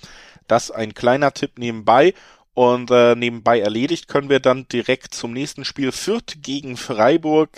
Das 0.47 0.69
ein 0.69 0.93
kleiner 0.93 1.33
Tipp 1.33 1.57
nebenbei. 1.57 2.13
Und 2.53 2.89
äh, 2.89 3.15
nebenbei 3.15 3.59
erledigt 3.59 4.07
können 4.07 4.29
wir 4.29 4.39
dann 4.39 4.67
direkt 4.67 5.13
zum 5.13 5.31
nächsten 5.31 5.63
Spiel 5.63 5.91
Fürth 5.91 6.41
gegen 6.41 6.75
Freiburg. 6.75 7.51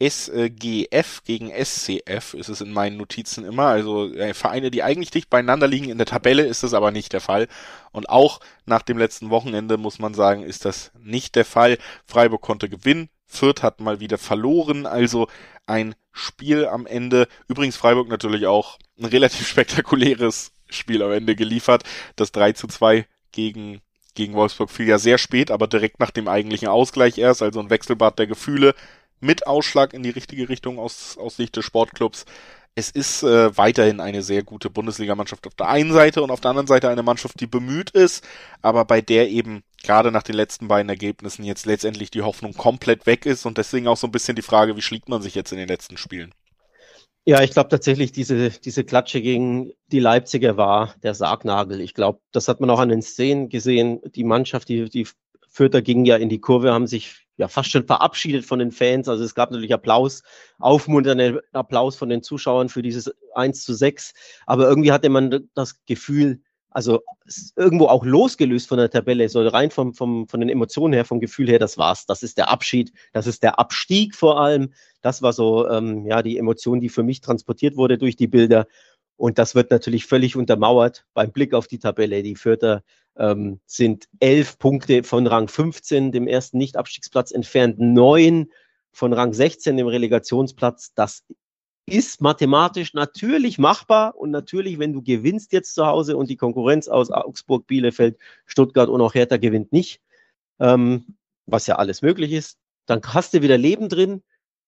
SGF 0.00 1.22
gegen 1.24 1.50
SCF 1.50 2.34
ist 2.34 2.48
es 2.48 2.60
in 2.60 2.72
meinen 2.72 2.96
Notizen 2.96 3.44
immer. 3.44 3.66
Also 3.66 4.12
äh, 4.12 4.34
Vereine, 4.34 4.70
die 4.70 4.82
eigentlich 4.82 5.10
dicht 5.10 5.30
beieinander 5.30 5.68
liegen 5.68 5.88
in 5.88 5.98
der 5.98 6.06
Tabelle, 6.06 6.44
ist 6.44 6.62
das 6.62 6.74
aber 6.74 6.90
nicht 6.90 7.12
der 7.12 7.20
Fall. 7.20 7.46
Und 7.92 8.08
auch 8.08 8.40
nach 8.66 8.82
dem 8.82 8.98
letzten 8.98 9.30
Wochenende 9.30 9.76
muss 9.76 10.00
man 10.00 10.14
sagen, 10.14 10.42
ist 10.42 10.64
das 10.64 10.90
nicht 11.00 11.36
der 11.36 11.44
Fall. 11.44 11.78
Freiburg 12.06 12.42
konnte 12.42 12.68
gewinnen. 12.68 13.08
Fürth 13.26 13.62
hat 13.62 13.80
mal 13.80 14.00
wieder 14.00 14.18
verloren. 14.18 14.86
Also 14.86 15.28
ein 15.66 15.94
Spiel 16.12 16.66
am 16.66 16.86
Ende. 16.86 17.28
Übrigens 17.46 17.76
Freiburg 17.76 18.08
natürlich 18.08 18.46
auch 18.46 18.78
ein 18.98 19.06
relativ 19.06 19.46
spektakuläres 19.48 20.52
Spiel 20.68 21.02
am 21.02 21.12
Ende 21.12 21.36
geliefert. 21.36 21.84
Das 22.16 22.32
3 22.32 22.52
zu 22.52 22.66
2 22.66 23.06
gegen 23.30 23.80
gegen 24.16 24.34
Wolfsburg 24.34 24.70
fiel 24.70 24.86
ja 24.86 24.98
sehr 24.98 25.18
spät, 25.18 25.50
aber 25.50 25.66
direkt 25.66 25.98
nach 25.98 26.12
dem 26.12 26.28
eigentlichen 26.28 26.68
Ausgleich 26.68 27.18
erst, 27.18 27.42
also 27.42 27.58
ein 27.58 27.68
Wechselbad 27.68 28.16
der 28.18 28.28
Gefühle 28.28 28.74
mit 29.20 29.46
Ausschlag 29.46 29.94
in 29.94 30.02
die 30.02 30.10
richtige 30.10 30.48
Richtung 30.48 30.78
aus, 30.78 31.16
aus 31.18 31.36
Sicht 31.36 31.56
des 31.56 31.64
Sportclubs. 31.64 32.24
Es 32.74 32.90
ist 32.90 33.22
äh, 33.22 33.56
weiterhin 33.56 34.00
eine 34.00 34.22
sehr 34.22 34.42
gute 34.42 34.68
Bundesligamannschaft 34.68 35.46
auf 35.46 35.54
der 35.54 35.68
einen 35.68 35.92
Seite 35.92 36.22
und 36.22 36.30
auf 36.30 36.40
der 36.40 36.50
anderen 36.50 36.66
Seite 36.66 36.88
eine 36.88 37.04
Mannschaft, 37.04 37.38
die 37.40 37.46
bemüht 37.46 37.90
ist, 37.90 38.26
aber 38.62 38.84
bei 38.84 39.00
der 39.00 39.30
eben 39.30 39.62
gerade 39.84 40.10
nach 40.10 40.24
den 40.24 40.34
letzten 40.34 40.66
beiden 40.66 40.88
Ergebnissen 40.88 41.44
jetzt 41.44 41.66
letztendlich 41.66 42.10
die 42.10 42.22
Hoffnung 42.22 42.52
komplett 42.54 43.06
weg 43.06 43.26
ist 43.26 43.46
und 43.46 43.58
deswegen 43.58 43.86
auch 43.86 43.96
so 43.96 44.08
ein 44.08 44.12
bisschen 44.12 44.34
die 44.34 44.42
Frage, 44.42 44.76
wie 44.76 44.82
schlägt 44.82 45.08
man 45.08 45.22
sich 45.22 45.36
jetzt 45.36 45.52
in 45.52 45.58
den 45.58 45.68
letzten 45.68 45.96
Spielen? 45.96 46.34
Ja, 47.26 47.42
ich 47.42 47.52
glaube 47.52 47.70
tatsächlich, 47.70 48.12
diese, 48.12 48.50
diese 48.50 48.84
Klatsche 48.84 49.22
gegen 49.22 49.72
die 49.90 50.00
Leipziger 50.00 50.58
war 50.58 50.94
der 51.02 51.14
Sargnagel. 51.14 51.80
Ich 51.80 51.94
glaube, 51.94 52.20
das 52.32 52.48
hat 52.48 52.60
man 52.60 52.68
auch 52.68 52.80
an 52.80 52.90
den 52.90 53.00
Szenen 53.00 53.48
gesehen. 53.48 54.00
Die 54.14 54.24
Mannschaft, 54.24 54.68
die, 54.68 54.90
die 54.90 55.06
Fürther 55.48 55.80
ging 55.80 56.04
ja 56.04 56.16
in 56.16 56.28
die 56.28 56.40
Kurve, 56.40 56.72
haben 56.72 56.86
sich 56.86 57.23
ja 57.36 57.48
fast 57.48 57.70
schon 57.70 57.86
verabschiedet 57.86 58.44
von 58.44 58.58
den 58.58 58.70
Fans. 58.70 59.08
Also 59.08 59.24
es 59.24 59.34
gab 59.34 59.50
natürlich 59.50 59.74
Applaus, 59.74 60.22
aufmunternden 60.58 61.40
Applaus 61.52 61.96
von 61.96 62.08
den 62.08 62.22
Zuschauern 62.22 62.68
für 62.68 62.82
dieses 62.82 63.12
1 63.34 63.64
zu 63.64 63.74
6. 63.74 64.14
Aber 64.46 64.68
irgendwie 64.68 64.92
hatte 64.92 65.08
man 65.08 65.48
das 65.54 65.84
Gefühl, 65.86 66.40
also 66.74 67.02
irgendwo 67.54 67.86
auch 67.86 68.04
losgelöst 68.04 68.68
von 68.68 68.78
der 68.78 68.90
Tabelle, 68.90 69.28
so 69.28 69.46
rein 69.46 69.70
vom, 69.70 69.94
vom, 69.94 70.26
von 70.26 70.40
den 70.40 70.48
Emotionen 70.48 70.92
her, 70.92 71.04
vom 71.04 71.20
Gefühl 71.20 71.48
her, 71.48 71.60
das 71.60 71.78
war's. 71.78 72.04
Das 72.04 72.24
ist 72.24 72.36
der 72.36 72.50
Abschied, 72.50 72.92
das 73.12 73.28
ist 73.28 73.44
der 73.44 73.60
Abstieg 73.60 74.16
vor 74.16 74.40
allem. 74.40 74.72
Das 75.00 75.22
war 75.22 75.32
so 75.32 75.68
ähm, 75.68 76.04
ja 76.04 76.20
die 76.22 76.36
Emotion, 76.36 76.80
die 76.80 76.88
für 76.88 77.04
mich 77.04 77.20
transportiert 77.20 77.76
wurde 77.76 77.96
durch 77.96 78.16
die 78.16 78.26
Bilder. 78.26 78.66
Und 79.16 79.38
das 79.38 79.54
wird 79.54 79.70
natürlich 79.70 80.06
völlig 80.06 80.36
untermauert 80.36 81.06
beim 81.14 81.32
Blick 81.32 81.54
auf 81.54 81.66
die 81.68 81.78
Tabelle. 81.78 82.22
Die 82.22 82.34
Fürther 82.34 82.82
ähm, 83.16 83.60
sind 83.66 84.08
elf 84.20 84.58
Punkte 84.58 85.02
von 85.04 85.26
Rang 85.26 85.48
15, 85.48 86.12
dem 86.12 86.26
ersten 86.26 86.58
Nicht-Abstiegsplatz 86.58 87.30
entfernt, 87.30 87.78
neun 87.78 88.50
von 88.92 89.12
Rang 89.12 89.32
16, 89.32 89.76
dem 89.76 89.86
Relegationsplatz. 89.86 90.94
Das 90.94 91.24
ist 91.86 92.20
mathematisch 92.20 92.94
natürlich 92.94 93.58
machbar 93.58 94.16
und 94.16 94.30
natürlich, 94.30 94.78
wenn 94.78 94.92
du 94.92 95.02
gewinnst 95.02 95.52
jetzt 95.52 95.74
zu 95.74 95.86
Hause 95.86 96.16
und 96.16 96.30
die 96.30 96.36
Konkurrenz 96.36 96.88
aus 96.88 97.10
Augsburg, 97.10 97.66
Bielefeld, 97.66 98.16
Stuttgart 98.46 98.88
und 98.88 99.00
auch 99.00 99.14
Hertha 99.14 99.36
gewinnt 99.36 99.72
nicht, 99.72 100.00
ähm, 100.60 101.16
was 101.46 101.66
ja 101.66 101.76
alles 101.76 102.00
möglich 102.00 102.32
ist, 102.32 102.58
dann 102.86 103.02
hast 103.02 103.34
du 103.34 103.42
wieder 103.42 103.58
Leben 103.58 103.88
drin. 103.88 104.22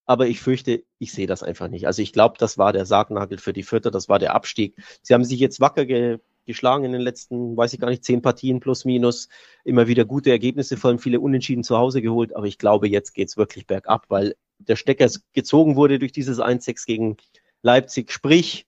Aber 0.07 0.27
ich 0.27 0.39
fürchte, 0.39 0.83
ich 0.97 1.11
sehe 1.11 1.27
das 1.27 1.43
einfach 1.43 1.67
nicht. 1.67 1.85
Also 1.85 2.01
ich 2.01 2.13
glaube, 2.13 2.37
das 2.39 2.57
war 2.57 2.73
der 2.73 2.85
Sargnagel 2.85 3.37
für 3.37 3.53
die 3.53 3.63
Vierter, 3.63 3.91
das 3.91 4.09
war 4.09 4.17
der 4.17 4.33
Abstieg. 4.33 4.75
Sie 5.03 5.13
haben 5.13 5.25
sich 5.25 5.39
jetzt 5.39 5.59
wacker 5.59 5.85
ge 5.85 6.19
geschlagen 6.45 6.85
in 6.85 6.93
den 6.93 7.01
letzten, 7.01 7.57
weiß 7.57 7.73
ich 7.73 7.79
gar 7.81 7.89
nicht, 7.89 8.05
zehn 8.05 8.21
Partien 8.21 8.61
plus 8.61 8.85
minus. 8.85 9.27
Immer 9.65 9.87
wieder 9.87 10.05
gute 10.05 10.31
Ergebnisse, 10.31 10.77
vor 10.77 10.89
allem 10.89 10.97
viele 10.97 11.19
Unentschieden 11.19 11.65
zu 11.65 11.77
Hause 11.77 12.01
geholt. 12.01 12.33
Aber 12.33 12.45
ich 12.47 12.57
glaube, 12.57 12.87
jetzt 12.87 13.13
geht's 13.13 13.35
wirklich 13.35 13.67
bergab, 13.67 14.05
weil 14.07 14.37
der 14.57 14.77
Stecker 14.77 15.09
gezogen 15.33 15.75
wurde 15.75 15.99
durch 15.99 16.13
dieses 16.13 16.39
1-6 16.39 16.85
gegen 16.87 17.17
Leipzig. 17.63 18.13
Sprich, 18.13 18.65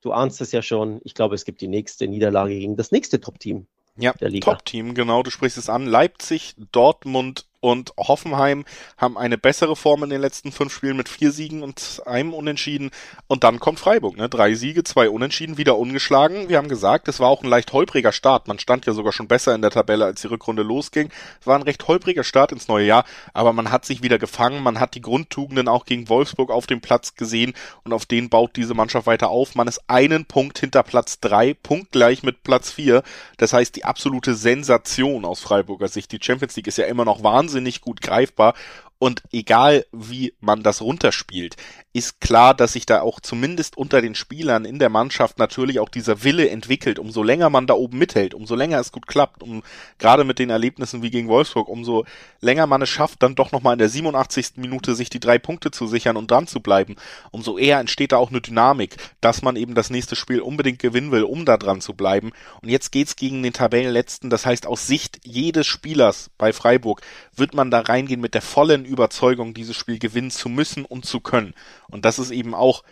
du 0.00 0.10
ahnst 0.12 0.40
es 0.40 0.50
ja 0.50 0.62
schon, 0.62 1.00
ich 1.04 1.14
glaube, 1.14 1.36
es 1.36 1.44
gibt 1.44 1.60
die 1.60 1.68
nächste 1.68 2.08
Niederlage 2.08 2.58
gegen 2.58 2.76
das 2.76 2.90
nächste 2.90 3.20
Top-Team. 3.20 3.68
Ja, 3.96 4.12
Top-Team, 4.12 4.94
genau, 4.94 5.22
du 5.22 5.30
sprichst 5.30 5.58
es 5.58 5.68
an. 5.68 5.86
Leipzig, 5.86 6.56
Dortmund 6.72 7.46
und 7.62 7.92
Hoffenheim 7.96 8.64
haben 8.98 9.16
eine 9.16 9.38
bessere 9.38 9.76
Form 9.76 10.02
in 10.02 10.10
den 10.10 10.20
letzten 10.20 10.50
fünf 10.50 10.74
Spielen 10.74 10.96
mit 10.96 11.08
vier 11.08 11.30
Siegen 11.30 11.62
und 11.62 12.02
einem 12.06 12.34
Unentschieden. 12.34 12.90
Und 13.28 13.44
dann 13.44 13.60
kommt 13.60 13.78
Freiburg, 13.78 14.16
ne? 14.16 14.28
Drei 14.28 14.54
Siege, 14.54 14.82
zwei 14.82 15.08
Unentschieden, 15.08 15.58
wieder 15.58 15.78
ungeschlagen. 15.78 16.48
Wir 16.48 16.58
haben 16.58 16.68
gesagt, 16.68 17.06
es 17.06 17.20
war 17.20 17.28
auch 17.28 17.42
ein 17.42 17.48
leicht 17.48 17.72
holpriger 17.72 18.10
Start. 18.10 18.48
Man 18.48 18.58
stand 18.58 18.84
ja 18.84 18.92
sogar 18.92 19.12
schon 19.12 19.28
besser 19.28 19.54
in 19.54 19.62
der 19.62 19.70
Tabelle, 19.70 20.04
als 20.04 20.20
die 20.20 20.26
Rückrunde 20.26 20.64
losging. 20.64 21.10
Es 21.40 21.46
war 21.46 21.56
ein 21.56 21.62
recht 21.62 21.86
holpriger 21.86 22.24
Start 22.24 22.50
ins 22.50 22.66
neue 22.66 22.84
Jahr, 22.84 23.04
aber 23.32 23.52
man 23.52 23.70
hat 23.70 23.84
sich 23.84 24.02
wieder 24.02 24.18
gefangen. 24.18 24.64
Man 24.64 24.80
hat 24.80 24.96
die 24.96 25.00
Grundtugenden 25.00 25.68
auch 25.68 25.84
gegen 25.84 26.08
Wolfsburg 26.08 26.50
auf 26.50 26.66
dem 26.66 26.80
Platz 26.80 27.14
gesehen 27.14 27.54
und 27.84 27.92
auf 27.92 28.06
den 28.06 28.28
baut 28.28 28.56
diese 28.56 28.74
Mannschaft 28.74 29.06
weiter 29.06 29.28
auf. 29.28 29.54
Man 29.54 29.68
ist 29.68 29.82
einen 29.86 30.24
Punkt 30.24 30.58
hinter 30.58 30.82
Platz 30.82 31.20
drei, 31.20 31.54
punktgleich 31.54 32.24
mit 32.24 32.42
Platz 32.42 32.72
vier. 32.72 33.04
Das 33.36 33.52
heißt, 33.52 33.76
die 33.76 33.84
absolute 33.84 34.34
Sensation 34.34 35.24
aus 35.24 35.38
Freiburger 35.38 35.86
Sicht. 35.86 36.10
Die 36.10 36.18
Champions 36.20 36.56
League 36.56 36.66
ist 36.66 36.78
ja 36.78 36.86
immer 36.86 37.04
noch 37.04 37.22
wahnsinnig 37.52 37.82
gut 37.82 38.00
greifbar 38.00 38.54
und 38.98 39.22
egal 39.32 39.84
wie 39.92 40.34
man 40.40 40.62
das 40.62 40.80
runterspielt, 40.80 41.56
ist 41.94 42.22
klar, 42.22 42.54
dass 42.54 42.72
sich 42.72 42.86
da 42.86 43.02
auch 43.02 43.20
zumindest 43.20 43.76
unter 43.76 44.00
den 44.00 44.14
Spielern 44.14 44.64
in 44.64 44.78
der 44.78 44.88
Mannschaft 44.88 45.38
natürlich 45.38 45.78
auch 45.78 45.90
dieser 45.90 46.24
Wille 46.24 46.48
entwickelt. 46.48 46.98
Umso 46.98 47.22
länger 47.22 47.50
man 47.50 47.66
da 47.66 47.74
oben 47.74 47.98
mithält, 47.98 48.32
umso 48.32 48.54
länger 48.54 48.80
es 48.80 48.92
gut 48.92 49.06
klappt, 49.06 49.42
um 49.42 49.62
gerade 49.98 50.24
mit 50.24 50.38
den 50.38 50.48
Erlebnissen 50.48 51.02
wie 51.02 51.10
gegen 51.10 51.28
Wolfsburg, 51.28 51.68
umso 51.68 52.06
länger 52.40 52.66
man 52.66 52.80
es 52.80 52.88
schafft, 52.88 53.22
dann 53.22 53.34
doch 53.34 53.52
nochmal 53.52 53.74
in 53.74 53.78
der 53.78 53.90
87. 53.90 54.52
Minute 54.56 54.94
sich 54.94 55.10
die 55.10 55.20
drei 55.20 55.38
Punkte 55.38 55.70
zu 55.70 55.86
sichern 55.86 56.16
und 56.16 56.30
dran 56.30 56.46
zu 56.46 56.60
bleiben, 56.60 56.96
umso 57.30 57.58
eher 57.58 57.78
entsteht 57.78 58.12
da 58.12 58.16
auch 58.16 58.30
eine 58.30 58.40
Dynamik, 58.40 58.96
dass 59.20 59.42
man 59.42 59.56
eben 59.56 59.74
das 59.74 59.90
nächste 59.90 60.16
Spiel 60.16 60.40
unbedingt 60.40 60.78
gewinnen 60.78 61.12
will, 61.12 61.24
um 61.24 61.44
da 61.44 61.58
dran 61.58 61.82
zu 61.82 61.92
bleiben. 61.92 62.32
Und 62.62 62.70
jetzt 62.70 62.90
geht's 62.90 63.16
gegen 63.16 63.42
den 63.42 63.52
Tabellenletzten. 63.52 64.30
Das 64.30 64.46
heißt, 64.46 64.66
aus 64.66 64.86
Sicht 64.86 65.20
jedes 65.24 65.66
Spielers 65.66 66.30
bei 66.38 66.54
Freiburg 66.54 67.02
wird 67.36 67.52
man 67.52 67.70
da 67.70 67.80
reingehen 67.80 68.20
mit 68.20 68.32
der 68.32 68.42
vollen 68.42 68.86
Überzeugung, 68.86 69.52
dieses 69.52 69.76
Spiel 69.76 69.98
gewinnen 69.98 70.30
zu 70.30 70.48
müssen 70.48 70.86
und 70.86 71.04
zu 71.04 71.20
können. 71.20 71.54
Und 71.92 72.04
das 72.04 72.18
ist 72.18 72.32
eben 72.32 72.54
auch 72.54 72.82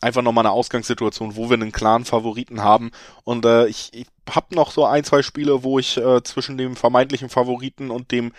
einfach 0.00 0.22
nochmal 0.22 0.44
eine 0.44 0.52
Ausgangssituation, 0.52 1.36
wo 1.36 1.48
wir 1.48 1.54
einen 1.54 1.72
klaren 1.72 2.04
Favoriten 2.04 2.62
haben. 2.62 2.90
Und 3.24 3.44
äh, 3.44 3.66
ich, 3.66 3.90
ich 3.92 4.06
habe 4.28 4.54
noch 4.54 4.70
so 4.70 4.84
ein, 4.84 5.04
zwei 5.04 5.22
Spiele, 5.22 5.62
wo 5.62 5.78
ich 5.78 5.96
äh, 5.96 6.22
zwischen 6.22 6.58
dem 6.58 6.76
vermeintlichen 6.76 7.28
Favoriten 7.28 7.90
und 7.90 8.10
dem, 8.10 8.32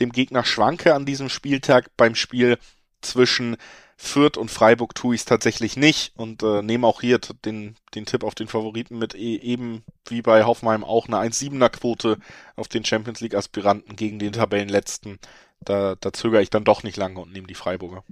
dem 0.00 0.12
Gegner 0.12 0.44
schwanke 0.44 0.94
an 0.94 1.06
diesem 1.06 1.28
Spieltag. 1.28 1.90
Beim 1.96 2.14
Spiel 2.14 2.58
zwischen 3.00 3.56
Fürth 3.96 4.36
und 4.36 4.50
Freiburg 4.50 4.96
tue 4.96 5.14
ich 5.14 5.20
es 5.20 5.24
tatsächlich 5.24 5.76
nicht 5.76 6.12
und 6.16 6.42
äh, 6.42 6.60
nehme 6.62 6.86
auch 6.88 7.00
hier 7.00 7.18
den, 7.18 7.76
den 7.94 8.04
Tipp 8.04 8.24
auf 8.24 8.34
den 8.34 8.48
Favoriten 8.48 8.98
mit, 8.98 9.14
e 9.14 9.36
eben 9.36 9.84
wie 10.08 10.22
bei 10.22 10.44
Hoffenheim 10.44 10.82
auch 10.82 11.06
eine 11.06 11.18
1-7er 11.18 11.68
Quote 11.68 12.18
auf 12.56 12.66
den 12.66 12.84
Champions 12.84 13.20
League 13.20 13.36
Aspiranten 13.36 13.94
gegen 13.94 14.18
den 14.18 14.32
Tabellenletzten. 14.32 15.20
Da, 15.60 15.94
da 16.00 16.12
zögere 16.12 16.42
ich 16.42 16.50
dann 16.50 16.64
doch 16.64 16.82
nicht 16.82 16.96
lange 16.96 17.20
und 17.20 17.32
nehme 17.32 17.46
die 17.46 17.54
Freiburger. 17.54 18.02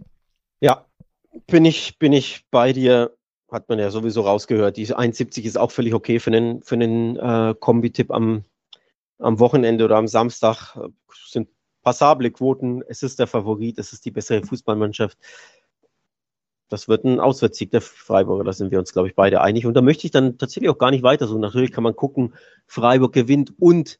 Ja, 0.61 0.87
bin 1.47 1.65
ich, 1.65 1.99
bin 1.99 2.13
ich 2.13 2.47
bei 2.51 2.73
dir. 2.73 3.17
Hat 3.51 3.69
man 3.69 3.81
ja 3.81 3.91
sowieso 3.91 4.23
rausgehört. 4.23 4.77
Die 4.77 4.87
1,70 4.87 5.43
ist 5.43 5.59
auch 5.59 5.73
völlig 5.73 5.93
okay 5.93 6.21
für 6.21 6.31
einen, 6.31 6.63
für 6.63 6.77
einen 6.77 7.17
äh, 7.17 7.55
Kombi-Tipp 7.59 8.13
am, 8.13 8.45
am 9.19 9.41
Wochenende 9.41 9.85
oder 9.85 9.97
am 9.97 10.07
Samstag. 10.07 10.79
Sind 11.27 11.49
passable 11.83 12.31
Quoten. 12.31 12.83
Es 12.87 13.03
ist 13.03 13.19
der 13.19 13.27
Favorit. 13.27 13.79
Es 13.79 13.93
ist 13.93 14.05
die 14.05 14.13
bessere 14.13 14.45
Fußballmannschaft. 14.45 15.19
Das 16.69 16.87
wird 16.87 17.05
ein 17.05 17.19
Auswärtssieg 17.19 17.73
der 17.73 17.81
Freiburger. 17.81 18.45
Da 18.45 18.53
sind 18.53 18.71
wir 18.71 18.79
uns, 18.79 18.93
glaube 18.93 19.09
ich, 19.09 19.17
beide 19.17 19.41
einig. 19.41 19.67
Und 19.67 19.75
da 19.75 19.83
möchte 19.83 20.07
ich 20.07 20.13
dann 20.13 20.39
tatsächlich 20.39 20.71
auch 20.71 20.79
gar 20.79 20.93
nicht 20.93 21.03
weiter 21.03 21.27
so. 21.27 21.37
Natürlich 21.37 21.73
kann 21.73 21.83
man 21.83 21.97
gucken, 21.97 22.35
Freiburg 22.67 23.13
gewinnt 23.13 23.53
und 23.59 23.99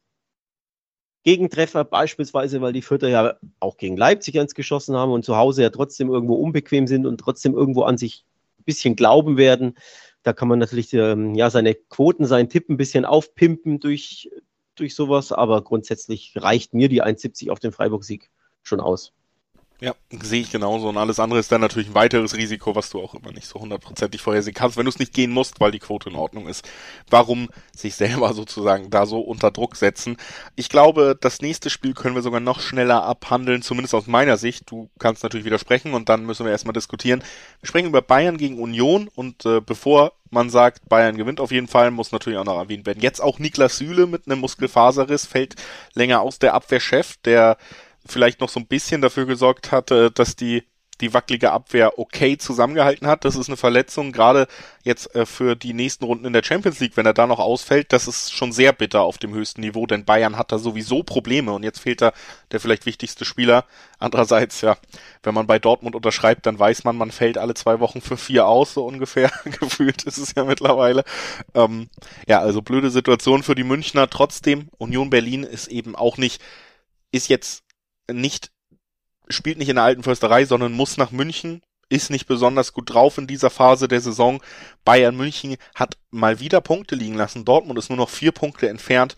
Gegentreffer 1.23 1.83
beispielsweise, 1.83 2.61
weil 2.61 2.73
die 2.73 2.81
Vierter 2.81 3.07
ja 3.07 3.35
auch 3.59 3.77
gegen 3.77 3.95
Leipzig 3.95 4.39
eins 4.39 4.55
geschossen 4.55 4.95
haben 4.95 5.11
und 5.11 5.23
zu 5.23 5.37
Hause 5.37 5.61
ja 5.61 5.69
trotzdem 5.69 6.09
irgendwo 6.09 6.35
unbequem 6.35 6.87
sind 6.87 7.05
und 7.05 7.19
trotzdem 7.19 7.53
irgendwo 7.53 7.83
an 7.83 7.97
sich 7.97 8.25
ein 8.59 8.63
bisschen 8.63 8.95
glauben 8.95 9.37
werden. 9.37 9.77
Da 10.23 10.33
kann 10.33 10.47
man 10.47 10.59
natürlich 10.59 10.93
ähm, 10.93 11.35
ja 11.35 11.49
seine 11.49 11.75
Quoten, 11.75 12.25
seinen 12.25 12.49
Tipp 12.49 12.69
ein 12.69 12.77
bisschen 12.77 13.05
aufpimpen 13.05 13.79
durch, 13.79 14.29
durch 14.75 14.95
sowas, 14.95 15.31
aber 15.31 15.63
grundsätzlich 15.63 16.33
reicht 16.35 16.73
mir 16.73 16.89
die 16.89 17.03
1,70 17.03 17.51
auf 17.51 17.59
den 17.59 17.71
Freiburg-Sieg 17.71 18.29
schon 18.63 18.79
aus. 18.79 19.13
Ja, 19.83 19.95
sehe 20.21 20.41
ich 20.41 20.51
genauso. 20.51 20.89
Und 20.89 20.97
alles 20.99 21.19
andere 21.19 21.39
ist 21.39 21.51
dann 21.51 21.59
natürlich 21.59 21.89
ein 21.89 21.95
weiteres 21.95 22.35
Risiko, 22.35 22.75
was 22.75 22.91
du 22.91 23.01
auch 23.01 23.15
immer 23.15 23.31
nicht 23.31 23.47
so 23.47 23.59
hundertprozentig 23.59 24.21
vorhersehen 24.21 24.53
kannst, 24.53 24.77
wenn 24.77 24.85
du 24.85 24.89
es 24.89 24.99
nicht 24.99 25.11
gehen 25.11 25.31
musst, 25.31 25.59
weil 25.59 25.71
die 25.71 25.79
Quote 25.79 26.09
in 26.11 26.15
Ordnung 26.15 26.47
ist. 26.47 26.69
Warum 27.09 27.49
sich 27.75 27.95
selber 27.95 28.31
sozusagen 28.35 28.91
da 28.91 29.07
so 29.07 29.21
unter 29.21 29.49
Druck 29.49 29.75
setzen? 29.75 30.17
Ich 30.55 30.69
glaube, 30.69 31.17
das 31.19 31.41
nächste 31.41 31.71
Spiel 31.71 31.95
können 31.95 32.13
wir 32.13 32.21
sogar 32.21 32.41
noch 32.41 32.59
schneller 32.59 33.01
abhandeln, 33.01 33.63
zumindest 33.63 33.95
aus 33.95 34.05
meiner 34.05 34.37
Sicht. 34.37 34.69
Du 34.69 34.91
kannst 34.99 35.23
natürlich 35.23 35.45
widersprechen 35.47 35.95
und 35.95 36.09
dann 36.09 36.27
müssen 36.27 36.45
wir 36.45 36.51
erstmal 36.51 36.73
diskutieren. 36.73 37.23
Wir 37.59 37.67
sprechen 37.67 37.87
über 37.87 38.03
Bayern 38.03 38.37
gegen 38.37 38.59
Union 38.59 39.09
und 39.15 39.47
äh, 39.47 39.61
bevor 39.61 40.13
man 40.29 40.51
sagt, 40.51 40.87
Bayern 40.89 41.17
gewinnt 41.17 41.39
auf 41.39 41.51
jeden 41.51 41.67
Fall, 41.67 41.89
muss 41.89 42.11
natürlich 42.11 42.37
auch 42.37 42.45
noch 42.45 42.59
erwähnt 42.59 42.85
werden. 42.85 43.01
Jetzt 43.01 43.19
auch 43.19 43.39
Niklas 43.39 43.77
Süle 43.77 44.05
mit 44.05 44.27
einem 44.27 44.41
Muskelfaserriss 44.41 45.25
fällt 45.25 45.55
länger 45.95 46.21
aus 46.21 46.37
der 46.37 46.53
Abwehrchef, 46.53 47.17
der 47.25 47.57
vielleicht 48.11 48.41
noch 48.41 48.49
so 48.49 48.59
ein 48.59 48.67
bisschen 48.67 49.01
dafür 49.01 49.25
gesorgt 49.25 49.71
hat, 49.71 49.91
äh, 49.91 50.11
dass 50.11 50.35
die 50.35 50.63
die 51.01 51.13
wackelige 51.13 51.51
Abwehr 51.51 51.99
okay 51.99 52.37
zusammengehalten 52.37 53.07
hat. 53.07 53.25
Das 53.25 53.35
ist 53.35 53.49
eine 53.49 53.57
Verletzung, 53.57 54.11
gerade 54.11 54.47
jetzt 54.83 55.13
äh, 55.15 55.25
für 55.25 55.55
die 55.55 55.73
nächsten 55.73 56.05
Runden 56.05 56.25
in 56.25 56.33
der 56.33 56.43
Champions 56.43 56.79
League, 56.79 56.95
wenn 56.95 57.05
er 57.05 57.13
da 57.13 57.27
noch 57.27 57.39
ausfällt, 57.39 57.91
das 57.91 58.07
ist 58.07 58.31
schon 58.31 58.51
sehr 58.51 58.71
bitter 58.71 59.01
auf 59.01 59.17
dem 59.17 59.33
höchsten 59.33 59.61
Niveau, 59.61 59.85
denn 59.85 60.05
Bayern 60.05 60.37
hat 60.37 60.51
da 60.51 60.59
sowieso 60.59 61.03
Probleme 61.03 61.51
und 61.51 61.63
jetzt 61.63 61.79
fehlt 61.79 62.01
da 62.01 62.13
der 62.51 62.59
vielleicht 62.59 62.85
wichtigste 62.85 63.25
Spieler. 63.25 63.65
Andererseits, 63.99 64.61
ja, 64.61 64.77
wenn 65.23 65.33
man 65.33 65.47
bei 65.47 65.59
Dortmund 65.59 65.95
unterschreibt, 65.95 66.45
dann 66.45 66.57
weiß 66.57 66.83
man, 66.83 66.95
man 66.95 67.11
fällt 67.11 67.37
alle 67.37 67.55
zwei 67.55 67.79
Wochen 67.79 68.01
für 68.01 68.17
vier 68.17 68.47
aus, 68.47 68.73
so 68.73 68.85
ungefähr. 68.85 69.31
Gefühlt 69.59 70.03
ist 70.03 70.17
es 70.17 70.35
ja 70.35 70.43
mittlerweile. 70.43 71.03
Ähm, 71.53 71.89
ja, 72.27 72.39
also 72.39 72.61
blöde 72.61 72.91
Situation 72.91 73.43
für 73.43 73.55
die 73.55 73.63
Münchner. 73.63 74.09
Trotzdem, 74.09 74.69
Union 74.77 75.09
Berlin 75.09 75.43
ist 75.43 75.67
eben 75.67 75.95
auch 75.95 76.17
nicht, 76.17 76.41
ist 77.11 77.27
jetzt 77.27 77.63
nicht, 78.13 78.51
spielt 79.29 79.57
nicht 79.57 79.69
in 79.69 79.75
der 79.75 79.85
alten 79.85 80.03
Försterei, 80.03 80.45
sondern 80.45 80.73
muss 80.73 80.97
nach 80.97 81.11
München, 81.11 81.61
ist 81.89 82.09
nicht 82.09 82.25
besonders 82.25 82.73
gut 82.73 82.93
drauf 82.93 83.17
in 83.17 83.27
dieser 83.27 83.49
Phase 83.49 83.87
der 83.87 84.01
Saison. 84.01 84.41
Bayern 84.85 85.15
München 85.15 85.57
hat 85.75 85.97
mal 86.09 86.39
wieder 86.39 86.61
Punkte 86.61 86.95
liegen 86.95 87.15
lassen. 87.15 87.43
Dortmund 87.43 87.77
ist 87.77 87.89
nur 87.89 87.97
noch 87.97 88.09
vier 88.09 88.31
Punkte 88.31 88.69
entfernt. 88.69 89.15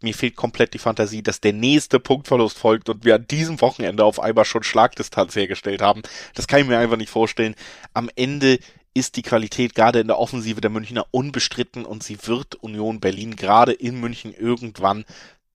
Mir 0.00 0.14
fehlt 0.14 0.36
komplett 0.36 0.74
die 0.74 0.78
Fantasie, 0.78 1.22
dass 1.22 1.40
der 1.40 1.52
nächste 1.52 1.98
Punktverlust 1.98 2.58
folgt 2.58 2.88
und 2.88 3.04
wir 3.04 3.16
an 3.16 3.26
diesem 3.26 3.60
Wochenende 3.60 4.04
auf 4.04 4.20
einmal 4.20 4.44
schon 4.44 4.62
Schlagdistanz 4.62 5.34
hergestellt 5.34 5.80
haben. 5.80 6.02
Das 6.34 6.46
kann 6.46 6.60
ich 6.60 6.66
mir 6.66 6.78
einfach 6.78 6.96
nicht 6.96 7.10
vorstellen. 7.10 7.54
Am 7.94 8.08
Ende 8.14 8.58
ist 8.94 9.16
die 9.16 9.22
Qualität 9.22 9.74
gerade 9.74 10.00
in 10.00 10.08
der 10.08 10.18
Offensive 10.18 10.60
der 10.60 10.70
Münchner 10.70 11.06
unbestritten 11.10 11.84
und 11.84 12.02
sie 12.02 12.18
wird 12.26 12.56
Union 12.56 13.00
Berlin 13.00 13.36
gerade 13.36 13.72
in 13.72 13.98
München 14.00 14.32
irgendwann 14.32 15.04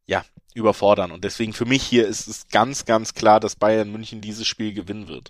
ja, 0.05 0.23
überfordern. 0.55 1.11
Und 1.11 1.23
deswegen 1.23 1.53
für 1.53 1.65
mich 1.65 1.83
hier 1.83 2.07
ist 2.07 2.27
es 2.27 2.47
ganz, 2.47 2.85
ganz 2.85 3.13
klar, 3.13 3.39
dass 3.39 3.55
Bayern 3.55 3.91
München 3.91 4.21
dieses 4.21 4.47
Spiel 4.47 4.73
gewinnen 4.73 5.07
wird. 5.07 5.29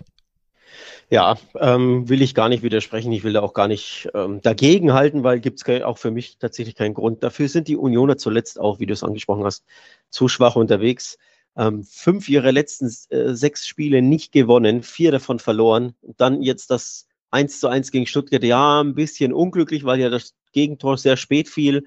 Ja, 1.10 1.36
ähm, 1.58 2.08
will 2.08 2.22
ich 2.22 2.34
gar 2.34 2.48
nicht 2.48 2.62
widersprechen. 2.62 3.12
Ich 3.12 3.24
will 3.24 3.34
da 3.34 3.42
auch 3.42 3.54
gar 3.54 3.68
nicht 3.68 4.08
ähm, 4.14 4.40
dagegen 4.40 4.92
halten, 4.92 5.22
weil 5.22 5.40
gibt 5.40 5.60
es 5.62 5.82
auch 5.82 5.98
für 5.98 6.10
mich 6.10 6.38
tatsächlich 6.38 6.74
keinen 6.74 6.94
Grund. 6.94 7.22
Dafür 7.22 7.48
sind 7.48 7.68
die 7.68 7.76
Unioner 7.76 8.16
zuletzt 8.16 8.58
auch, 8.58 8.80
wie 8.80 8.86
du 8.86 8.94
es 8.94 9.04
angesprochen 9.04 9.44
hast, 9.44 9.64
zu 10.10 10.28
schwach 10.28 10.56
unterwegs. 10.56 11.18
Ähm, 11.56 11.84
fünf 11.84 12.28
ihrer 12.28 12.50
letzten 12.50 12.86
äh, 13.10 13.34
sechs 13.34 13.66
Spiele 13.66 14.02
nicht 14.02 14.32
gewonnen, 14.32 14.82
vier 14.82 15.12
davon 15.12 15.38
verloren. 15.38 15.94
Und 16.00 16.20
dann 16.20 16.42
jetzt 16.42 16.70
das 16.70 17.06
1 17.30 17.60
zu 17.60 17.68
1 17.68 17.90
gegen 17.90 18.06
Stuttgart. 18.06 18.42
Ja, 18.42 18.80
ein 18.80 18.94
bisschen 18.94 19.32
unglücklich, 19.32 19.84
weil 19.84 20.00
ja 20.00 20.08
das 20.08 20.34
Gegentor 20.52 20.98
sehr 20.98 21.16
spät 21.16 21.48
fiel. 21.48 21.84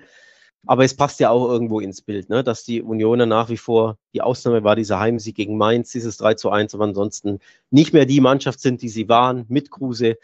Aber 0.65 0.83
es 0.83 0.95
passt 0.95 1.19
ja 1.19 1.29
auch 1.29 1.47
irgendwo 1.47 1.79
ins 1.79 2.01
Bild, 2.01 2.29
ne? 2.29 2.43
dass 2.43 2.63
die 2.63 2.81
Unioner 2.81 3.25
nach 3.25 3.49
wie 3.49 3.57
vor, 3.57 3.97
die 4.13 4.21
Ausnahme 4.21 4.63
war 4.63 4.75
dieser 4.75 4.99
Heimsieg 4.99 5.35
gegen 5.35 5.57
Mainz, 5.57 5.91
dieses 5.91 6.17
3 6.17 6.33
zu 6.33 6.49
1, 6.49 6.75
aber 6.75 6.85
ansonsten 6.85 7.39
nicht 7.69 7.93
mehr 7.93 8.05
die 8.05 8.21
Mannschaft 8.21 8.59
sind, 8.59 8.81
die 8.81 8.89
sie 8.89 9.07
waren, 9.07 9.45
mit 9.47 9.71
Kruse. 9.71 10.17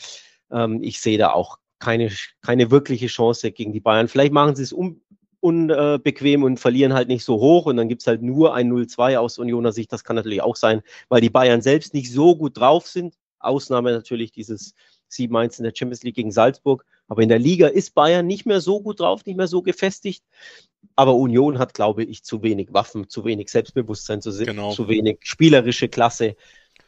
Ähm, 0.51 0.81
ich 0.81 0.99
sehe 0.99 1.17
da 1.17 1.31
auch 1.31 1.59
keine, 1.79 2.11
keine 2.41 2.71
wirkliche 2.71 3.07
Chance 3.07 3.51
gegen 3.51 3.73
die 3.73 3.79
Bayern. 3.79 4.07
Vielleicht 4.07 4.33
machen 4.33 4.55
sie 4.55 4.63
es 4.63 4.73
um, 4.73 5.01
unbequem 5.43 6.43
und 6.43 6.57
verlieren 6.57 6.93
halt 6.93 7.09
nicht 7.09 7.25
so 7.25 7.35
hoch 7.35 7.65
und 7.65 7.75
dann 7.75 7.89
gibt 7.89 8.01
es 8.01 8.07
halt 8.07 8.21
nur 8.21 8.53
ein 8.53 8.71
0-2 8.71 9.17
aus 9.17 9.37
Unioner 9.37 9.73
Sicht. 9.73 9.91
Das 9.91 10.05
kann 10.05 10.15
natürlich 10.15 10.41
auch 10.41 10.55
sein, 10.55 10.81
weil 11.09 11.19
die 11.19 11.29
Bayern 11.29 11.61
selbst 11.61 11.93
nicht 11.93 12.11
so 12.11 12.37
gut 12.37 12.57
drauf 12.57 12.87
sind. 12.87 13.15
Ausnahme 13.39 13.91
natürlich 13.91 14.31
dieses 14.31 14.73
7-1 15.13 15.59
in 15.59 15.63
der 15.63 15.73
Champions 15.75 16.03
League 16.03 16.15
gegen 16.15 16.31
Salzburg. 16.31 16.85
Aber 17.07 17.21
in 17.21 17.29
der 17.29 17.39
Liga 17.39 17.67
ist 17.67 17.93
Bayern 17.93 18.25
nicht 18.25 18.45
mehr 18.45 18.61
so 18.61 18.81
gut 18.81 18.99
drauf, 18.99 19.25
nicht 19.25 19.37
mehr 19.37 19.47
so 19.47 19.61
gefestigt. 19.61 20.23
Aber 20.95 21.15
Union 21.15 21.59
hat, 21.59 21.73
glaube 21.73 22.03
ich, 22.03 22.23
zu 22.23 22.43
wenig 22.43 22.73
Waffen, 22.73 23.09
zu 23.09 23.25
wenig 23.25 23.49
Selbstbewusstsein, 23.49 24.21
zu, 24.21 24.31
genau. 24.43 24.71
zu 24.71 24.87
wenig 24.87 25.19
spielerische 25.21 25.89
Klasse. 25.89 26.35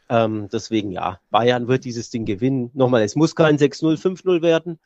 Ähm, 0.08 0.48
deswegen 0.52 0.92
ja, 0.92 1.20
Bayern 1.30 1.68
wird 1.68 1.84
dieses 1.84 2.10
Ding 2.10 2.24
gewinnen. 2.24 2.70
Nochmal, 2.74 3.02
es 3.02 3.16
muss 3.16 3.34
kein 3.34 3.58
6-0, 3.58 4.00
5-0 4.00 4.42
werden. 4.42 4.78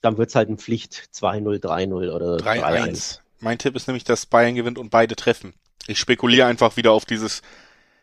Dann 0.00 0.16
wird 0.16 0.30
es 0.30 0.34
halt 0.34 0.48
ein 0.48 0.58
Pflicht 0.58 1.08
2-0, 1.14 1.60
3-0 1.60 2.14
oder 2.14 2.36
3-1. 2.36 3.20
Mein 3.40 3.58
Tipp 3.58 3.76
ist 3.76 3.86
nämlich, 3.86 4.04
dass 4.04 4.26
Bayern 4.26 4.54
gewinnt 4.54 4.78
und 4.78 4.90
beide 4.90 5.16
treffen. 5.16 5.54
Ich 5.86 5.98
spekuliere 5.98 6.46
einfach 6.46 6.76
wieder 6.76 6.92
auf 6.92 7.04
dieses 7.04 7.42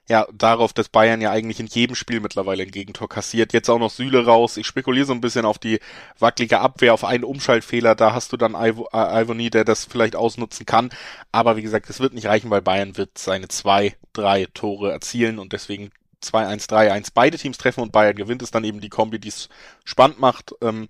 ja, 0.08 0.28
darauf, 0.32 0.72
dass 0.72 0.90
Bayern 0.90 1.22
ja 1.22 1.32
eigentlich 1.32 1.60
in 1.60 1.66
jedem 1.66 1.96
Spiel 1.96 2.20
mittlerweile 2.20 2.64
ein 2.64 2.72
Gegentor 2.72 3.10
kassiert. 3.10 3.54
Jetzt 3.54 3.70
auch 3.70 3.80
noch 3.80 3.90
Süle 3.90 4.26
raus. 4.26 4.58
Ich 4.58 4.68
spekuliere 4.68 5.06
so 5.08 5.14
ein 5.14 5.22
bisschen 5.22 5.46
auf 5.46 5.58
die 5.58 5.80
wackelige 6.20 6.60
Abwehr, 6.60 6.94
auf 6.94 7.04
einen 7.04 7.24
Umschaltfehler. 7.24 7.96
Da 7.96 8.14
hast 8.14 8.32
du 8.32 8.38
dann 8.38 8.54
Ivo, 8.54 8.88
äh, 8.94 9.50
der 9.50 9.64
das 9.64 9.86
vielleicht 9.86 10.16
ausnutzen 10.16 10.66
kann. 10.66 10.90
Aber 11.32 11.58
wie 11.58 11.64
gesagt, 11.64 11.90
es 11.90 12.00
wird 12.00 12.14
nicht 12.14 12.28
reichen, 12.28 12.52
weil 12.52 12.62
Bayern 12.62 12.98
wird 12.98 13.18
seine 13.18 13.48
zwei, 13.48 13.96
drei 14.14 14.48
Tore 14.54 14.92
erzielen 14.92 15.40
und 15.40 15.54
deswegen 15.54 15.92
2-1, 16.24 16.70
3-1 16.70 17.10
beide 17.14 17.38
Teams 17.38 17.58
treffen 17.58 17.82
und 17.82 17.92
Bayern 17.92 18.16
gewinnt, 18.16 18.42
ist 18.42 18.56
dann 18.56 18.64
eben 18.64 18.82
die 18.82 18.90
Kombi, 18.90 19.20
die 19.20 19.30
es 19.30 19.50
spannend 19.84 20.20
macht. 20.20 20.54
Ähm, 20.62 20.88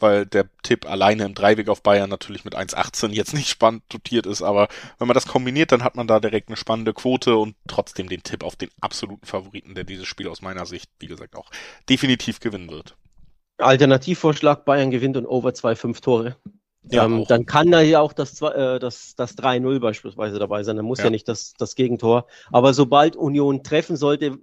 weil 0.00 0.26
der 0.26 0.48
Tipp 0.62 0.88
alleine 0.88 1.24
im 1.24 1.34
Dreiweg 1.34 1.68
auf 1.68 1.82
Bayern 1.82 2.10
natürlich 2.10 2.44
mit 2.44 2.56
1,18 2.56 3.10
jetzt 3.10 3.34
nicht 3.34 3.48
spannend 3.48 3.82
dotiert 3.88 4.26
ist, 4.26 4.42
aber 4.42 4.68
wenn 4.98 5.08
man 5.08 5.14
das 5.14 5.26
kombiniert, 5.26 5.72
dann 5.72 5.84
hat 5.84 5.96
man 5.96 6.06
da 6.06 6.20
direkt 6.20 6.48
eine 6.48 6.56
spannende 6.56 6.94
Quote 6.94 7.36
und 7.36 7.56
trotzdem 7.66 8.08
den 8.08 8.22
Tipp 8.22 8.44
auf 8.44 8.56
den 8.56 8.70
absoluten 8.80 9.26
Favoriten, 9.26 9.74
der 9.74 9.84
dieses 9.84 10.06
Spiel 10.06 10.28
aus 10.28 10.42
meiner 10.42 10.66
Sicht, 10.66 10.90
wie 10.98 11.06
gesagt, 11.06 11.36
auch 11.36 11.50
definitiv 11.88 12.40
gewinnen 12.40 12.70
wird. 12.70 12.96
Alternativvorschlag, 13.58 14.64
Bayern 14.64 14.90
gewinnt 14.90 15.16
und 15.16 15.26
over 15.26 15.50
2,5 15.50 16.00
Tore. 16.00 16.36
Ja, 16.90 17.04
ähm, 17.04 17.24
dann 17.28 17.44
kann 17.44 17.70
da 17.70 17.80
ja 17.80 18.00
auch 18.00 18.12
das, 18.12 18.40
äh, 18.40 18.78
das, 18.78 19.14
das 19.16 19.36
3-0 19.36 19.80
beispielsweise 19.80 20.38
dabei 20.38 20.62
sein. 20.62 20.76
Dann 20.76 20.86
muss 20.86 20.98
ja, 20.98 21.06
ja 21.06 21.10
nicht 21.10 21.28
das, 21.28 21.54
das 21.58 21.74
Gegentor. 21.74 22.26
Aber 22.52 22.72
sobald 22.72 23.16
Union 23.16 23.62
treffen 23.64 23.96
sollte, 23.96 24.38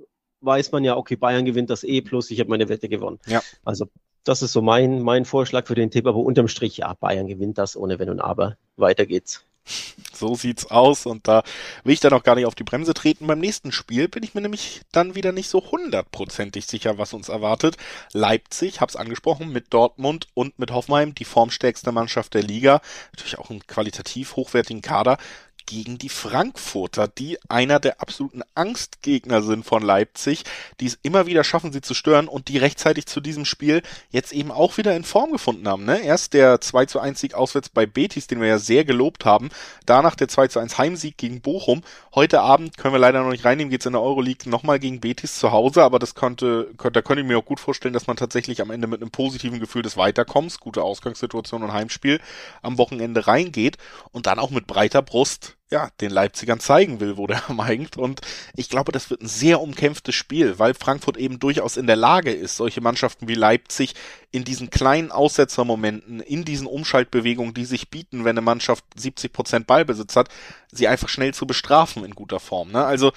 weiß 0.46 0.72
man 0.72 0.84
ja, 0.84 0.96
okay, 0.96 1.16
Bayern 1.16 1.46
gewinnt 1.46 1.70
das 1.70 1.84
E 1.84 2.02
plus, 2.02 2.32
ich 2.32 2.40
habe 2.40 2.50
meine 2.50 2.70
Wette 2.70 2.90
gewonnen. 2.90 3.20
Ja. 3.28 3.42
Also 3.64 3.88
das 4.24 4.42
ist 4.42 4.54
so 4.54 4.62
mein, 4.62 5.02
mein 5.02 5.26
Vorschlag 5.26 5.68
für 5.68 5.76
den 5.76 5.92
Tipp, 5.92 6.08
aber 6.08 6.18
unterm 6.18 6.48
Strich, 6.48 6.78
ja, 6.78 6.94
Bayern 6.94 7.28
gewinnt 7.28 7.58
das 7.58 7.78
ohne 7.78 8.00
Wenn 8.00 8.10
und 8.10 8.20
Aber. 8.20 8.58
Weiter 8.76 9.06
geht's. 9.06 9.46
So 10.14 10.34
sieht's 10.34 10.72
aus 10.72 11.06
und 11.06 11.28
da 11.28 11.44
will 11.84 11.94
ich 11.94 12.00
dann 12.00 12.14
auch 12.14 12.24
gar 12.24 12.36
nicht 12.36 12.46
auf 12.46 12.56
die 12.56 12.64
Bremse 12.64 12.94
treten. 12.94 13.28
Beim 13.28 13.40
nächsten 13.40 13.74
Spiel 13.74 14.08
bin 14.08 14.24
ich 14.24 14.34
mir 14.34 14.40
nämlich 14.40 14.80
dann 14.94 15.14
wieder 15.14 15.34
nicht 15.34 15.50
so 15.50 15.72
hundertprozentig 15.72 16.66
sicher, 16.68 16.98
was 16.98 17.14
uns 17.14 17.28
erwartet. 17.28 17.76
Leipzig, 18.14 18.80
hab's 18.80 18.96
angesprochen, 18.96 19.52
mit 19.52 19.74
Dortmund 19.74 20.30
und 20.34 20.58
mit 20.58 20.72
Hoffenheim, 20.72 21.16
die 21.16 21.26
formstärkste 21.26 21.92
Mannschaft 21.92 22.34
der 22.34 22.44
Liga. 22.44 22.82
Natürlich 23.12 23.38
auch 23.38 23.50
einen 23.50 23.68
qualitativ 23.68 24.38
hochwertigen 24.38 24.82
Kader 24.82 25.18
gegen 25.66 25.98
die 25.98 26.10
Frankfurter, 26.10 27.08
die 27.08 27.38
einer 27.50 27.80
der 27.80 28.02
absoluten 28.02 28.42
Angstgegner 28.54 29.42
sind 29.42 29.66
von 29.66 29.84
Leipzig, 29.84 30.44
die 30.80 30.86
es 30.86 31.00
immer 31.02 31.26
wieder 31.26 31.44
schaffen, 31.44 31.74
sie 31.74 31.82
zu 31.82 31.94
stören 31.94 32.28
und 32.28 32.48
die 32.48 32.58
rechtzeitig 32.58 33.06
zu 33.06 33.22
diesem 33.22 33.46
Spiel 33.46 33.82
jetzt 34.12 34.32
eben 34.32 34.52
auch 34.52 34.78
wieder 34.78 34.96
in 34.96 35.04
Form 35.04 35.32
gefunden 35.32 35.68
haben. 35.68 35.86
Ne? 35.86 36.02
Erst 36.02 36.34
der 36.34 36.62
2 36.62 36.86
zu 36.86 37.00
1 37.00 37.20
Sieg 37.20 37.34
auswärts 37.34 37.70
bei 37.70 37.86
Betis, 37.86 38.28
den 38.28 38.42
wir 38.42 38.48
ja 38.48 38.58
sehr 38.58 38.86
gelobt 38.86 39.26
haben, 39.26 39.50
danach 39.86 40.16
der 40.16 40.28
2 40.28 40.48
zu 40.48 40.60
1 40.60 40.78
Heimsieg 40.78 41.18
gegen 41.18 41.42
Bochum. 41.42 41.82
Heute 42.14 42.42
Abend 42.42 42.78
können 42.78 42.94
wir 42.94 43.00
leider 43.00 43.24
noch 43.24 43.32
nicht 43.32 43.46
reinnehmen, 43.46 43.72
geht's 43.72 43.86
in 43.86 43.94
der 43.94 44.02
Euroleague 44.02 44.50
nochmal 44.50 44.80
gegen 44.80 45.00
Betis 45.00 45.40
zu 45.40 45.52
Hause, 45.52 45.84
aber 45.84 46.00
das 46.00 46.16
konnte, 46.16 46.72
da 46.78 47.02
könnte 47.02 47.22
ich 47.22 47.28
mir 47.28 47.38
auch 47.38 47.46
gut 47.46 47.60
vorstellen, 47.60 47.94
dass 47.94 48.08
man 48.08 48.18
tatsächlich 48.18 48.62
am 48.62 48.72
Ende 48.72 48.88
mit 48.88 49.02
einem 49.02 49.12
positiven 49.12 49.60
Gefühl 49.60 49.82
des 49.82 49.98
Weiterkommens, 49.98 50.60
gute 50.60 50.84
Ausgangssituation 50.84 51.64
und 51.64 51.74
Heimspiel 51.74 52.20
am 52.62 52.78
Wochenende 52.78 53.28
reingeht 53.28 53.78
und 54.12 54.28
dann 54.28 54.40
auch 54.40 54.50
mit 54.50 54.68
breiter 54.68 55.02
Brust 55.02 55.55
ja, 55.72 55.90
den 56.00 56.12
Leipzigern 56.12 56.60
zeigen 56.60 57.00
will, 57.00 57.18
wo 57.18 57.28
der 57.28 57.48
hängt. 57.66 57.98
Und 57.98 58.22
ich 58.56 58.70
glaube, 58.70 58.92
das 58.92 59.10
wird 59.10 59.22
ein 59.22 59.28
sehr 59.28 59.62
umkämpftes 59.62 60.14
Spiel, 60.14 60.60
weil 60.60 60.74
Frankfurt 60.74 61.18
eben 61.18 61.40
durchaus 61.40 61.78
in 61.78 61.88
der 61.88 61.96
Lage 61.96 62.32
ist, 62.32 62.58
solche 62.58 62.82
Mannschaften 62.82 63.28
wie 63.28 63.36
Leipzig 63.36 63.96
in 64.32 64.44
diesen 64.44 64.70
kleinen 64.70 65.12
Aussetzermomenten, 65.12 66.20
in 66.20 66.46
diesen 66.46 66.68
Umschaltbewegungen, 66.68 67.54
die 67.54 67.66
sich 67.66 67.90
bieten, 67.90 68.26
wenn 68.26 68.38
eine 68.38 68.42
Mannschaft 68.42 68.86
70 68.96 69.34
Prozent 69.34 69.68
Ballbesitz 69.68 70.16
hat, 70.16 70.30
sie 70.72 70.88
einfach 70.88 71.10
schnell 71.10 71.34
zu 71.34 71.48
bestrafen 71.48 72.06
in 72.06 72.14
guter 72.14 72.40
Form. 72.40 72.72
Ne? 72.72 72.86
Also, 72.86 73.12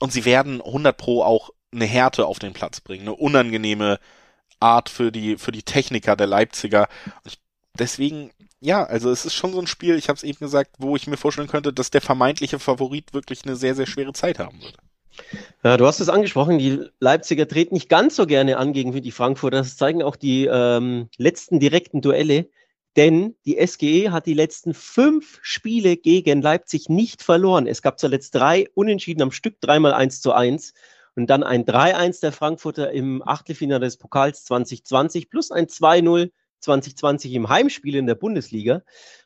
und 0.00 0.12
sie 0.12 0.24
werden 0.24 0.60
100 0.60 0.96
pro 0.96 1.22
auch 1.22 1.50
eine 1.72 1.84
Härte 1.84 2.26
auf 2.26 2.38
den 2.38 2.52
Platz 2.52 2.80
bringen, 2.80 3.02
eine 3.02 3.14
unangenehme 3.14 4.00
Art 4.58 4.88
für 4.88 5.12
die, 5.12 5.36
für 5.36 5.52
die 5.52 5.62
Techniker 5.62 6.16
der 6.16 6.26
Leipziger. 6.26 6.88
Deswegen 7.78 8.30
ja, 8.60 8.84
also 8.84 9.10
es 9.10 9.24
ist 9.26 9.34
schon 9.34 9.52
so 9.52 9.60
ein 9.60 9.66
Spiel, 9.66 9.96
ich 9.96 10.08
habe 10.08 10.16
es 10.16 10.22
eben 10.22 10.38
gesagt, 10.38 10.76
wo 10.78 10.96
ich 10.96 11.06
mir 11.06 11.16
vorstellen 11.16 11.48
könnte, 11.48 11.72
dass 11.72 11.90
der 11.90 12.00
vermeintliche 12.00 12.58
Favorit 12.58 13.12
wirklich 13.12 13.44
eine 13.44 13.56
sehr, 13.56 13.74
sehr 13.74 13.86
schwere 13.86 14.12
Zeit 14.12 14.38
haben 14.38 14.60
würde. 14.60 14.78
Ja, 15.64 15.76
du 15.76 15.86
hast 15.86 16.00
es 16.00 16.08
angesprochen, 16.08 16.58
die 16.58 16.84
Leipziger 17.00 17.48
treten 17.48 17.74
nicht 17.74 17.88
ganz 17.88 18.16
so 18.16 18.26
gerne 18.26 18.58
an 18.58 18.72
gegen 18.72 18.92
die 18.92 19.10
Frankfurter. 19.10 19.58
Das 19.58 19.76
zeigen 19.76 20.02
auch 20.02 20.16
die 20.16 20.46
ähm, 20.46 21.08
letzten 21.16 21.58
direkten 21.58 22.00
Duelle. 22.00 22.48
Denn 22.96 23.34
die 23.44 23.58
SGE 23.66 24.10
hat 24.10 24.24
die 24.24 24.34
letzten 24.34 24.72
fünf 24.72 25.38
Spiele 25.42 25.98
gegen 25.98 26.40
Leipzig 26.40 26.88
nicht 26.88 27.22
verloren. 27.22 27.66
Es 27.66 27.82
gab 27.82 27.98
zuletzt 27.98 28.34
drei 28.34 28.68
Unentschieden 28.74 29.20
am 29.20 29.32
Stück, 29.32 29.60
dreimal 29.60 29.92
1 29.92 30.22
zu 30.22 30.32
1 30.32 30.72
und 31.14 31.28
dann 31.28 31.42
ein 31.42 31.66
3-1 31.66 32.20
der 32.20 32.32
Frankfurter 32.32 32.90
im 32.92 33.22
Achtelfinale 33.26 33.84
des 33.84 33.98
Pokals 33.98 34.44
2020 34.44 35.28
plus 35.28 35.50
ein 35.50 35.66
2-0 35.66 36.30
2020 36.60 37.34
im 37.34 37.48
Heimspiel 37.48 37.96
in 37.96 38.06
der 38.06 38.14
Bundesliga. 38.14 38.82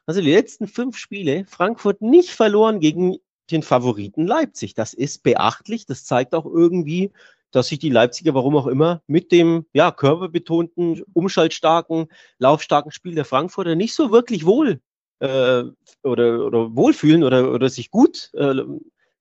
Also 0.06 0.20
die 0.20 0.32
letzten 0.32 0.66
fünf 0.66 0.96
Spiele, 0.96 1.44
Frankfurt 1.46 2.02
nicht 2.02 2.30
verloren 2.30 2.80
gegen 2.80 3.16
den 3.50 3.62
Favoriten 3.62 4.26
Leipzig. 4.26 4.74
Das 4.74 4.94
ist 4.94 5.22
beachtlich. 5.22 5.86
Das 5.86 6.04
zeigt 6.04 6.34
auch 6.34 6.46
irgendwie, 6.46 7.12
dass 7.50 7.68
sich 7.68 7.78
die 7.78 7.90
Leipziger, 7.90 8.34
warum 8.34 8.56
auch 8.56 8.66
immer, 8.66 9.02
mit 9.06 9.32
dem 9.32 9.66
ja, 9.72 9.90
körperbetonten, 9.90 11.02
umschaltstarken, 11.12 12.08
laufstarken 12.38 12.92
Spiel 12.92 13.14
der 13.14 13.24
Frankfurter 13.24 13.74
nicht 13.74 13.94
so 13.94 14.12
wirklich 14.12 14.46
wohl 14.46 14.80
äh, 15.18 15.64
oder, 16.02 16.46
oder 16.46 16.76
wohlfühlen 16.76 17.24
oder, 17.24 17.52
oder 17.52 17.68
sich 17.68 17.90
gut, 17.90 18.30
äh, 18.34 18.54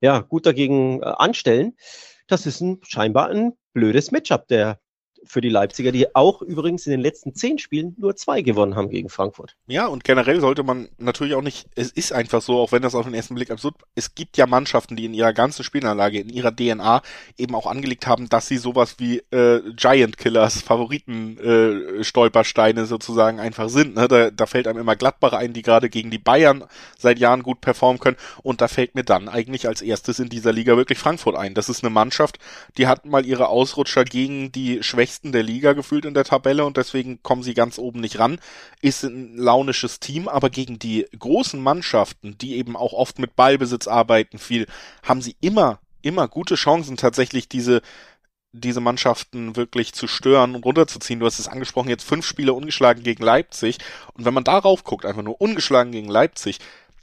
ja, 0.01 0.19
gut 0.19 0.45
dagegen 0.45 1.01
äh, 1.01 1.05
anstellen. 1.05 1.75
Das 2.27 2.45
ist 2.45 2.61
ein, 2.61 2.79
scheinbar 2.83 3.29
ein 3.29 3.53
blödes 3.73 4.11
Matchup 4.11 4.47
der 4.47 4.79
für 5.23 5.41
die 5.41 5.49
Leipziger, 5.49 5.91
die 5.91 6.15
auch 6.15 6.41
übrigens 6.41 6.85
in 6.85 6.91
den 6.91 7.01
letzten 7.01 7.35
zehn 7.35 7.59
Spielen 7.59 7.95
nur 7.97 8.15
zwei 8.15 8.41
gewonnen 8.41 8.75
haben 8.75 8.89
gegen 8.89 9.09
Frankfurt. 9.09 9.55
Ja, 9.67 9.87
und 9.87 10.03
generell 10.03 10.41
sollte 10.41 10.63
man 10.63 10.89
natürlich 10.97 11.35
auch 11.35 11.41
nicht, 11.41 11.67
es 11.75 11.91
ist 11.91 12.13
einfach 12.13 12.41
so, 12.41 12.59
auch 12.59 12.71
wenn 12.71 12.81
das 12.81 12.95
auf 12.95 13.05
den 13.05 13.13
ersten 13.13 13.35
Blick 13.35 13.51
absurd, 13.51 13.75
es 13.95 14.15
gibt 14.15 14.37
ja 14.37 14.47
Mannschaften, 14.47 14.95
die 14.95 15.05
in 15.05 15.13
ihrer 15.13 15.33
ganzen 15.33 15.63
Spielanlage, 15.63 16.19
in 16.19 16.29
ihrer 16.29 16.55
DNA 16.55 17.01
eben 17.37 17.55
auch 17.55 17.67
angelegt 17.67 18.07
haben, 18.07 18.29
dass 18.29 18.47
sie 18.47 18.57
sowas 18.57 18.95
wie 18.97 19.19
äh, 19.31 19.61
Giant 19.75 20.17
Killers, 20.17 20.61
Favoriten 20.61 21.37
äh, 21.37 22.03
Stolpersteine 22.03 22.85
sozusagen 22.85 23.39
einfach 23.39 23.69
sind. 23.69 23.95
Ne? 23.95 24.07
Da, 24.07 24.31
da 24.31 24.45
fällt 24.45 24.67
einem 24.67 24.79
immer 24.79 24.95
Gladbach 24.95 25.33
ein, 25.33 25.53
die 25.53 25.61
gerade 25.61 25.89
gegen 25.89 26.11
die 26.11 26.17
Bayern 26.17 26.65
seit 26.97 27.19
Jahren 27.19 27.43
gut 27.43 27.61
performen 27.61 27.99
können. 27.99 28.17
Und 28.41 28.61
da 28.61 28.67
fällt 28.67 28.95
mir 28.95 29.03
dann 29.03 29.29
eigentlich 29.29 29.67
als 29.67 29.81
erstes 29.81 30.19
in 30.19 30.29
dieser 30.29 30.53
Liga 30.53 30.77
wirklich 30.77 30.97
Frankfurt 30.97 31.35
ein. 31.35 31.53
Das 31.53 31.69
ist 31.69 31.83
eine 31.83 31.89
Mannschaft, 31.89 32.39
die 32.77 32.87
hat 32.87 33.05
mal 33.05 33.25
ihre 33.25 33.47
Ausrutscher 33.47 34.05
gegen 34.05 34.51
die 34.51 34.81
Schwächsten 34.81 35.08
Schwächsten 35.09 35.31
der 35.31 35.41
Liga 35.41 35.73
gefühlt 35.73 36.05
in 36.05 36.13
der 36.13 36.23
Tabelle 36.23 36.65
und 36.65 36.77
deswegen 36.77 37.23
kommen 37.23 37.41
sie 37.41 37.55
ganz 37.55 37.79
oben 37.79 37.99
nicht 37.99 38.19
ran. 38.19 38.39
Ist 38.79 39.03
ein 39.03 39.35
launisches 39.37 39.99
Team, 39.99 40.27
aber 40.27 40.51
gegen 40.51 40.77
die 40.77 41.07
großen 41.17 41.59
Mannschaften, 41.59 42.37
die 42.37 42.57
eben 42.57 42.77
auch 42.77 42.93
oft 42.93 43.17
mit 43.17 43.35
Ballbesitz 43.35 43.87
arbeiten, 43.87 44.37
viel, 44.37 44.67
haben 45.01 45.23
sie 45.23 45.35
immer, 45.41 45.79
immer 46.03 46.27
gute 46.27 46.53
Chancen 46.53 46.95
tatsächlich 46.95 47.49
diese 47.49 47.81
diese 48.51 48.81
Mannschaften 48.81 49.55
wirklich 49.55 49.93
zu 49.93 50.07
stören 50.07 50.55
und 50.55 50.65
runterzuziehen. 50.65 51.19
Du 51.19 51.27
hast 51.27 51.37
es 51.37 51.47
angesprochen, 51.47 51.89
jetzt 51.89 52.03
fünf 52.03 52.25
Spiele 52.25 52.53
ungeschlagen 52.53 53.03
gegen 53.03 53.23
Leipzig. 53.23 53.77
Und 54.13 54.25
wenn 54.25 54.33
man 54.33 54.43
darauf 54.43 54.83
guckt, 54.83 55.05
einfach 55.05 55.21
nur 55.21 55.39
ungeschlagen 55.39 55.91
gegen 55.91 56.09
Leipzig, 56.09 56.57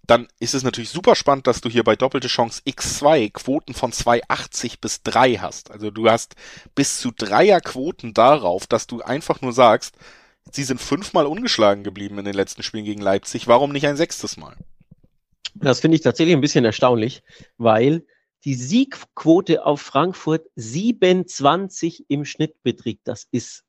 dann 0.06 0.28
ist 0.38 0.54
es 0.54 0.62
natürlich 0.62 0.90
super 0.90 1.14
spannend, 1.14 1.46
dass 1.46 1.60
du 1.60 1.68
hier 1.68 1.84
bei 1.84 1.96
doppelte 1.96 2.28
Chance 2.28 2.62
X2 2.66 3.32
Quoten 3.32 3.74
von 3.74 3.92
2,80 3.92 4.80
bis 4.80 5.02
3 5.02 5.36
hast. 5.36 5.70
Also 5.70 5.90
du 5.90 6.08
hast 6.08 6.36
bis 6.74 6.98
zu 6.98 7.10
Dreier 7.10 7.60
Quoten 7.60 8.14
darauf, 8.14 8.66
dass 8.66 8.86
du 8.86 9.02
einfach 9.02 9.40
nur 9.40 9.52
sagst, 9.52 9.96
sie 10.52 10.62
sind 10.62 10.80
fünfmal 10.80 11.26
ungeschlagen 11.26 11.82
geblieben 11.82 12.18
in 12.18 12.24
den 12.24 12.34
letzten 12.34 12.62
Spielen 12.62 12.84
gegen 12.84 13.02
Leipzig. 13.02 13.48
Warum 13.48 13.72
nicht 13.72 13.86
ein 13.86 13.96
sechstes 13.96 14.36
Mal? 14.36 14.56
Das 15.54 15.80
finde 15.80 15.96
ich 15.96 16.02
tatsächlich 16.02 16.36
ein 16.36 16.40
bisschen 16.40 16.64
erstaunlich, 16.64 17.22
weil 17.56 18.04
die 18.44 18.54
Siegquote 18.54 19.64
auf 19.64 19.80
Frankfurt 19.80 20.46
27 20.54 22.04
im 22.08 22.24
Schnitt 22.24 22.62
beträgt. 22.62 23.08
Das 23.08 23.26
ist 23.30 23.64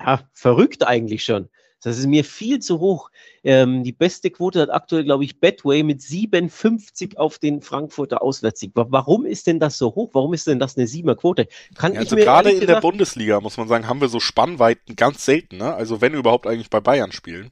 ja, 0.00 0.28
verrückt 0.32 0.86
eigentlich 0.86 1.24
schon. 1.24 1.50
Das 1.82 1.98
ist 1.98 2.06
mir 2.06 2.24
viel 2.24 2.60
zu 2.60 2.80
hoch. 2.80 3.10
Ähm, 3.42 3.84
die 3.84 3.92
beste 3.92 4.30
Quote 4.30 4.60
hat 4.60 4.70
aktuell, 4.70 5.04
glaube 5.04 5.24
ich, 5.24 5.40
Betway 5.40 5.82
mit 5.82 6.02
57 6.02 7.18
auf 7.18 7.38
den 7.38 7.62
Frankfurter 7.62 8.22
Auswärtssieg. 8.22 8.72
Warum 8.74 9.24
ist 9.24 9.46
denn 9.46 9.60
das 9.60 9.78
so 9.78 9.94
hoch? 9.94 10.10
Warum 10.12 10.34
ist 10.34 10.46
denn 10.46 10.58
das 10.58 10.76
eine 10.76 10.86
siebener 10.86 11.16
Quote? 11.16 11.48
Kann 11.74 11.94
ja, 11.94 12.00
also 12.00 12.16
ich 12.16 12.20
mir 12.20 12.24
gerade 12.24 12.50
in 12.50 12.66
der 12.66 12.80
Bundesliga, 12.80 13.40
muss 13.40 13.56
man 13.56 13.68
sagen, 13.68 13.88
haben 13.88 14.00
wir 14.00 14.08
so 14.08 14.20
Spannweiten 14.20 14.96
ganz 14.96 15.24
selten. 15.24 15.58
Ne? 15.58 15.74
Also 15.74 16.00
wenn 16.00 16.14
überhaupt 16.14 16.46
eigentlich 16.46 16.70
bei 16.70 16.80
Bayern 16.80 17.12
spielen. 17.12 17.50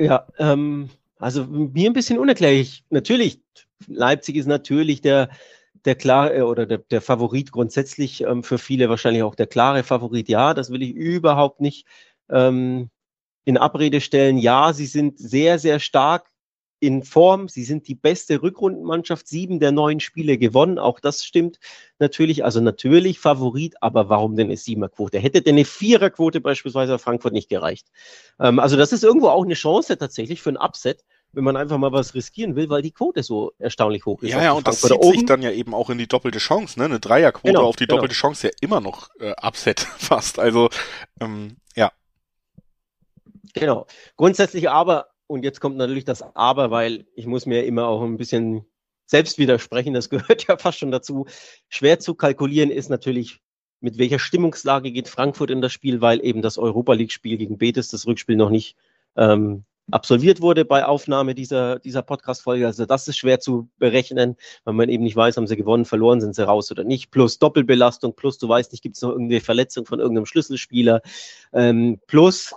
Ja, 0.00 0.26
ähm, 0.38 0.90
also 1.18 1.44
mir 1.44 1.88
ein 1.88 1.94
bisschen 1.94 2.18
unerklärlich. 2.18 2.84
Natürlich, 2.90 3.40
Leipzig 3.86 4.36
ist 4.36 4.46
natürlich 4.46 5.00
der 5.00 5.28
der 5.84 5.94
klare 5.94 6.44
oder 6.46 6.66
der, 6.66 6.78
der 6.78 7.00
Favorit 7.00 7.52
grundsätzlich 7.52 8.22
ähm, 8.22 8.42
für 8.42 8.58
viele 8.58 8.88
wahrscheinlich 8.88 9.22
auch 9.22 9.34
der 9.34 9.46
klare 9.46 9.84
Favorit. 9.84 10.28
Ja, 10.28 10.52
das 10.52 10.70
will 10.70 10.82
ich 10.82 10.90
überhaupt 10.90 11.60
nicht 11.60 11.86
ähm, 12.28 12.90
in 13.44 13.56
Abrede 13.56 14.00
stellen, 14.00 14.38
ja, 14.38 14.72
sie 14.72 14.86
sind 14.86 15.18
sehr, 15.18 15.58
sehr 15.58 15.80
stark 15.80 16.30
in 16.80 17.02
Form. 17.02 17.48
Sie 17.48 17.64
sind 17.64 17.88
die 17.88 17.94
beste 17.94 18.42
Rückrundenmannschaft, 18.42 19.26
sieben 19.26 19.58
der 19.58 19.72
neun 19.72 20.00
Spiele 20.00 20.38
gewonnen. 20.38 20.78
Auch 20.78 21.00
das 21.00 21.24
stimmt 21.24 21.58
natürlich. 21.98 22.44
Also 22.44 22.60
natürlich 22.60 23.18
Favorit, 23.18 23.74
aber 23.80 24.08
warum 24.08 24.36
denn 24.36 24.46
eine 24.46 24.56
Siebener-Quote? 24.56 25.18
Hätte 25.18 25.42
denn 25.42 25.56
eine 25.56 25.64
Vierer-Quote 25.64 26.40
beispielsweise 26.40 26.98
Frankfurt 26.98 27.32
nicht 27.32 27.48
gereicht? 27.48 27.88
Ähm, 28.38 28.58
also 28.58 28.76
das 28.76 28.92
ist 28.92 29.02
irgendwo 29.02 29.28
auch 29.28 29.44
eine 29.44 29.54
Chance 29.54 29.98
tatsächlich 29.98 30.40
für 30.40 30.50
ein 30.50 30.56
Upset 30.56 31.04
wenn 31.32 31.44
man 31.44 31.56
einfach 31.56 31.78
mal 31.78 31.92
was 31.92 32.14
riskieren 32.14 32.56
will, 32.56 32.70
weil 32.70 32.82
die 32.82 32.90
Quote 32.90 33.22
so 33.22 33.52
erstaunlich 33.58 34.06
hoch 34.06 34.22
ist. 34.22 34.30
Ja, 34.30 34.42
ja, 34.42 34.52
und 34.52 34.66
das 34.66 34.80
zieht 34.80 34.92
oben. 34.92 35.12
sich 35.12 35.26
dann 35.26 35.42
ja 35.42 35.50
eben 35.50 35.74
auch 35.74 35.90
in 35.90 35.98
die 35.98 36.06
doppelte 36.06 36.38
Chance, 36.38 36.78
ne? 36.78 36.86
Eine 36.86 37.00
Dreierquote 37.00 37.52
genau, 37.52 37.66
auf 37.66 37.76
die 37.76 37.86
genau. 37.86 37.96
doppelte 37.96 38.14
Chance 38.14 38.48
ja 38.48 38.52
immer 38.60 38.80
noch 38.80 39.10
äh, 39.20 39.34
Upset 39.42 39.80
fast. 39.98 40.38
Also, 40.38 40.70
ähm. 41.20 41.56
Genau. 43.58 43.86
Grundsätzlich 44.16 44.70
aber, 44.70 45.08
und 45.26 45.44
jetzt 45.44 45.60
kommt 45.60 45.76
natürlich 45.76 46.04
das 46.04 46.22
Aber, 46.34 46.70
weil 46.70 47.06
ich 47.14 47.26
muss 47.26 47.46
mir 47.46 47.64
immer 47.64 47.86
auch 47.86 48.02
ein 48.02 48.16
bisschen 48.16 48.64
selbst 49.06 49.38
widersprechen, 49.38 49.94
das 49.94 50.08
gehört 50.10 50.46
ja 50.46 50.56
fast 50.56 50.78
schon 50.78 50.90
dazu. 50.90 51.26
Schwer 51.68 51.98
zu 51.98 52.14
kalkulieren 52.14 52.70
ist 52.70 52.88
natürlich, 52.88 53.40
mit 53.80 53.98
welcher 53.98 54.18
Stimmungslage 54.18 54.90
geht 54.90 55.08
Frankfurt 55.08 55.50
in 55.50 55.60
das 55.60 55.72
Spiel, 55.72 56.00
weil 56.00 56.24
eben 56.24 56.42
das 56.42 56.58
Europa 56.58 56.94
League-Spiel 56.94 57.36
gegen 57.36 57.58
Betis, 57.58 57.88
das 57.88 58.06
Rückspiel 58.06 58.36
noch 58.36 58.50
nicht 58.50 58.76
ähm, 59.16 59.64
absolviert 59.90 60.40
wurde 60.40 60.64
bei 60.64 60.84
Aufnahme 60.84 61.34
dieser, 61.34 61.78
dieser 61.78 62.02
Podcast-Folge. 62.02 62.66
Also 62.66 62.86
das 62.86 63.08
ist 63.08 63.16
schwer 63.16 63.40
zu 63.40 63.68
berechnen, 63.78 64.36
weil 64.64 64.74
man 64.74 64.88
eben 64.88 65.04
nicht 65.04 65.16
weiß, 65.16 65.36
haben 65.36 65.46
sie 65.46 65.56
gewonnen, 65.56 65.84
verloren, 65.84 66.20
sind 66.20 66.34
sie 66.34 66.46
raus 66.46 66.70
oder 66.70 66.84
nicht. 66.84 67.10
Plus 67.10 67.38
Doppelbelastung, 67.38 68.14
plus 68.14 68.38
du 68.38 68.48
weißt 68.48 68.72
nicht, 68.72 68.82
gibt 68.82 68.96
es 68.96 69.02
noch 69.02 69.10
irgendeine 69.10 69.40
Verletzung 69.40 69.86
von 69.86 70.00
irgendeinem 70.00 70.26
Schlüsselspieler. 70.26 71.00
Ähm, 71.52 72.00
plus, 72.06 72.54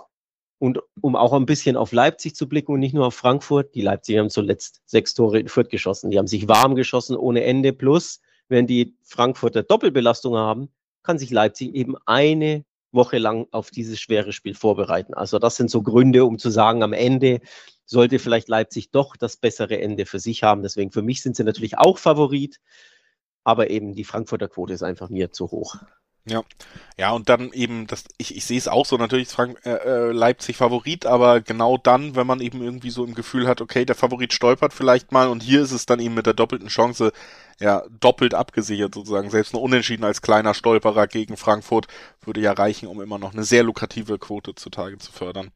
und 0.62 0.78
um 1.00 1.16
auch 1.16 1.32
ein 1.32 1.44
bisschen 1.44 1.76
auf 1.76 1.90
Leipzig 1.90 2.36
zu 2.36 2.48
blicken 2.48 2.70
und 2.70 2.78
nicht 2.78 2.94
nur 2.94 3.08
auf 3.08 3.16
Frankfurt, 3.16 3.74
die 3.74 3.80
Leipzig 3.80 4.18
haben 4.18 4.30
zuletzt 4.30 4.80
sechs 4.86 5.12
Tore 5.12 5.40
in 5.40 5.48
Fürth 5.48 5.68
geschossen. 5.70 6.12
Die 6.12 6.18
haben 6.18 6.28
sich 6.28 6.46
warm 6.46 6.76
geschossen 6.76 7.16
ohne 7.16 7.42
Ende. 7.42 7.72
Plus, 7.72 8.20
wenn 8.46 8.68
die 8.68 8.94
Frankfurter 9.02 9.64
Doppelbelastung 9.64 10.36
haben, 10.36 10.68
kann 11.02 11.18
sich 11.18 11.32
Leipzig 11.32 11.74
eben 11.74 11.96
eine 12.06 12.64
Woche 12.92 13.18
lang 13.18 13.48
auf 13.50 13.72
dieses 13.72 13.98
schwere 14.00 14.30
Spiel 14.30 14.54
vorbereiten. 14.54 15.14
Also 15.14 15.40
das 15.40 15.56
sind 15.56 15.68
so 15.68 15.82
Gründe, 15.82 16.24
um 16.24 16.38
zu 16.38 16.48
sagen, 16.48 16.84
am 16.84 16.92
Ende 16.92 17.40
sollte 17.84 18.20
vielleicht 18.20 18.48
Leipzig 18.48 18.92
doch 18.92 19.16
das 19.16 19.36
bessere 19.36 19.80
Ende 19.80 20.06
für 20.06 20.20
sich 20.20 20.44
haben. 20.44 20.62
Deswegen 20.62 20.92
für 20.92 21.02
mich 21.02 21.22
sind 21.22 21.34
sie 21.34 21.42
natürlich 21.42 21.76
auch 21.78 21.98
Favorit, 21.98 22.60
aber 23.42 23.70
eben 23.70 23.94
die 23.94 24.04
Frankfurter 24.04 24.46
Quote 24.46 24.74
ist 24.74 24.84
einfach 24.84 25.08
mir 25.08 25.32
zu 25.32 25.50
hoch. 25.50 25.78
Ja, 26.24 26.44
ja 26.96 27.10
und 27.10 27.28
dann 27.28 27.52
eben, 27.52 27.88
das, 27.88 28.04
ich, 28.16 28.36
ich 28.36 28.44
sehe 28.44 28.58
es 28.58 28.68
auch 28.68 28.86
so, 28.86 28.96
natürlich 28.96 29.26
ist 29.26 29.34
Frank, 29.34 29.58
äh, 29.64 29.70
äh, 29.70 30.12
Leipzig 30.12 30.56
Favorit, 30.56 31.04
aber 31.04 31.40
genau 31.40 31.78
dann, 31.78 32.14
wenn 32.14 32.28
man 32.28 32.40
eben 32.40 32.62
irgendwie 32.62 32.90
so 32.90 33.04
im 33.04 33.14
Gefühl 33.14 33.48
hat, 33.48 33.60
okay, 33.60 33.84
der 33.84 33.96
Favorit 33.96 34.32
stolpert 34.32 34.72
vielleicht 34.72 35.10
mal 35.10 35.28
und 35.28 35.42
hier 35.42 35.62
ist 35.62 35.72
es 35.72 35.84
dann 35.84 35.98
eben 35.98 36.14
mit 36.14 36.26
der 36.26 36.34
doppelten 36.34 36.68
Chance 36.68 37.12
ja 37.58 37.82
doppelt 38.00 38.34
abgesichert 38.34 38.94
sozusagen. 38.94 39.30
Selbst 39.30 39.52
nur 39.52 39.62
Unentschieden 39.62 40.04
als 40.04 40.22
kleiner 40.22 40.54
Stolperer 40.54 41.08
gegen 41.08 41.36
Frankfurt 41.36 41.88
würde 42.20 42.40
ja 42.40 42.52
reichen, 42.52 42.86
um 42.86 43.00
immer 43.00 43.18
noch 43.18 43.32
eine 43.32 43.44
sehr 43.44 43.64
lukrative 43.64 44.18
Quote 44.18 44.54
zutage 44.54 44.98
zu 44.98 45.10
fördern. 45.12 45.50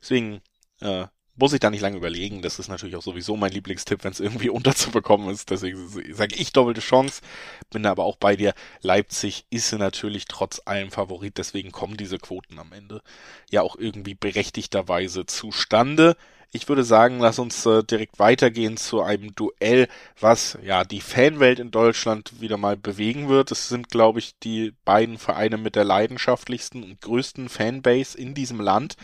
Deswegen 0.00 0.40
äh, 0.80 1.06
muss 1.36 1.52
ich 1.52 1.60
da 1.60 1.70
nicht 1.70 1.80
lange 1.80 1.96
überlegen. 1.96 2.42
Das 2.42 2.58
ist 2.58 2.68
natürlich 2.68 2.96
auch 2.96 3.02
sowieso 3.02 3.36
mein 3.36 3.52
Lieblingstipp, 3.52 4.04
wenn 4.04 4.12
es 4.12 4.20
irgendwie 4.20 4.50
unterzubekommen 4.50 5.30
ist. 5.30 5.50
Deswegen 5.50 5.88
sage 6.14 6.34
ich 6.36 6.52
doppelte 6.52 6.80
Chance. 6.80 7.22
Bin 7.70 7.82
da 7.82 7.90
aber 7.90 8.04
auch 8.04 8.16
bei 8.16 8.36
dir. 8.36 8.54
Leipzig 8.82 9.46
ist 9.50 9.72
natürlich 9.72 10.26
trotz 10.26 10.60
allem 10.64 10.90
Favorit. 10.90 11.38
Deswegen 11.38 11.72
kommen 11.72 11.96
diese 11.96 12.18
Quoten 12.18 12.58
am 12.58 12.72
Ende 12.72 13.02
ja 13.50 13.62
auch 13.62 13.76
irgendwie 13.76 14.14
berechtigterweise 14.14 15.26
zustande. 15.26 16.16
Ich 16.54 16.68
würde 16.68 16.84
sagen, 16.84 17.18
lass 17.18 17.38
uns 17.38 17.64
äh, 17.64 17.82
direkt 17.82 18.18
weitergehen 18.18 18.76
zu 18.76 19.00
einem 19.00 19.34
Duell, 19.34 19.88
was 20.20 20.58
ja 20.62 20.84
die 20.84 21.00
Fanwelt 21.00 21.58
in 21.58 21.70
Deutschland 21.70 22.42
wieder 22.42 22.58
mal 22.58 22.76
bewegen 22.76 23.30
wird. 23.30 23.50
Es 23.50 23.70
sind, 23.70 23.88
glaube 23.88 24.18
ich, 24.18 24.38
die 24.40 24.74
beiden 24.84 25.16
Vereine 25.16 25.56
mit 25.56 25.76
der 25.76 25.84
leidenschaftlichsten 25.84 26.82
und 26.82 27.00
größten 27.00 27.48
Fanbase 27.48 28.18
in 28.18 28.34
diesem 28.34 28.60
Land. 28.60 28.96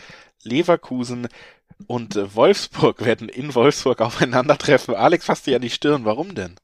Leverkusen 0.43 1.27
und 1.87 2.15
äh, 2.15 2.35
Wolfsburg 2.35 3.05
werden 3.05 3.29
in 3.29 3.55
Wolfsburg 3.55 4.01
aufeinandertreffen. 4.01 4.95
Alex 4.95 5.25
fasst 5.25 5.47
dir 5.47 5.55
an 5.55 5.61
die 5.61 5.69
Stirn. 5.69 6.05
Warum 6.05 6.35
denn? 6.35 6.55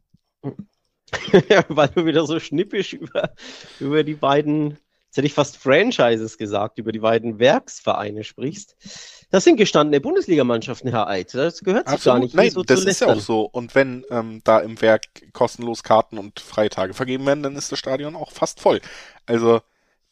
ja, 1.49 1.63
weil 1.69 1.89
du 1.89 2.05
wieder 2.05 2.26
so 2.26 2.39
schnippisch 2.39 2.93
über, 2.93 3.32
über 3.80 4.03
die 4.03 4.15
beiden, 4.15 4.71
jetzt 5.07 5.17
hätte 5.17 5.28
ich 5.28 5.34
fast 5.34 5.57
Franchises 5.57 6.38
gesagt, 6.38 6.78
über 6.78 6.91
die 6.91 6.99
beiden 6.99 7.39
Werksvereine 7.39 8.23
sprichst. 8.23 8.76
Das 9.32 9.43
sind 9.43 9.57
gestandene 9.57 10.01
Bundesligamannschaften, 10.01 10.89
Herr 10.91 11.07
Eid. 11.07 11.34
Das 11.34 11.61
gehört 11.61 11.89
sich 11.89 12.03
gar 12.03 12.19
nicht. 12.19 12.36
Nein, 12.36 12.51
so 12.51 12.63
das 12.63 12.86
ist 12.86 13.01
ja 13.01 13.07
auch 13.07 13.19
so. 13.19 13.41
Und 13.41 13.76
wenn 13.76 14.05
ähm, 14.09 14.41
da 14.43 14.59
im 14.59 14.80
Werk 14.82 15.34
kostenlos 15.34 15.84
Karten 15.84 16.17
und 16.17 16.39
Freitage 16.39 16.93
vergeben 16.93 17.26
werden, 17.26 17.43
dann 17.43 17.55
ist 17.55 17.71
das 17.71 17.80
Stadion 17.80 18.15
auch 18.15 18.32
fast 18.32 18.59
voll. 18.59 18.82
Also 19.26 19.61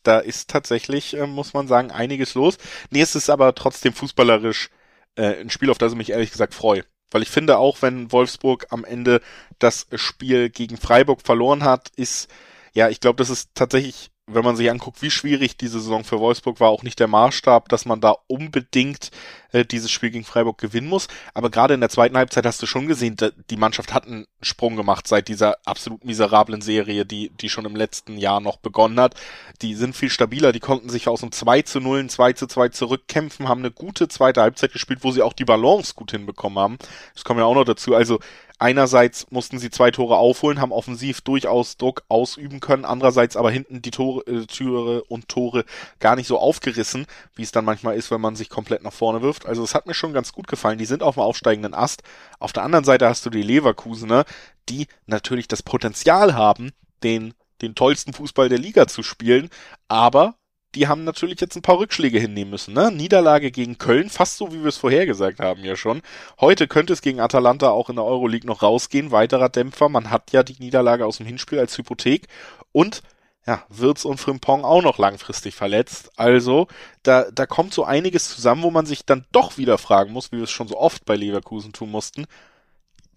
da 0.03 0.19
ist 0.19 0.49
tatsächlich, 0.49 1.15
äh, 1.15 1.27
muss 1.27 1.53
man 1.53 1.67
sagen, 1.67 1.91
einiges 1.91 2.33
los. 2.35 2.57
Nee, 2.89 3.01
es 3.01 3.15
ist 3.15 3.29
aber 3.29 3.55
trotzdem 3.55 3.93
fußballerisch 3.93 4.69
äh, 5.15 5.41
ein 5.41 5.49
Spiel, 5.49 5.69
auf 5.69 5.77
das 5.77 5.93
ich 5.93 5.97
mich 5.97 6.11
ehrlich 6.11 6.31
gesagt 6.31 6.53
freue. 6.53 6.85
Weil 7.11 7.21
ich 7.21 7.29
finde, 7.29 7.57
auch 7.57 7.81
wenn 7.81 8.11
Wolfsburg 8.11 8.67
am 8.69 8.85
Ende 8.85 9.21
das 9.59 9.87
Spiel 9.95 10.49
gegen 10.49 10.77
Freiburg 10.77 11.21
verloren 11.21 11.63
hat, 11.63 11.89
ist, 11.95 12.29
ja, 12.73 12.89
ich 12.89 12.99
glaube, 12.99 13.17
das 13.17 13.29
ist 13.29 13.51
tatsächlich 13.53 14.09
wenn 14.35 14.43
man 14.43 14.55
sich 14.55 14.69
anguckt, 14.69 15.01
wie 15.01 15.11
schwierig 15.11 15.57
diese 15.57 15.79
Saison 15.79 16.03
für 16.03 16.19
Wolfsburg 16.19 16.59
war, 16.59 16.69
auch 16.69 16.83
nicht 16.83 16.99
der 16.99 17.07
Maßstab, 17.07 17.69
dass 17.69 17.85
man 17.85 18.01
da 18.01 18.15
unbedingt 18.27 19.11
äh, 19.53 19.65
dieses 19.65 19.91
Spiel 19.91 20.11
gegen 20.11 20.25
Freiburg 20.25 20.57
gewinnen 20.57 20.87
muss. 20.87 21.07
Aber 21.33 21.49
gerade 21.49 21.73
in 21.73 21.79
der 21.79 21.89
zweiten 21.89 22.17
Halbzeit 22.17 22.45
hast 22.45 22.61
du 22.61 22.65
schon 22.65 22.87
gesehen, 22.87 23.15
die 23.49 23.57
Mannschaft 23.57 23.93
hat 23.93 24.05
einen 24.05 24.25
Sprung 24.41 24.75
gemacht 24.75 25.07
seit 25.07 25.27
dieser 25.27 25.57
absolut 25.65 26.03
miserablen 26.03 26.61
Serie, 26.61 27.05
die, 27.05 27.29
die 27.29 27.49
schon 27.49 27.65
im 27.65 27.75
letzten 27.75 28.17
Jahr 28.17 28.39
noch 28.39 28.57
begonnen 28.57 28.99
hat. 28.99 29.15
Die 29.61 29.75
sind 29.75 29.95
viel 29.95 30.09
stabiler, 30.09 30.51
die 30.51 30.59
konnten 30.59 30.89
sich 30.89 31.07
aus 31.07 31.21
einem 31.21 31.31
2 31.31 31.61
zu 31.61 31.79
0, 31.79 31.99
ein 31.99 32.09
2 32.09 32.33
zu 32.33 32.47
2 32.47 32.69
zurückkämpfen, 32.69 33.47
haben 33.47 33.61
eine 33.61 33.71
gute 33.71 34.07
zweite 34.07 34.41
Halbzeit 34.41 34.73
gespielt, 34.73 34.99
wo 35.03 35.11
sie 35.11 35.21
auch 35.21 35.33
die 35.33 35.45
Balance 35.45 35.93
gut 35.95 36.11
hinbekommen 36.11 36.59
haben. 36.59 36.77
Das 37.13 37.23
kommt 37.23 37.39
ja 37.39 37.45
auch 37.45 37.55
noch 37.55 37.65
dazu. 37.65 37.95
Also 37.95 38.19
Einerseits 38.63 39.29
mussten 39.29 39.59
sie 39.59 39.71
zwei 39.71 39.91
Tore 39.91 40.15
aufholen, 40.15 40.61
haben 40.61 40.71
offensiv 40.71 41.19
durchaus 41.19 41.75
Druck 41.75 42.03
ausüben 42.07 42.61
können, 42.61 42.85
andererseits 42.85 43.35
aber 43.35 43.51
hinten 43.51 43.81
die 43.81 43.91
Tore, 43.91 44.22
äh, 44.27 44.45
Türe 44.45 45.03
und 45.03 45.27
Tore 45.27 45.65
gar 45.99 46.15
nicht 46.15 46.27
so 46.27 46.37
aufgerissen, 46.37 47.05
wie 47.35 47.43
es 47.43 47.51
dann 47.51 47.65
manchmal 47.65 47.95
ist, 47.95 48.11
wenn 48.11 48.21
man 48.21 48.35
sich 48.35 48.49
komplett 48.49 48.83
nach 48.83 48.93
vorne 48.93 49.21
wirft. 49.21 49.45
Also 49.45 49.63
es 49.63 49.75
hat 49.75 49.87
mir 49.87 49.93
schon 49.93 50.13
ganz 50.13 50.31
gut 50.31 50.47
gefallen. 50.47 50.77
Die 50.77 50.85
sind 50.85 51.03
auf 51.03 51.15
dem 51.15 51.23
aufsteigenden 51.23 51.73
Ast. 51.73 52.03
Auf 52.39 52.53
der 52.53 52.63
anderen 52.63 52.85
Seite 52.85 53.07
hast 53.07 53.25
du 53.25 53.29
die 53.29 53.43
Leverkusener, 53.43 54.25
die 54.69 54.87
natürlich 55.05 55.47
das 55.47 55.63
Potenzial 55.63 56.33
haben, 56.33 56.71
den 57.03 57.33
den 57.63 57.75
tollsten 57.75 58.13
Fußball 58.13 58.49
der 58.49 58.59
Liga 58.59 58.87
zu 58.87 59.01
spielen, 59.01 59.49
aber 59.87 60.35
die 60.75 60.87
haben 60.87 61.03
natürlich 61.03 61.39
jetzt 61.39 61.55
ein 61.55 61.61
paar 61.61 61.77
Rückschläge 61.77 62.19
hinnehmen 62.19 62.49
müssen. 62.49 62.73
Ne? 62.73 62.91
Niederlage 62.91 63.51
gegen 63.51 63.77
Köln, 63.77 64.09
fast 64.09 64.37
so 64.37 64.51
wie 64.51 64.61
wir 64.61 64.69
es 64.69 64.77
vorhergesagt 64.77 65.39
haben 65.39 65.63
ja 65.63 65.75
schon. 65.75 66.01
Heute 66.41 66.67
könnte 66.67 66.93
es 66.93 67.01
gegen 67.01 67.19
Atalanta 67.19 67.69
auch 67.69 67.89
in 67.89 67.95
der 67.95 68.05
Euroleague 68.05 68.47
noch 68.47 68.63
rausgehen. 68.63 69.11
Weiterer 69.11 69.49
Dämpfer. 69.49 69.87
Man 69.87 70.09
hat 70.09 70.31
ja 70.31 70.41
die 70.41 70.57
Niederlage 70.57 71.05
aus 71.05 71.17
dem 71.17 71.27
Hinspiel 71.27 71.59
als 71.59 71.77
Hypothek. 71.77 72.27
Und 72.71 73.03
ja, 73.45 73.63
Wirtz 73.69 74.05
und 74.05 74.19
Frimpong 74.19 74.63
auch 74.63 74.81
noch 74.81 74.97
langfristig 74.97 75.55
verletzt. 75.55 76.11
Also, 76.15 76.67
da, 77.03 77.29
da 77.31 77.45
kommt 77.45 77.73
so 77.73 77.83
einiges 77.83 78.29
zusammen, 78.29 78.63
wo 78.63 78.71
man 78.71 78.85
sich 78.85 79.05
dann 79.05 79.25
doch 79.31 79.57
wieder 79.57 79.77
fragen 79.77 80.13
muss, 80.13 80.31
wie 80.31 80.37
wir 80.37 80.43
es 80.43 80.51
schon 80.51 80.67
so 80.67 80.77
oft 80.77 81.05
bei 81.05 81.15
Leverkusen 81.15 81.73
tun 81.73 81.91
mussten 81.91 82.25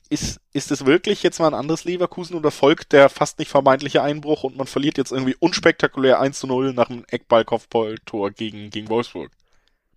ist, 0.09 0.41
ist 0.53 0.71
es 0.71 0.87
wirklich 0.87 1.23
jetzt 1.23 1.41
mal 1.41 1.49
ein 1.49 1.55
anderes 1.55 1.85
Leverkusen 1.85 2.37
oder 2.37 2.51
folgt 2.51 2.93
der 2.93 3.09
fast 3.09 3.39
nicht 3.39 3.51
vermeintliche 3.51 4.03
Einbruch 4.03 4.45
und 4.45 4.57
man 4.57 4.67
verliert 4.67 4.99
jetzt 4.99 5.13
irgendwie 5.13 5.37
unspektakulär 5.39 6.21
1 6.21 6.39
zu 6.39 6.47
0 6.47 6.73
nach 6.73 6.91
einem 6.91 7.05
Eckball-Kopfball-Tor 7.09 8.31
gegen, 8.31 8.71
gegen 8.71 8.89
Wolfsburg? 8.89 9.31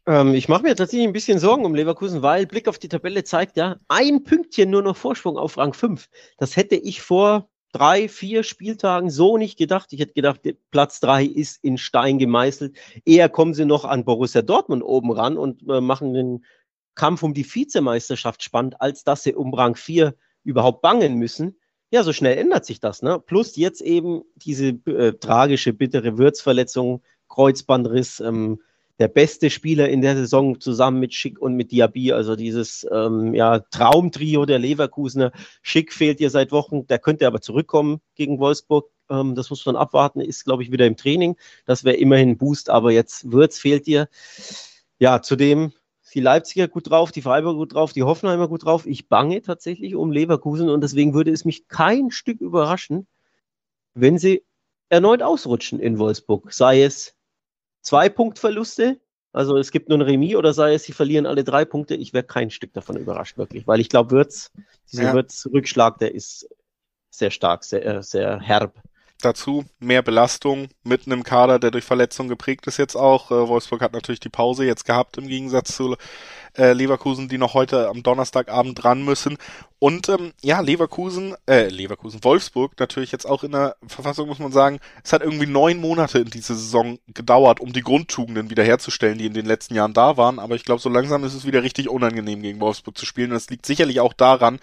Ähm, 0.08 0.34
ich 0.34 0.50
mache 0.50 0.64
mir 0.64 0.76
tatsächlich 0.76 1.08
ein 1.08 1.14
bisschen 1.14 1.40
Sorgen 1.40 1.66
um 1.66 1.76
Leverkusen, 1.76 2.22
weil 2.22 2.48
Blick 2.48 2.68
auf 2.68 2.80
die 2.80 2.90
Tabelle 2.90 3.24
zeigt 3.24 3.58
ja, 3.58 3.78
ein 3.88 4.24
Pünktchen 4.24 4.70
nur 4.70 4.82
noch 4.82 4.98
Vorsprung 4.98 5.38
auf 5.38 5.58
Rang 5.58 5.74
5. 5.74 6.10
Das 6.38 6.56
hätte 6.56 6.76
ich 6.76 7.02
vor 7.02 7.49
drei, 7.72 8.08
vier 8.08 8.44
Spieltagen 8.44 9.10
so 9.10 9.38
nicht 9.38 9.58
gedacht. 9.58 9.94
Ich 9.94 10.00
hätte 10.00 10.14
gedacht, 10.14 10.42
Platz 10.72 11.00
3 11.00 11.26
ist 11.26 11.64
in 11.64 11.78
Stein 11.78 12.18
gemeißelt. 12.18 12.76
Eher 13.06 13.30
kommen 13.30 13.54
sie 13.54 13.66
noch 13.66 13.86
an 13.86 14.06
Borussia 14.06 14.42
Dortmund 14.42 14.84
oben 14.84 15.12
ran 15.12 15.38
und 15.38 15.62
äh, 15.70 15.82
machen 15.82 16.14
den 16.14 16.46
Kampf 16.96 17.24
um 17.24 17.34
die 17.34 17.46
Vizemeisterschaft 17.46 18.44
spannend, 18.44 18.82
als 18.82 19.04
dass 19.04 19.24
sie 19.24 19.34
um 19.34 19.54
Rang 19.54 19.76
4 19.76 20.16
überhaupt 20.44 20.82
bangen 20.82 21.16
müssen. 21.16 21.58
Ja, 21.92 22.04
so 22.04 22.14
schnell 22.14 22.38
ändert 22.38 22.66
sich 22.66 22.80
das. 22.80 23.02
Ne? 23.02 23.20
Plus 23.20 23.56
jetzt 23.56 23.82
eben 23.82 24.24
diese 24.36 24.68
äh, 24.86 25.14
tragische, 25.14 25.74
bittere 25.74 26.18
Würzverletzung, 26.18 27.02
Kreuzbandriss, 27.30 28.20
ähm, 28.20 28.62
der 29.00 29.08
beste 29.08 29.50
Spieler 29.50 29.90
in 29.90 30.02
der 30.02 30.16
Saison 30.16 30.60
zusammen 30.60 31.00
mit 31.00 31.14
Schick 31.14 31.40
und 31.40 31.56
mit 31.56 31.72
Diaby, 31.72 32.12
also 32.12 32.36
dieses 32.36 32.86
ähm, 32.92 33.34
ja, 33.34 33.60
Traumtrio 33.60 34.46
der 34.46 34.60
Leverkusener. 34.60 35.32
Schick 35.62 35.94
fehlt 35.94 36.20
ihr 36.20 36.30
seit 36.30 36.52
Wochen, 36.52 36.86
der 36.88 37.00
könnte 37.00 37.26
aber 37.26 37.40
zurückkommen 37.40 38.02
gegen 38.16 38.40
Wolfsburg. 38.40 38.92
Ähm, 39.10 39.36
das 39.36 39.50
muss 39.50 39.66
man 39.66 39.78
abwarten, 39.78 40.20
ist, 40.20 40.44
glaube 40.44 40.64
ich, 40.64 40.72
wieder 40.72 40.86
im 40.86 40.98
Training. 40.98 41.38
Das 41.66 41.86
wäre 41.86 41.96
immerhin 41.96 42.32
ein 42.32 42.38
Boost, 42.38 42.70
aber 42.70 42.92
jetzt 42.92 43.32
Würz 43.32 43.58
fehlt 43.58 43.88
ihr. 43.88 44.10
Ja, 45.00 45.22
zudem 45.22 45.72
die 46.14 46.20
Leipziger 46.20 46.68
gut 46.68 46.90
drauf, 46.90 47.12
die 47.12 47.22
Freiburger 47.22 47.58
gut 47.58 47.74
drauf, 47.74 47.94
die 47.94 48.04
Hoffenheimer 48.04 48.48
gut 48.48 48.66
drauf. 48.66 48.86
Ich 48.86 49.08
bange 49.08 49.42
tatsächlich 49.42 49.96
um 49.96 50.12
Leverkusen 50.12 50.70
und 50.70 50.82
deswegen 50.82 51.14
würde 51.14 51.32
es 51.32 51.46
mich 51.46 51.68
kein 51.68 52.12
Stück 52.12 52.42
überraschen, 52.42 53.08
wenn 53.94 54.18
sie 54.18 54.44
erneut 54.90 55.22
ausrutschen 55.22 55.80
in 55.80 56.00
Wolfsburg. 56.00 56.52
Sei 56.52 56.84
es 56.84 57.16
zwei 57.90 58.08
Punktverluste, 58.08 59.00
also 59.34 59.58
es 59.58 59.72
gibt 59.72 59.90
nur 59.90 59.98
ein 59.98 60.04
Remis 60.04 60.36
oder 60.36 60.54
sei 60.54 60.76
es, 60.76 60.84
sie 60.84 60.92
verlieren 60.92 61.26
alle 61.26 61.44
drei 61.44 61.66
Punkte. 61.66 61.96
Ich 61.96 62.14
wäre 62.14 62.24
kein 62.24 62.52
Stück 62.52 62.72
davon 62.74 62.98
überrascht, 62.98 63.36
wirklich, 63.40 63.66
weil 63.66 63.80
ich 63.80 63.90
glaube, 63.90 64.12
Würz, 64.12 64.52
dieser 64.92 65.06
ja. 65.06 65.14
Würz-Rückschlag, 65.14 65.98
der 65.98 66.14
ist 66.14 66.48
sehr 67.10 67.32
stark, 67.32 67.64
sehr, 67.64 67.84
äh, 67.84 68.04
sehr 68.04 68.40
herb. 68.42 68.80
Dazu 69.22 69.66
mehr 69.80 70.02
Belastung 70.02 70.70
mit 70.84 71.06
einem 71.06 71.24
Kader, 71.24 71.60
der 71.60 71.72
durch 71.72 71.84
Verletzungen 71.84 72.30
geprägt 72.30 72.68
ist 72.68 72.78
jetzt 72.78 72.96
auch. 72.96 73.32
Äh, 73.32 73.50
Wolfsburg 73.50 73.82
hat 73.82 73.92
natürlich 73.92 74.22
die 74.22 74.30
Pause 74.30 74.64
jetzt 74.64 74.86
gehabt 74.86 75.18
im 75.18 75.28
Gegensatz 75.28 75.76
zu 75.76 75.98
äh, 76.58 76.72
Leverkusen, 76.72 77.28
die 77.28 77.38
noch 77.38 77.54
heute 77.54 77.90
am 77.90 78.02
Donnerstagabend 78.02 78.82
dran 78.82 79.04
müssen. 79.04 79.38
Und 79.78 80.08
ähm, 80.08 80.32
ja, 80.42 80.62
Leverkusen, 80.62 81.36
äh, 81.50 81.68
Leverkusen, 81.68 82.24
Wolfsburg 82.24 82.80
natürlich 82.80 83.12
jetzt 83.12 83.26
auch 83.26 83.44
in 83.44 83.52
der 83.52 83.76
Verfassung, 83.86 84.30
muss 84.30 84.40
man 84.40 84.54
sagen, 84.54 84.80
es 85.04 85.12
hat 85.12 85.22
irgendwie 85.22 85.48
neun 85.48 85.82
Monate 85.82 86.20
in 86.20 86.30
dieser 86.30 86.56
Saison 86.56 86.98
gedauert, 87.08 87.60
um 87.60 87.74
die 87.74 87.82
Grundtugenden 87.82 88.50
wiederherzustellen, 88.50 89.18
die 89.18 89.26
in 89.26 89.34
den 89.34 89.46
letzten 89.46 89.76
Jahren 89.76 89.94
da 89.94 90.16
waren. 90.16 90.40
Aber 90.40 90.56
ich 90.56 90.64
glaube, 90.64 90.82
so 90.82 90.90
langsam 90.90 91.26
ist 91.26 91.34
es 91.34 91.46
wieder 91.46 91.62
richtig 91.62 91.90
unangenehm, 91.90 92.42
gegen 92.42 92.62
Wolfsburg 92.62 92.98
zu 92.98 93.06
spielen. 93.06 93.32
Und 93.32 93.36
das 93.36 93.50
liegt 93.50 93.66
sicherlich 93.66 94.00
auch 94.00 94.14
daran, 94.14 94.60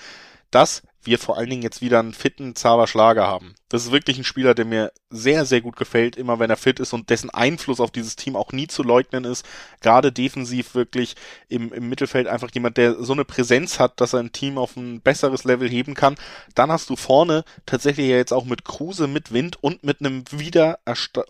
dass 0.50 0.82
wir 1.02 1.18
vor 1.18 1.36
allen 1.36 1.50
Dingen 1.50 1.62
jetzt 1.62 1.80
wieder 1.80 2.00
einen 2.00 2.14
fitten 2.14 2.54
Zauber 2.57 2.86
Schlager 2.86 3.26
haben. 3.26 3.54
Das 3.68 3.84
ist 3.84 3.90
wirklich 3.90 4.16
ein 4.16 4.24
Spieler, 4.24 4.54
der 4.54 4.64
mir 4.64 4.92
sehr, 5.10 5.44
sehr 5.44 5.60
gut 5.60 5.74
gefällt, 5.74 6.14
immer 6.14 6.38
wenn 6.38 6.50
er 6.50 6.56
fit 6.56 6.78
ist 6.78 6.92
und 6.92 7.10
dessen 7.10 7.30
Einfluss 7.30 7.80
auf 7.80 7.90
dieses 7.90 8.14
Team 8.14 8.36
auch 8.36 8.52
nie 8.52 8.68
zu 8.68 8.84
leugnen 8.84 9.24
ist. 9.24 9.44
Gerade 9.80 10.12
defensiv 10.12 10.76
wirklich 10.76 11.16
im, 11.48 11.72
im 11.72 11.88
Mittelfeld 11.88 12.28
einfach 12.28 12.50
jemand, 12.54 12.76
der 12.76 13.02
so 13.02 13.12
eine 13.12 13.24
Präsenz 13.24 13.80
hat, 13.80 14.00
dass 14.00 14.12
er 14.12 14.20
ein 14.20 14.30
Team 14.30 14.56
auf 14.56 14.76
ein 14.76 15.00
besseres 15.00 15.42
Level 15.42 15.68
heben 15.68 15.94
kann. 15.94 16.14
Dann 16.54 16.70
hast 16.70 16.90
du 16.90 16.96
vorne 16.96 17.44
tatsächlich 17.66 18.08
ja 18.08 18.16
jetzt 18.16 18.32
auch 18.32 18.44
mit 18.44 18.64
Kruse, 18.64 19.08
mit 19.08 19.32
Wind 19.32 19.60
und 19.60 19.82
mit 19.82 19.98
einem 19.98 20.22
wieder 20.30 20.78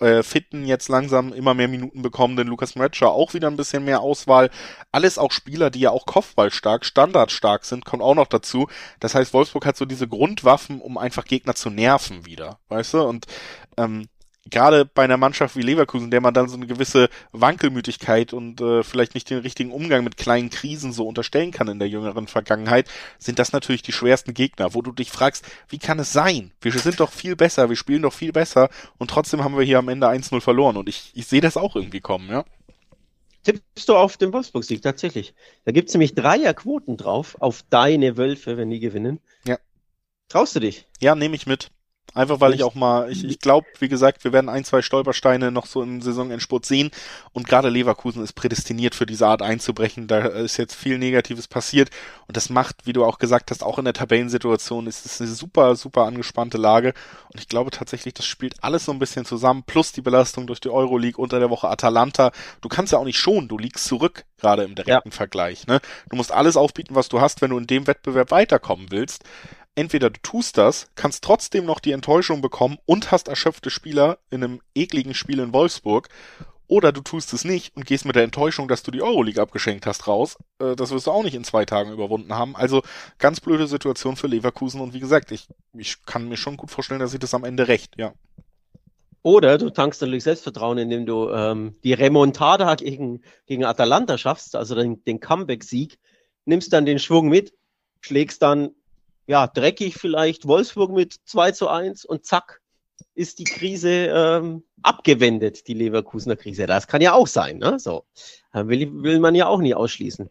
äh, 0.01 0.23
fitten, 0.23 0.67
jetzt 0.67 0.89
langsam 0.89 1.33
immer 1.33 1.55
mehr 1.55 1.69
Minuten 1.69 2.03
bekommenden 2.03 2.49
Lukas 2.49 2.75
Metscher 2.75 3.13
auch 3.13 3.33
wieder 3.33 3.49
ein 3.49 3.57
bisschen 3.57 3.87
mehr 3.87 4.01
Auswahl. 4.01 4.51
Alles 4.93 5.17
auch 5.17 5.33
Spieler, 5.33 5.71
die 5.71 5.81
ja 5.81 5.91
auch 5.91 6.05
Kopfballstark, 6.05 6.85
standardstark 6.85 7.65
sind, 7.65 7.87
kommt 7.87 8.03
auch 8.03 8.15
noch 8.15 8.29
dazu. 8.29 8.69
Das 9.01 9.15
heißt, 9.15 9.33
Wolfsburg 9.33 9.65
hat 9.65 9.79
so 9.79 9.87
diese 9.87 10.07
Grundwaffen, 10.07 10.83
um 10.83 10.99
einfach 10.99 11.25
Gegner 11.25 11.55
zu 11.55 11.71
nerven 11.71 12.26
wieder, 12.27 12.59
weißt 12.69 12.95
du? 12.95 13.03
Und 13.03 13.27
ähm, 13.77 14.09
gerade 14.51 14.85
bei 14.85 15.05
einer 15.05 15.17
Mannschaft 15.17 15.57
wie 15.57 15.63
Leverkusen, 15.63 16.11
der 16.11 16.21
man 16.21 16.35
dann 16.35 16.49
so 16.49 16.57
eine 16.57 16.67
gewisse 16.67 17.09
Wankelmütigkeit 17.33 18.33
und 18.33 18.61
äh, 18.61 18.83
vielleicht 18.83 19.15
nicht 19.15 19.29
den 19.31 19.39
richtigen 19.39 19.73
Umgang 19.73 20.05
mit 20.05 20.17
kleinen 20.17 20.51
Krisen 20.51 20.93
so 20.93 21.07
unterstellen 21.07 21.51
kann 21.51 21.69
in 21.69 21.79
der 21.79 21.89
jüngeren 21.89 22.27
Vergangenheit, 22.27 22.89
sind 23.19 23.39
das 23.39 23.53
natürlich 23.53 23.83
die 23.83 23.93
schwersten 23.93 24.35
Gegner, 24.35 24.75
wo 24.75 24.83
du 24.83 24.93
dich 24.93 25.11
fragst, 25.11 25.45
wie 25.69 25.79
kann 25.79 25.99
es 25.99 26.13
sein? 26.13 26.53
Wir 26.61 26.73
sind 26.73 27.01
doch 27.01 27.13
viel 27.13 27.37
besser, 27.37 27.69
wir 27.69 27.77
spielen 27.77 28.03
doch 28.03 28.13
viel 28.13 28.33
besser 28.33 28.69
und 28.99 29.11
trotzdem 29.11 29.43
haben 29.43 29.57
wir 29.57 29.65
hier 29.65 29.79
am 29.79 29.89
Ende 29.89 30.09
1-0 30.09 30.41
verloren 30.41 30.77
und 30.77 30.89
ich, 30.89 31.13
ich 31.15 31.27
sehe 31.27 31.41
das 31.41 31.57
auch 31.57 31.77
irgendwie 31.77 32.01
kommen, 32.01 32.31
ja. 32.31 32.45
Tippst 33.43 33.89
du 33.89 33.95
auf 33.95 34.17
den 34.17 34.33
Wolfsburg-Sieg, 34.33 34.83
tatsächlich. 34.83 35.33
Da 35.65 35.71
gibt's 35.71 35.95
nämlich 35.95 36.17
Dreierquoten 36.17 36.97
drauf, 36.97 37.37
auf 37.39 37.63
deine 37.71 38.17
Wölfe, 38.17 38.57
wenn 38.57 38.71
die 38.71 38.81
gewinnen. 38.81 39.21
Ja. 39.47 39.59
Traust 40.29 40.57
du 40.57 40.61
dich? 40.61 40.89
Ja, 40.99 41.15
nehme 41.15 41.37
ich 41.37 41.47
mit. 41.47 41.71
Einfach 42.17 42.41
weil 42.41 42.55
ich, 42.55 42.63
auch 42.63 42.75
mal, 42.75 43.13
ich, 43.13 43.25
ich 43.25 43.41
glaube, 43.41 43.67
wie 43.79 43.91
gesagt, 43.91 44.25
wir 44.25 44.33
werden 44.33 44.49
ein, 44.49 44.65
zwei 44.65 44.81
Stolpersteine 44.81 45.53
noch 45.53 45.67
so 45.67 45.83
im 45.83 46.01
Saisonendspurt 46.01 46.65
sehen 46.65 46.91
und 47.35 47.47
gerade 47.47 47.69
Leverkusen 47.69 48.25
ist 48.25 48.33
prädestiniert 48.33 48.95
für 48.95 49.05
diese 49.05 49.27
Art 49.27 49.43
einzubrechen. 49.43 50.07
Da 50.07 50.21
ist 50.21 50.57
jetzt 50.57 50.75
viel 50.75 50.97
Negatives 50.97 51.47
passiert 51.47 51.91
und 52.27 52.35
das 52.35 52.49
macht, 52.49 52.87
wie 52.87 52.95
du 52.95 53.05
auch 53.05 53.19
gesagt 53.19 53.51
hast, 53.51 53.63
auch 53.63 53.79
in 53.79 53.85
der 53.85 53.93
Tabellensituation 53.93 54.87
ist 54.87 55.05
es 55.05 55.21
eine 55.21 55.29
super, 55.29 55.77
super 55.77 56.05
angespannte 56.05 56.57
Lage 56.57 56.95
und 57.35 57.39
ich 57.39 57.49
glaube 57.49 57.71
tatsächlich, 57.71 58.15
das 58.15 58.25
spielt 58.25 58.65
alles 58.65 58.87
so 58.87 58.93
ein 58.93 58.99
bisschen 58.99 59.27
zusammen, 59.27 59.65
plus 59.67 59.93
die 59.93 60.01
Belastung 60.01 60.47
durch 60.47 60.61
die 60.61 60.71
Euroleague 60.71 61.23
unter 61.23 61.39
der 61.39 61.51
Woche 61.51 61.69
Atalanta. 61.69 62.33
Du 62.63 62.71
kannst 62.71 62.95
ja 62.95 62.99
auch 62.99 63.05
nicht 63.05 63.19
schonen, 63.19 63.47
du 63.47 63.59
liegst 63.59 63.85
zurück, 63.85 64.25
gerade 64.39 64.65
im 64.65 64.75
direkten 64.75 65.11
ja. 65.11 65.15
Vergleich. 65.15 65.67
Ne? 65.67 65.81
Du 66.09 66.17
musst 66.17 66.33
alles 66.33 66.57
aufbieten, 66.57 66.95
was 66.95 67.11
du 67.11 67.21
hast, 67.21 67.43
wenn 67.43 67.51
du 67.51 67.59
in 67.59 67.67
dem 67.67 67.87
Wettbewerb 67.87 68.31
weiterkommen 68.31 68.87
willst 68.89 69.23
entweder 69.77 70.11
du 70.11 70.21
tust 70.21 70.59
das, 70.59 70.89
kannst 70.97 71.23
trotzdem 71.23 71.65
noch 71.65 71.79
die 71.79 71.93
Enttäuschung 71.93 72.41
bekommen 72.41 72.79
und 72.87 73.13
hast 73.13 73.29
erschöpfte 73.29 73.71
Spieler 73.71 74.19
in 74.31 74.43
einem 74.43 74.61
ekligen 74.75 75.15
Spiel 75.15 75.39
in 75.39 75.53
Wolfsburg, 75.53 76.09
oder 76.69 76.91
du 76.91 77.01
tust 77.01 77.33
es 77.33 77.45
nicht 77.45 77.77
und 77.77 77.87
gehst 77.87 78.05
mit 78.05 78.17
der 78.17 78.25
Enttäuschung, 78.25 78.67
dass 78.67 78.83
du 78.83 78.91
die 78.91 79.03
Euroleague 79.03 79.41
abgeschenkt 79.41 79.87
hast, 79.87 80.09
raus. 80.09 80.37
Äh, 80.59 80.75
das 80.75 80.91
wirst 80.91 81.07
du 81.07 81.13
auch 81.13 81.23
nicht 81.23 81.35
in 81.35 81.45
zwei 81.45 81.65
Tagen 81.65 81.93
überwunden 81.93 82.35
haben. 82.35 82.57
Also 82.57 82.83
ganz 83.19 83.41
blöde 83.41 83.69
Situation 83.69 84.17
für 84.17 84.27
Leverkusen 84.27 84.81
und 84.81 84.93
wie 84.93 85.01
gesagt, 85.01 85.31
ich, 85.31 85.47
ich 85.75 86.05
kann 86.05 86.29
mir 86.29 86.37
schon 86.37 86.57
gut 86.57 86.71
vorstellen, 86.71 87.01
dass 87.01 87.13
sie 87.13 87.21
das 87.21 87.35
am 87.35 87.45
Ende 87.45 87.69
recht, 87.69 87.95
ja. 87.97 88.13
Oder 89.23 89.59
du 89.59 89.71
tankst 89.71 90.01
natürlich 90.01 90.23
Selbstvertrauen, 90.23 90.79
indem 90.79 91.05
du 91.05 91.29
ähm, 91.31 91.77
die 91.83 91.93
Remontada 91.93 92.77
gegen, 92.77 93.23
gegen 93.47 93.65
Atalanta 93.65 94.19
schaffst, 94.19 94.55
also 94.55 94.77
den, 94.77 95.03
den 95.05 95.19
Comeback-Sieg, 95.19 95.99
nimmst 96.45 96.73
dann 96.73 96.87
den 96.87 97.01
Schwung 97.01 97.29
mit, 97.29 97.53
schlägst 98.01 98.43
dann 98.43 98.71
ja, 99.27 99.47
dreckig 99.47 99.97
vielleicht 99.97 100.47
Wolfsburg 100.47 100.93
mit 100.93 101.17
2 101.25 101.53
zu 101.53 101.69
1 101.69 102.05
und 102.05 102.25
zack, 102.25 102.61
ist 103.15 103.39
die 103.39 103.45
Krise 103.45 103.91
ähm, 103.91 104.63
abgewendet, 104.83 105.69
die 105.69 105.75
Leverkusener 105.75 106.37
Krise. 106.37 106.67
Das 106.67 106.87
kann 106.87 107.01
ja 107.01 107.13
auch 107.13 107.27
sein, 107.27 107.59
ne? 107.59 107.79
So. 107.79 108.05
Will, 108.53 109.03
will 109.03 109.21
man 109.21 109.35
ja 109.35 109.49
auch 109.49 109.61
nie 109.61 109.75
ausschließen. 109.75 110.31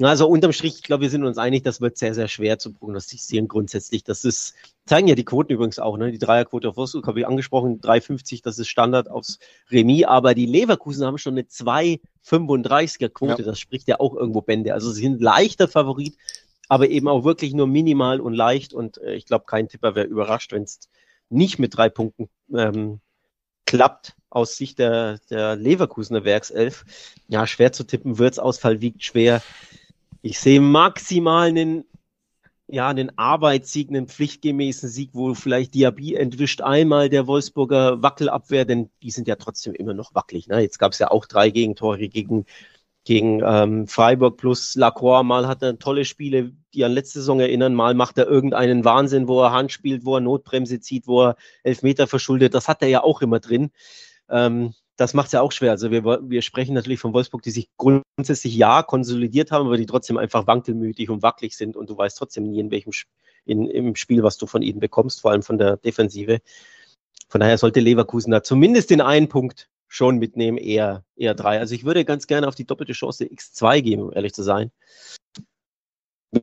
Also 0.00 0.26
unterm 0.26 0.52
Strich, 0.52 0.76
ich 0.76 0.82
glaube, 0.82 1.02
wir 1.02 1.10
sind 1.10 1.24
uns 1.24 1.38
einig, 1.38 1.62
das 1.62 1.80
wird 1.80 1.98
sehr, 1.98 2.14
sehr 2.14 2.26
schwer 2.26 2.58
zu 2.58 2.72
prognostizieren 2.72 3.46
grundsätzlich. 3.46 4.02
Das 4.02 4.24
ist, 4.24 4.54
zeigen 4.86 5.06
ja 5.06 5.14
die 5.14 5.24
Quoten 5.24 5.52
übrigens 5.52 5.78
auch, 5.78 5.96
ne? 5.98 6.10
Die 6.10 6.18
Dreierquote 6.18 6.70
auf 6.70 6.76
Wolfsburg 6.76 7.06
habe 7.06 7.20
ich 7.20 7.26
angesprochen, 7.26 7.80
3,50, 7.80 8.42
das 8.42 8.58
ist 8.58 8.68
Standard 8.68 9.10
aufs 9.10 9.38
Remis, 9.70 10.04
aber 10.04 10.34
die 10.34 10.46
Leverkusen 10.46 11.06
haben 11.06 11.18
schon 11.18 11.34
eine 11.34 11.42
2,35er 11.42 13.10
Quote, 13.10 13.42
ja. 13.42 13.46
das 13.46 13.60
spricht 13.60 13.86
ja 13.86 14.00
auch 14.00 14.16
irgendwo 14.16 14.40
Bände. 14.40 14.72
Also 14.72 14.90
sie 14.90 15.02
sind 15.02 15.20
leichter 15.20 15.68
Favorit 15.68 16.16
aber 16.72 16.88
eben 16.88 17.06
auch 17.06 17.22
wirklich 17.22 17.52
nur 17.52 17.66
minimal 17.66 18.18
und 18.18 18.32
leicht. 18.32 18.72
Und 18.72 18.96
äh, 19.02 19.12
ich 19.12 19.26
glaube, 19.26 19.44
kein 19.44 19.68
Tipper 19.68 19.94
wäre 19.94 20.06
überrascht, 20.06 20.52
wenn 20.52 20.62
es 20.62 20.80
nicht 21.28 21.58
mit 21.58 21.76
drei 21.76 21.90
Punkten 21.90 22.30
ähm, 22.50 23.00
klappt 23.66 24.16
aus 24.30 24.56
Sicht 24.56 24.78
der, 24.78 25.18
der 25.28 25.54
Leverkusener 25.54 26.24
Werkself. 26.24 26.86
Ja, 27.28 27.46
schwer 27.46 27.74
zu 27.74 27.84
tippen, 27.84 28.16
Wirtsausfall 28.16 28.80
wiegt 28.80 29.04
schwer. 29.04 29.42
Ich 30.22 30.40
sehe 30.40 30.62
maximal 30.62 31.48
einen, 31.48 31.84
ja, 32.68 32.88
einen 32.88 33.18
Arbeitssieg, 33.18 33.90
einen 33.90 34.08
pflichtgemäßen 34.08 34.88
Sieg, 34.88 35.10
wo 35.12 35.34
vielleicht 35.34 35.74
Diaby 35.74 36.14
entwischt 36.14 36.62
einmal 36.62 37.10
der 37.10 37.26
Wolfsburger 37.26 38.02
Wackelabwehr, 38.02 38.64
denn 38.64 38.88
die 39.02 39.10
sind 39.10 39.28
ja 39.28 39.36
trotzdem 39.36 39.74
immer 39.74 39.92
noch 39.92 40.14
wackelig. 40.14 40.48
Ne? 40.48 40.60
Jetzt 40.60 40.78
gab 40.78 40.92
es 40.92 40.98
ja 41.00 41.10
auch 41.10 41.26
drei 41.26 41.50
Gegentore 41.50 42.08
gegen 42.08 42.46
gegen 43.04 43.42
ähm, 43.44 43.86
Freiburg 43.88 44.36
plus 44.36 44.74
Lacroix. 44.74 45.24
Mal 45.24 45.48
hat 45.48 45.62
er 45.62 45.78
tolle 45.78 46.04
Spiele, 46.04 46.52
die 46.72 46.84
an 46.84 46.92
letzte 46.92 47.18
Saison 47.18 47.40
erinnern. 47.40 47.74
Mal 47.74 47.94
macht 47.94 48.18
er 48.18 48.26
irgendeinen 48.26 48.84
Wahnsinn, 48.84 49.28
wo 49.28 49.42
er 49.42 49.52
Hand 49.52 49.72
spielt, 49.72 50.04
wo 50.04 50.16
er 50.16 50.20
Notbremse 50.20 50.80
zieht, 50.80 51.06
wo 51.06 51.24
er 51.24 51.36
Elfmeter 51.62 52.06
verschuldet. 52.06 52.54
Das 52.54 52.68
hat 52.68 52.82
er 52.82 52.88
ja 52.88 53.02
auch 53.02 53.22
immer 53.22 53.40
drin. 53.40 53.70
Ähm, 54.28 54.74
das 54.96 55.14
macht 55.14 55.26
es 55.26 55.32
ja 55.32 55.40
auch 55.40 55.52
schwer. 55.52 55.72
Also 55.72 55.90
wir, 55.90 56.04
wir 56.04 56.42
sprechen 56.42 56.74
natürlich 56.74 57.00
von 57.00 57.12
Wolfsburg, 57.12 57.42
die 57.42 57.50
sich 57.50 57.68
grundsätzlich 57.76 58.54
ja 58.54 58.82
konsolidiert 58.82 59.50
haben, 59.50 59.66
aber 59.66 59.76
die 59.76 59.86
trotzdem 59.86 60.16
einfach 60.16 60.46
wankelmütig 60.46 61.10
und 61.10 61.22
wackelig 61.22 61.56
sind 61.56 61.76
und 61.76 61.90
du 61.90 61.96
weißt 61.96 62.16
trotzdem 62.16 62.44
nie, 62.44 62.60
in 62.60 62.70
welchem 62.70 62.92
in, 63.44 63.66
im 63.66 63.96
Spiel, 63.96 64.22
was 64.22 64.38
du 64.38 64.46
von 64.46 64.62
ihnen 64.62 64.78
bekommst, 64.78 65.22
vor 65.22 65.32
allem 65.32 65.42
von 65.42 65.58
der 65.58 65.76
Defensive. 65.76 66.40
Von 67.28 67.40
daher 67.40 67.58
sollte 67.58 67.80
Leverkusen 67.80 68.30
da 68.30 68.42
zumindest 68.42 68.90
den 68.90 69.00
einen 69.00 69.28
Punkt 69.28 69.68
schon 69.92 70.16
mitnehmen, 70.16 70.56
eher, 70.56 71.04
eher 71.16 71.34
drei. 71.34 71.58
Also 71.58 71.74
ich 71.74 71.84
würde 71.84 72.06
ganz 72.06 72.26
gerne 72.26 72.48
auf 72.48 72.54
die 72.54 72.64
doppelte 72.64 72.94
Chance 72.94 73.24
X2 73.24 73.82
geben, 73.82 74.02
um 74.04 74.12
ehrlich 74.14 74.32
zu 74.32 74.42
sein. 74.42 74.72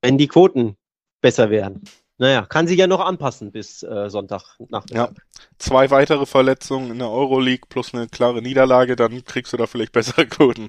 Wenn 0.03 0.19
die 0.19 0.27
Quoten 0.27 0.77
besser 1.19 1.49
wären. 1.49 1.81
Naja, 2.19 2.45
kann 2.45 2.67
sich 2.67 2.77
ja 2.77 2.85
noch 2.85 2.99
anpassen 2.99 3.51
bis 3.51 3.81
äh, 3.81 4.07
Sonntag 4.11 4.55
Ja, 4.91 5.09
zwei 5.57 5.89
weitere 5.89 6.27
Verletzungen 6.27 6.91
in 6.91 6.99
der 6.99 7.09
Euroleague 7.09 7.65
plus 7.67 7.91
eine 7.91 8.07
klare 8.07 8.43
Niederlage, 8.43 8.95
dann 8.95 9.23
kriegst 9.25 9.51
du 9.51 9.57
da 9.57 9.65
vielleicht 9.65 9.91
bessere 9.93 10.27
Quoten. 10.27 10.67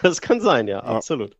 das 0.00 0.22
kann 0.22 0.40
sein, 0.40 0.68
ja, 0.68 0.78
ja. 0.78 0.84
absolut. 0.84 1.36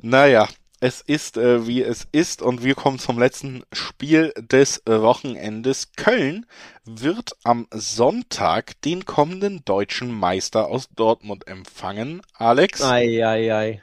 Naja, 0.00 0.46
es 0.84 1.00
ist, 1.00 1.38
äh, 1.38 1.66
wie 1.66 1.80
es 1.80 2.06
ist 2.12 2.42
und 2.42 2.62
wir 2.62 2.74
kommen 2.74 2.98
zum 2.98 3.18
letzten 3.18 3.62
Spiel 3.72 4.34
des 4.36 4.86
äh, 4.86 5.00
Wochenendes. 5.00 5.92
Köln 5.92 6.44
wird 6.84 7.32
am 7.42 7.66
Sonntag 7.70 8.78
den 8.82 9.06
kommenden 9.06 9.64
deutschen 9.64 10.12
Meister 10.12 10.66
aus 10.66 10.90
Dortmund 10.94 11.48
empfangen. 11.48 12.20
Alex? 12.34 12.82
Ei, 12.82 13.26
ei, 13.26 13.54
ei. 13.54 13.82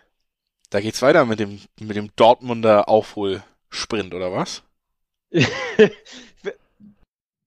Da 0.70 0.80
geht's 0.80 1.02
weiter 1.02 1.26
mit 1.26 1.39
dem, 1.39 1.60
mit 1.80 1.95
dem 1.95 2.16
Dortmunder 2.16 2.88
Aufholsprint, 2.88 4.14
oder 4.14 4.32
was? 4.32 4.62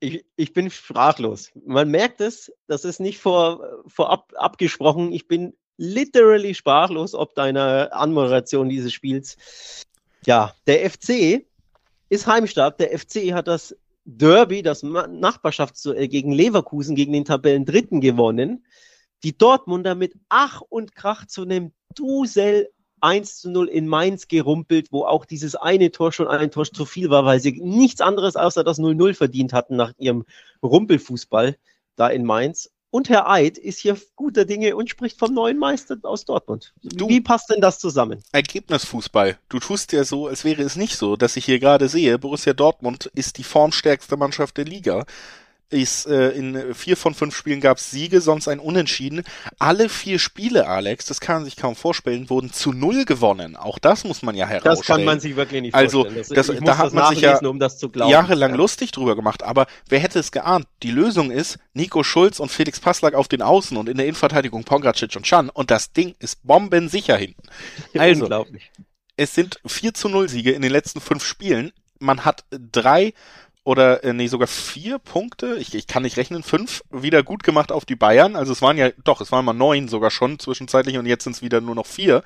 ich, 0.00 0.24
ich 0.34 0.52
bin 0.52 0.68
sprachlos. 0.68 1.52
Man 1.64 1.92
merkt 1.92 2.20
es, 2.20 2.52
das 2.66 2.84
ist 2.84 2.98
nicht 2.98 3.20
vor, 3.20 3.84
vorab 3.86 4.32
abgesprochen. 4.34 5.12
Ich 5.12 5.28
bin 5.28 5.54
literally 5.76 6.54
sprachlos 6.54 7.14
ob 7.14 7.34
deiner 7.34 7.90
Anmoderation 7.92 8.68
dieses 8.68 8.92
Spiels. 8.92 9.36
Ja, 10.26 10.54
der 10.66 10.88
FC 10.90 11.46
ist 12.08 12.26
heimstark. 12.26 12.78
Der 12.78 12.98
FC 12.98 13.32
hat 13.32 13.48
das 13.48 13.76
Derby, 14.04 14.62
das 14.62 14.82
Nachbarschaftsduell 14.82 16.08
gegen 16.08 16.32
Leverkusen, 16.32 16.94
gegen 16.94 17.12
den 17.12 17.24
Tabellendritten 17.24 18.00
gewonnen. 18.00 18.66
Die 19.22 19.36
Dortmunder 19.36 19.94
mit 19.94 20.14
Ach 20.28 20.60
und 20.60 20.94
Krach 20.94 21.26
zu 21.26 21.42
einem 21.42 21.72
Dusel 21.94 22.68
1 23.00 23.40
zu 23.40 23.50
0 23.50 23.68
in 23.68 23.86
Mainz 23.86 24.28
gerumpelt, 24.28 24.88
wo 24.90 25.04
auch 25.04 25.26
dieses 25.26 25.54
eine 25.54 25.90
Tor 25.90 26.12
schon 26.12 26.26
ein 26.26 26.50
Tor 26.50 26.64
zu 26.64 26.86
viel 26.86 27.10
war, 27.10 27.24
weil 27.24 27.40
sie 27.40 27.60
nichts 27.62 28.00
anderes 28.00 28.34
außer 28.34 28.64
das 28.64 28.78
0-0 28.78 29.14
verdient 29.14 29.52
hatten 29.52 29.76
nach 29.76 29.92
ihrem 29.98 30.24
Rumpelfußball 30.62 31.56
da 31.96 32.08
in 32.08 32.24
Mainz. 32.24 32.70
Und 32.94 33.08
Herr 33.08 33.28
Eid 33.28 33.58
ist 33.58 33.80
hier 33.80 33.96
guter 34.14 34.44
Dinge 34.44 34.76
und 34.76 34.88
spricht 34.88 35.18
vom 35.18 35.34
neuen 35.34 35.58
Meister 35.58 35.96
aus 36.04 36.26
Dortmund. 36.26 36.72
Du, 36.84 37.08
Wie 37.08 37.20
passt 37.20 37.50
denn 37.50 37.60
das 37.60 37.80
zusammen? 37.80 38.22
Ergebnisfußball. 38.30 39.36
Du 39.48 39.58
tust 39.58 39.90
ja 39.90 40.04
so, 40.04 40.28
als 40.28 40.44
wäre 40.44 40.62
es 40.62 40.76
nicht 40.76 40.96
so, 40.96 41.16
dass 41.16 41.36
ich 41.36 41.44
hier 41.44 41.58
gerade 41.58 41.88
sehe, 41.88 42.20
Borussia 42.20 42.52
Dortmund 42.52 43.10
ist 43.16 43.38
die 43.38 43.42
formstärkste 43.42 44.16
Mannschaft 44.16 44.58
der 44.58 44.66
Liga 44.66 45.06
ist 45.70 46.06
äh, 46.06 46.30
in 46.30 46.74
vier 46.74 46.96
von 46.96 47.14
fünf 47.14 47.36
Spielen 47.36 47.60
gab 47.60 47.78
es 47.78 47.90
Siege, 47.90 48.20
sonst 48.20 48.48
ein 48.48 48.58
Unentschieden. 48.58 49.24
Alle 49.58 49.88
vier 49.88 50.18
Spiele, 50.18 50.66
Alex, 50.66 51.06
das 51.06 51.20
kann 51.20 51.36
man 51.36 51.44
sich 51.44 51.56
kaum 51.56 51.74
vorstellen, 51.74 52.30
wurden 52.30 52.52
zu 52.52 52.72
null 52.72 53.04
gewonnen. 53.04 53.56
Auch 53.56 53.78
das 53.78 54.04
muss 54.04 54.22
man 54.22 54.34
ja 54.34 54.46
herausstellen. 54.46 54.76
Das 54.76 54.86
kann 54.86 55.04
man 55.04 55.20
sich 55.20 55.36
wirklich 55.36 55.62
nicht 55.62 55.74
also, 55.74 56.02
vorstellen. 56.02 56.18
Also 56.18 56.52
das, 56.52 56.64
da 56.64 56.78
hat 56.78 56.92
man 56.92 57.14
sich 57.14 57.22
ja 57.22 57.38
um 57.38 57.58
jahrelang 58.08 58.52
ja. 58.52 58.56
lustig 58.56 58.92
drüber 58.92 59.16
gemacht. 59.16 59.42
Aber 59.42 59.66
wer 59.88 59.98
hätte 59.98 60.18
es 60.18 60.32
geahnt? 60.32 60.66
Die 60.82 60.90
Lösung 60.90 61.30
ist 61.30 61.58
Nico 61.72 62.02
Schulz 62.02 62.40
und 62.40 62.50
Felix 62.50 62.78
Passlack 62.80 63.14
auf 63.14 63.28
den 63.28 63.42
Außen 63.42 63.76
und 63.76 63.88
in 63.88 63.96
der 63.96 64.06
Innenverteidigung 64.06 64.64
Pongracic 64.64 65.16
und 65.16 65.24
Chan. 65.24 65.50
Und 65.50 65.70
das 65.70 65.92
Ding 65.92 66.14
ist 66.18 66.46
bombensicher 66.46 67.16
hinten. 67.16 67.42
Also, 67.96 68.24
Unglaublich. 68.24 68.70
es 69.16 69.34
sind 69.34 69.60
4 69.66 69.94
zu 69.94 70.08
0 70.08 70.28
Siege 70.28 70.52
in 70.52 70.62
den 70.62 70.72
letzten 70.72 71.00
fünf 71.00 71.24
Spielen. 71.24 71.72
Man 72.00 72.24
hat 72.24 72.44
drei 72.50 73.14
oder 73.64 74.04
äh, 74.04 74.12
nee, 74.12 74.26
sogar 74.26 74.46
vier 74.46 74.98
Punkte, 74.98 75.56
ich, 75.56 75.74
ich 75.74 75.86
kann 75.86 76.02
nicht 76.02 76.18
rechnen, 76.18 76.42
fünf 76.42 76.82
wieder 76.90 77.22
gut 77.22 77.42
gemacht 77.42 77.72
auf 77.72 77.86
die 77.86 77.96
Bayern. 77.96 78.36
Also 78.36 78.52
es 78.52 78.62
waren 78.62 78.76
ja, 78.76 78.90
doch, 79.02 79.20
es 79.22 79.32
waren 79.32 79.44
mal 79.44 79.54
neun 79.54 79.88
sogar 79.88 80.10
schon 80.10 80.38
zwischenzeitlich 80.38 80.98
und 80.98 81.06
jetzt 81.06 81.24
sind 81.24 81.34
es 81.34 81.42
wieder 81.42 81.62
nur 81.62 81.74
noch 81.74 81.86
vier. 81.86 82.22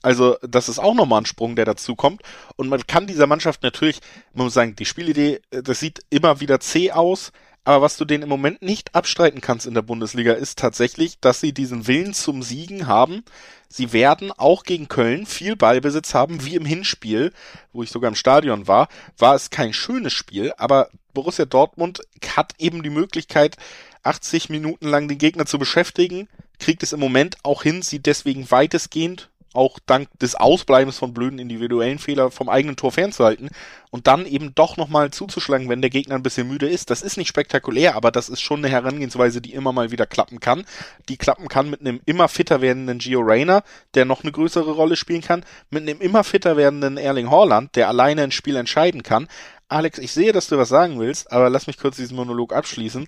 Also 0.00 0.36
das 0.42 0.68
ist 0.68 0.78
auch 0.78 0.94
nochmal 0.94 1.22
ein 1.22 1.26
Sprung, 1.26 1.56
der 1.56 1.66
dazu 1.66 1.94
kommt. 1.94 2.22
Und 2.56 2.68
man 2.68 2.86
kann 2.86 3.06
dieser 3.06 3.26
Mannschaft 3.26 3.62
natürlich, 3.62 4.00
man 4.32 4.46
muss 4.46 4.54
sagen, 4.54 4.76
die 4.76 4.86
Spielidee, 4.86 5.40
äh, 5.50 5.62
das 5.62 5.80
sieht 5.80 6.00
immer 6.08 6.40
wieder 6.40 6.58
zäh 6.60 6.92
aus, 6.92 7.32
aber 7.68 7.82
was 7.82 7.98
du 7.98 8.06
denen 8.06 8.22
im 8.22 8.30
Moment 8.30 8.62
nicht 8.62 8.94
abstreiten 8.94 9.42
kannst 9.42 9.66
in 9.66 9.74
der 9.74 9.82
Bundesliga, 9.82 10.32
ist 10.32 10.58
tatsächlich, 10.58 11.20
dass 11.20 11.40
sie 11.40 11.52
diesen 11.52 11.86
Willen 11.86 12.14
zum 12.14 12.42
Siegen 12.42 12.86
haben. 12.86 13.22
Sie 13.68 13.92
werden 13.92 14.32
auch 14.32 14.62
gegen 14.62 14.88
Köln 14.88 15.26
viel 15.26 15.54
Ballbesitz 15.54 16.14
haben, 16.14 16.46
wie 16.46 16.54
im 16.54 16.64
Hinspiel, 16.64 17.30
wo 17.74 17.82
ich 17.82 17.90
sogar 17.90 18.08
im 18.08 18.14
Stadion 18.14 18.68
war. 18.68 18.88
War 19.18 19.34
es 19.34 19.50
kein 19.50 19.74
schönes 19.74 20.14
Spiel, 20.14 20.54
aber 20.56 20.88
Borussia 21.12 21.44
Dortmund 21.44 22.00
hat 22.34 22.54
eben 22.56 22.82
die 22.82 22.88
Möglichkeit, 22.88 23.58
80 24.02 24.48
Minuten 24.48 24.88
lang 24.88 25.06
den 25.06 25.18
Gegner 25.18 25.44
zu 25.44 25.58
beschäftigen, 25.58 26.26
kriegt 26.58 26.82
es 26.82 26.94
im 26.94 27.00
Moment 27.00 27.36
auch 27.42 27.64
hin, 27.64 27.82
sie 27.82 27.98
deswegen 27.98 28.50
weitestgehend 28.50 29.28
auch 29.54 29.78
dank 29.86 30.08
des 30.18 30.34
Ausbleibens 30.34 30.98
von 30.98 31.14
blöden 31.14 31.38
individuellen 31.38 31.98
Fehler 31.98 32.30
vom 32.30 32.48
eigenen 32.48 32.76
Tor 32.76 32.92
fernzuhalten 32.92 33.48
und 33.90 34.06
dann 34.06 34.26
eben 34.26 34.54
doch 34.54 34.76
nochmal 34.76 35.10
zuzuschlagen, 35.10 35.68
wenn 35.68 35.80
der 35.80 35.90
Gegner 35.90 36.16
ein 36.16 36.22
bisschen 36.22 36.48
müde 36.48 36.68
ist. 36.68 36.90
Das 36.90 37.02
ist 37.02 37.16
nicht 37.16 37.28
spektakulär, 37.28 37.96
aber 37.96 38.10
das 38.10 38.28
ist 38.28 38.40
schon 38.40 38.60
eine 38.60 38.68
Herangehensweise, 38.68 39.40
die 39.40 39.54
immer 39.54 39.72
mal 39.72 39.90
wieder 39.90 40.06
klappen 40.06 40.40
kann. 40.40 40.66
Die 41.08 41.16
klappen 41.16 41.48
kann 41.48 41.70
mit 41.70 41.80
einem 41.80 42.00
immer 42.04 42.28
fitter 42.28 42.60
werdenden 42.60 42.98
Gio 42.98 43.20
Reyna, 43.20 43.62
der 43.94 44.04
noch 44.04 44.22
eine 44.22 44.32
größere 44.32 44.70
Rolle 44.70 44.96
spielen 44.96 45.22
kann, 45.22 45.44
mit 45.70 45.82
einem 45.82 46.00
immer 46.00 46.24
fitter 46.24 46.56
werdenden 46.56 46.98
Erling 46.98 47.30
Haaland, 47.30 47.74
der 47.76 47.88
alleine 47.88 48.22
ein 48.22 48.32
Spiel 48.32 48.56
entscheiden 48.56 49.02
kann. 49.02 49.28
Alex, 49.68 49.98
ich 49.98 50.12
sehe, 50.12 50.32
dass 50.32 50.48
du 50.48 50.58
was 50.58 50.68
sagen 50.68 50.98
willst, 50.98 51.32
aber 51.32 51.50
lass 51.50 51.66
mich 51.66 51.78
kurz 51.78 51.96
diesen 51.96 52.16
Monolog 52.16 52.52
abschließen. 52.52 53.06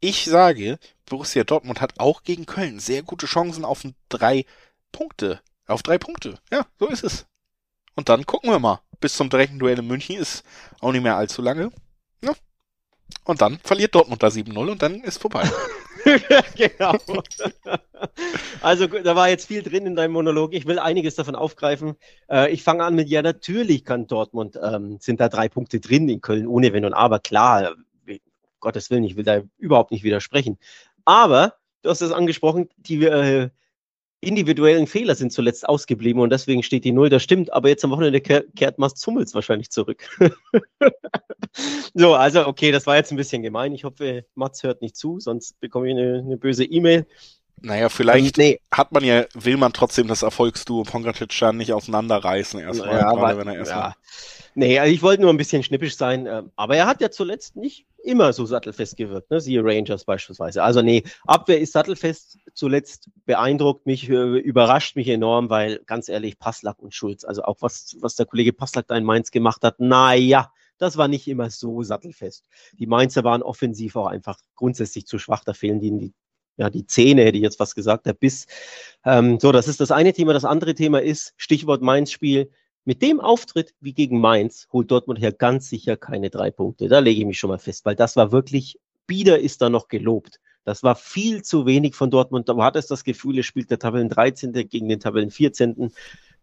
Ich 0.00 0.24
sage, 0.24 0.78
Borussia 1.06 1.44
Dortmund 1.44 1.80
hat 1.80 1.98
auch 1.98 2.22
gegen 2.22 2.46
Köln 2.46 2.78
sehr 2.78 3.02
gute 3.02 3.26
Chancen 3.26 3.64
auf 3.64 3.84
ein 3.84 3.94
drei 4.08 4.44
Punkte 4.92 5.40
auf 5.70 5.82
drei 5.82 5.98
Punkte. 5.98 6.38
Ja, 6.52 6.66
so 6.78 6.88
ist 6.88 7.04
es. 7.04 7.26
Und 7.96 8.08
dann 8.08 8.26
gucken 8.26 8.50
wir 8.50 8.58
mal. 8.58 8.80
Bis 9.00 9.14
zum 9.14 9.30
direkten 9.30 9.58
Duell 9.58 9.78
in 9.78 9.86
München 9.86 10.16
ist 10.16 10.44
auch 10.80 10.92
nicht 10.92 11.02
mehr 11.02 11.16
allzu 11.16 11.42
lange. 11.42 11.70
Ja. 12.22 12.32
Und 13.24 13.40
dann 13.40 13.58
verliert 13.62 13.94
Dortmund 13.94 14.22
da 14.22 14.28
7-0 14.28 14.70
und 14.70 14.82
dann 14.82 15.00
ist 15.00 15.20
vorbei. 15.20 15.48
genau. 16.56 16.94
Also 18.60 18.86
da 18.86 19.16
war 19.16 19.28
jetzt 19.28 19.46
viel 19.46 19.62
drin 19.62 19.86
in 19.86 19.96
deinem 19.96 20.12
Monolog. 20.12 20.52
Ich 20.54 20.66
will 20.66 20.78
einiges 20.78 21.14
davon 21.14 21.34
aufgreifen. 21.34 21.96
Äh, 22.30 22.50
ich 22.50 22.62
fange 22.62 22.84
an 22.84 22.94
mit, 22.94 23.08
ja, 23.08 23.22
natürlich 23.22 23.84
kann 23.84 24.06
Dortmund, 24.06 24.58
ähm, 24.62 24.98
sind 25.00 25.20
da 25.20 25.28
drei 25.28 25.48
Punkte 25.48 25.80
drin 25.80 26.08
in 26.08 26.20
Köln, 26.20 26.46
ohne 26.46 26.72
Wenn 26.72 26.84
und 26.84 26.94
Aber. 26.94 27.20
Klar, 27.20 27.74
Gottes 28.60 28.90
Willen, 28.90 29.04
ich 29.04 29.16
will 29.16 29.24
da 29.24 29.42
überhaupt 29.58 29.90
nicht 29.90 30.04
widersprechen. 30.04 30.58
Aber, 31.04 31.54
du 31.82 31.90
hast 31.90 32.02
es 32.02 32.12
angesprochen, 32.12 32.68
die 32.76 33.04
äh, 33.04 33.50
individuellen 34.20 34.86
Fehler 34.86 35.14
sind 35.14 35.32
zuletzt 35.32 35.68
ausgeblieben 35.68 36.20
und 36.20 36.30
deswegen 36.30 36.62
steht 36.62 36.84
die 36.84 36.92
Null. 36.92 37.08
Das 37.08 37.22
stimmt, 37.22 37.52
aber 37.52 37.68
jetzt 37.68 37.84
am 37.84 37.90
Wochenende 37.90 38.20
kehrt 38.20 38.78
Mast 38.78 39.04
Hummels 39.06 39.34
wahrscheinlich 39.34 39.70
zurück. 39.70 40.04
so, 41.94 42.14
also 42.14 42.46
okay, 42.46 42.70
das 42.70 42.86
war 42.86 42.96
jetzt 42.96 43.10
ein 43.10 43.16
bisschen 43.16 43.42
gemein. 43.42 43.72
Ich 43.72 43.84
hoffe, 43.84 44.24
Mats 44.34 44.62
hört 44.62 44.82
nicht 44.82 44.96
zu, 44.96 45.20
sonst 45.20 45.58
bekomme 45.60 45.88
ich 45.88 45.96
eine, 45.96 46.18
eine 46.18 46.36
böse 46.36 46.64
E-Mail. 46.64 47.06
Naja, 47.62 47.88
vielleicht 47.88 48.38
nee. 48.38 48.60
hat 48.70 48.92
man 48.92 49.04
ja, 49.04 49.24
will 49.34 49.56
man 49.56 49.72
trotzdem 49.72 50.08
das 50.08 50.22
Erfolgsduo 50.22 50.84
Pongratic 50.84 51.30
nicht 51.52 51.72
auseinanderreißen 51.72 52.60
erstmal, 52.60 52.96
ja, 52.96 53.12
gerade 53.12 53.38
wenn 53.38 53.48
er 53.48 53.56
erstmal. 53.56 53.90
Ja. 53.90 53.94
Nee, 54.54 54.78
also 54.78 54.92
ich 54.92 55.02
wollte 55.02 55.22
nur 55.22 55.32
ein 55.32 55.36
bisschen 55.36 55.62
schnippisch 55.62 55.96
sein, 55.96 56.26
ähm, 56.26 56.50
aber 56.56 56.76
er 56.76 56.86
hat 56.86 57.00
ja 57.00 57.10
zuletzt 57.10 57.56
nicht 57.56 57.86
immer 58.02 58.32
so 58.32 58.46
sattelfest 58.46 58.96
gewirkt, 58.96 59.30
ne? 59.30 59.40
siehe 59.40 59.62
Rangers 59.62 60.04
beispielsweise. 60.04 60.62
Also 60.62 60.82
nee, 60.82 61.04
Abwehr 61.26 61.60
ist 61.60 61.72
sattelfest, 61.72 62.38
zuletzt 62.54 63.08
beeindruckt 63.26 63.86
mich, 63.86 64.08
äh, 64.08 64.38
überrascht 64.38 64.96
mich 64.96 65.08
enorm, 65.08 65.50
weil 65.50 65.80
ganz 65.86 66.08
ehrlich, 66.08 66.38
Passlack 66.38 66.78
und 66.78 66.94
Schulz, 66.94 67.24
also 67.24 67.42
auch 67.42 67.58
was, 67.60 67.96
was 68.00 68.16
der 68.16 68.26
Kollege 68.26 68.52
Passlack 68.52 68.86
da 68.88 68.96
in 68.96 69.04
Mainz 69.04 69.30
gemacht 69.30 69.62
hat, 69.62 69.78
naja, 69.78 70.50
das 70.78 70.96
war 70.96 71.08
nicht 71.08 71.28
immer 71.28 71.50
so 71.50 71.82
sattelfest. 71.82 72.44
Die 72.72 72.86
Mainzer 72.86 73.22
waren 73.22 73.42
offensiv 73.42 73.96
auch 73.96 74.06
einfach 74.06 74.38
grundsätzlich 74.56 75.06
zu 75.06 75.18
schwach, 75.18 75.44
da 75.44 75.52
fehlen 75.52 75.80
ihnen 75.82 75.98
die 75.98 76.14
ja, 76.56 76.70
die 76.70 76.86
Zähne, 76.86 77.24
hätte 77.24 77.38
ich 77.38 77.42
jetzt 77.42 77.60
was 77.60 77.74
gesagt, 77.74 78.06
der 78.06 78.12
Biss. 78.12 78.46
Ähm, 79.04 79.38
so, 79.40 79.52
das 79.52 79.68
ist 79.68 79.80
das 79.80 79.90
eine 79.90 80.12
Thema. 80.12 80.32
Das 80.32 80.44
andere 80.44 80.74
Thema 80.74 81.00
ist, 81.00 81.32
Stichwort 81.36 81.82
Mainz-Spiel, 81.82 82.50
mit 82.84 83.02
dem 83.02 83.20
Auftritt 83.20 83.74
wie 83.80 83.92
gegen 83.92 84.20
Mainz 84.20 84.66
holt 84.72 84.90
Dortmund 84.90 85.18
hier 85.18 85.32
ganz 85.32 85.68
sicher 85.68 85.96
keine 85.96 86.30
drei 86.30 86.50
Punkte. 86.50 86.88
Da 86.88 86.98
lege 86.98 87.20
ich 87.20 87.26
mich 87.26 87.38
schon 87.38 87.50
mal 87.50 87.58
fest, 87.58 87.84
weil 87.84 87.94
das 87.94 88.16
war 88.16 88.32
wirklich, 88.32 88.78
Bieder 89.06 89.38
ist 89.38 89.60
da 89.60 89.68
noch 89.68 89.88
gelobt. 89.88 90.40
Das 90.64 90.82
war 90.82 90.94
viel 90.94 91.42
zu 91.42 91.66
wenig 91.66 91.94
von 91.94 92.10
Dortmund. 92.10 92.48
Da 92.48 92.56
hat 92.58 92.76
es 92.76 92.86
das 92.86 93.04
Gefühl, 93.04 93.38
er 93.38 93.42
spielt 93.42 93.70
der 93.70 93.78
Tabellen 93.78 94.08
13. 94.08 94.52
gegen 94.68 94.88
den 94.88 95.00
Tabellen 95.00 95.30
14. 95.30 95.92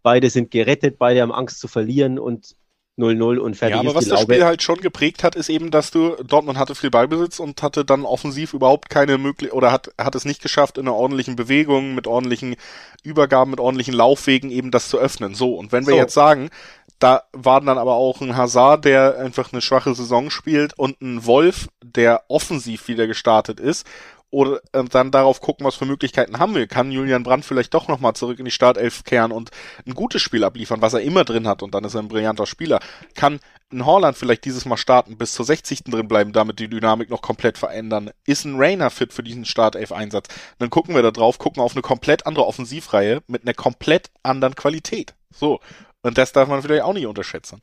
Beide 0.03 0.29
sind 0.29 0.51
gerettet, 0.51 0.97
beide 0.97 1.21
haben 1.21 1.31
Angst 1.31 1.59
zu 1.59 1.67
verlieren 1.67 2.19
und 2.19 2.55
0-0 2.97 3.37
und 3.37 3.55
fertig. 3.55 3.75
Ja, 3.75 3.81
aber 3.81 3.95
was 3.95 4.07
das 4.07 4.21
Spiel 4.21 4.43
halt 4.43 4.63
schon 4.63 4.81
geprägt 4.81 5.23
hat, 5.23 5.35
ist 5.35 5.49
eben, 5.49 5.69
dass 5.69 5.91
du, 5.91 6.15
Dortmund 6.23 6.57
hatte 6.57 6.73
viel 6.73 6.89
Ballbesitz 6.89 7.39
und 7.39 7.61
hatte 7.61 7.85
dann 7.85 8.05
offensiv 8.05 8.53
überhaupt 8.53 8.89
keine 8.89 9.17
Möglichkeit, 9.17 9.55
oder 9.55 9.71
hat, 9.71 9.91
hat 9.99 10.15
es 10.15 10.25
nicht 10.25 10.41
geschafft, 10.41 10.77
in 10.77 10.87
einer 10.87 10.95
ordentlichen 10.95 11.35
Bewegung, 11.35 11.93
mit 11.93 12.07
ordentlichen 12.07 12.55
Übergaben, 13.03 13.51
mit 13.51 13.59
ordentlichen 13.59 13.93
Laufwegen 13.93 14.49
eben 14.49 14.71
das 14.71 14.89
zu 14.89 14.97
öffnen. 14.97 15.35
So, 15.35 15.53
und 15.55 15.71
wenn 15.71 15.85
wir 15.85 15.93
so. 15.93 15.99
jetzt 15.99 16.13
sagen, 16.13 16.49
da 16.97 17.23
war 17.31 17.61
dann 17.61 17.77
aber 17.77 17.93
auch 17.93 18.21
ein 18.21 18.35
Hazard, 18.35 18.85
der 18.85 19.19
einfach 19.19 19.53
eine 19.53 19.61
schwache 19.61 19.93
Saison 19.93 20.31
spielt 20.31 20.77
und 20.77 20.99
ein 21.01 21.25
Wolf, 21.25 21.67
der 21.83 22.23
offensiv 22.29 22.87
wieder 22.87 23.05
gestartet 23.05 23.59
ist 23.59 23.85
oder 24.29 24.59
äh, 24.73 24.83
dann 24.83 25.11
darauf 25.11 25.41
gucken, 25.41 25.65
was 25.65 25.75
für 25.75 25.85
Möglichkeiten 25.85 26.39
haben 26.39 26.55
wir. 26.55 26.67
Kann 26.67 26.91
Julian 26.91 27.23
Brandt 27.23 27.45
vielleicht 27.45 27.73
doch 27.73 27.87
nochmal 27.87 28.13
zurück 28.13 28.39
in 28.39 28.45
die 28.45 28.51
Startelf 28.51 29.03
kehren 29.03 29.31
und 29.31 29.51
ein 29.85 29.93
gutes 29.93 30.21
Spiel 30.21 30.43
abliefern, 30.43 30.81
was 30.81 30.93
er 30.93 31.01
immer 31.01 31.23
drin 31.23 31.47
hat 31.47 31.63
und 31.63 31.73
dann 31.73 31.83
ist 31.83 31.95
er 31.95 32.01
ein 32.01 32.07
brillanter 32.07 32.45
Spieler. 32.45 32.79
Kann 33.15 33.39
ein 33.71 33.85
Holland 33.85 34.17
vielleicht 34.17 34.45
dieses 34.45 34.65
Mal 34.65 34.77
starten, 34.77 35.17
bis 35.17 35.33
zur 35.33 35.45
60. 35.45 35.85
drin 35.85 36.07
bleiben, 36.07 36.33
damit 36.33 36.59
die 36.59 36.69
Dynamik 36.69 37.09
noch 37.09 37.21
komplett 37.21 37.57
verändern. 37.57 38.11
Ist 38.25 38.45
ein 38.45 38.57
Rainer 38.57 38.89
fit 38.89 39.13
für 39.13 39.23
diesen 39.23 39.45
Startelf-Einsatz? 39.45 40.27
Dann 40.59 40.69
gucken 40.69 40.95
wir 40.95 41.01
da 41.01 41.11
drauf, 41.11 41.37
gucken 41.37 41.61
auf 41.61 41.73
eine 41.73 41.81
komplett 41.81 42.25
andere 42.25 42.45
Offensivreihe 42.45 43.21
mit 43.27 43.43
einer 43.43 43.53
komplett 43.53 44.09
anderen 44.23 44.55
Qualität. 44.55 45.15
So. 45.33 45.59
Und 46.01 46.17
das 46.17 46.31
darf 46.31 46.47
man 46.47 46.61
vielleicht 46.61 46.83
auch 46.83 46.93
nicht 46.93 47.07
unterschätzen. 47.07 47.59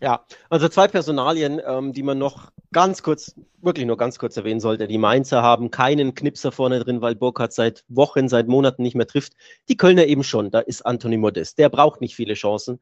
Ja, 0.00 0.24
also 0.50 0.68
zwei 0.68 0.88
Personalien, 0.88 1.60
ähm, 1.64 1.92
die 1.92 2.02
man 2.02 2.18
noch 2.18 2.50
ganz 2.72 3.02
kurz, 3.02 3.34
wirklich 3.60 3.86
nur 3.86 3.96
ganz 3.96 4.18
kurz 4.18 4.36
erwähnen 4.36 4.60
sollte. 4.60 4.88
Die 4.88 4.98
Mainzer 4.98 5.42
haben 5.42 5.70
keinen 5.70 6.14
Knipser 6.14 6.52
vorne 6.52 6.80
drin, 6.80 7.00
weil 7.00 7.14
Burkhardt 7.14 7.52
seit 7.52 7.84
Wochen, 7.88 8.28
seit 8.28 8.48
Monaten 8.48 8.82
nicht 8.82 8.96
mehr 8.96 9.06
trifft. 9.06 9.34
Die 9.68 9.76
Kölner 9.76 10.06
eben 10.06 10.24
schon. 10.24 10.50
Da 10.50 10.60
ist 10.60 10.84
Anthony 10.84 11.16
Modest. 11.16 11.58
Der 11.58 11.68
braucht 11.68 12.00
nicht 12.00 12.14
viele 12.14 12.34
Chancen. 12.34 12.80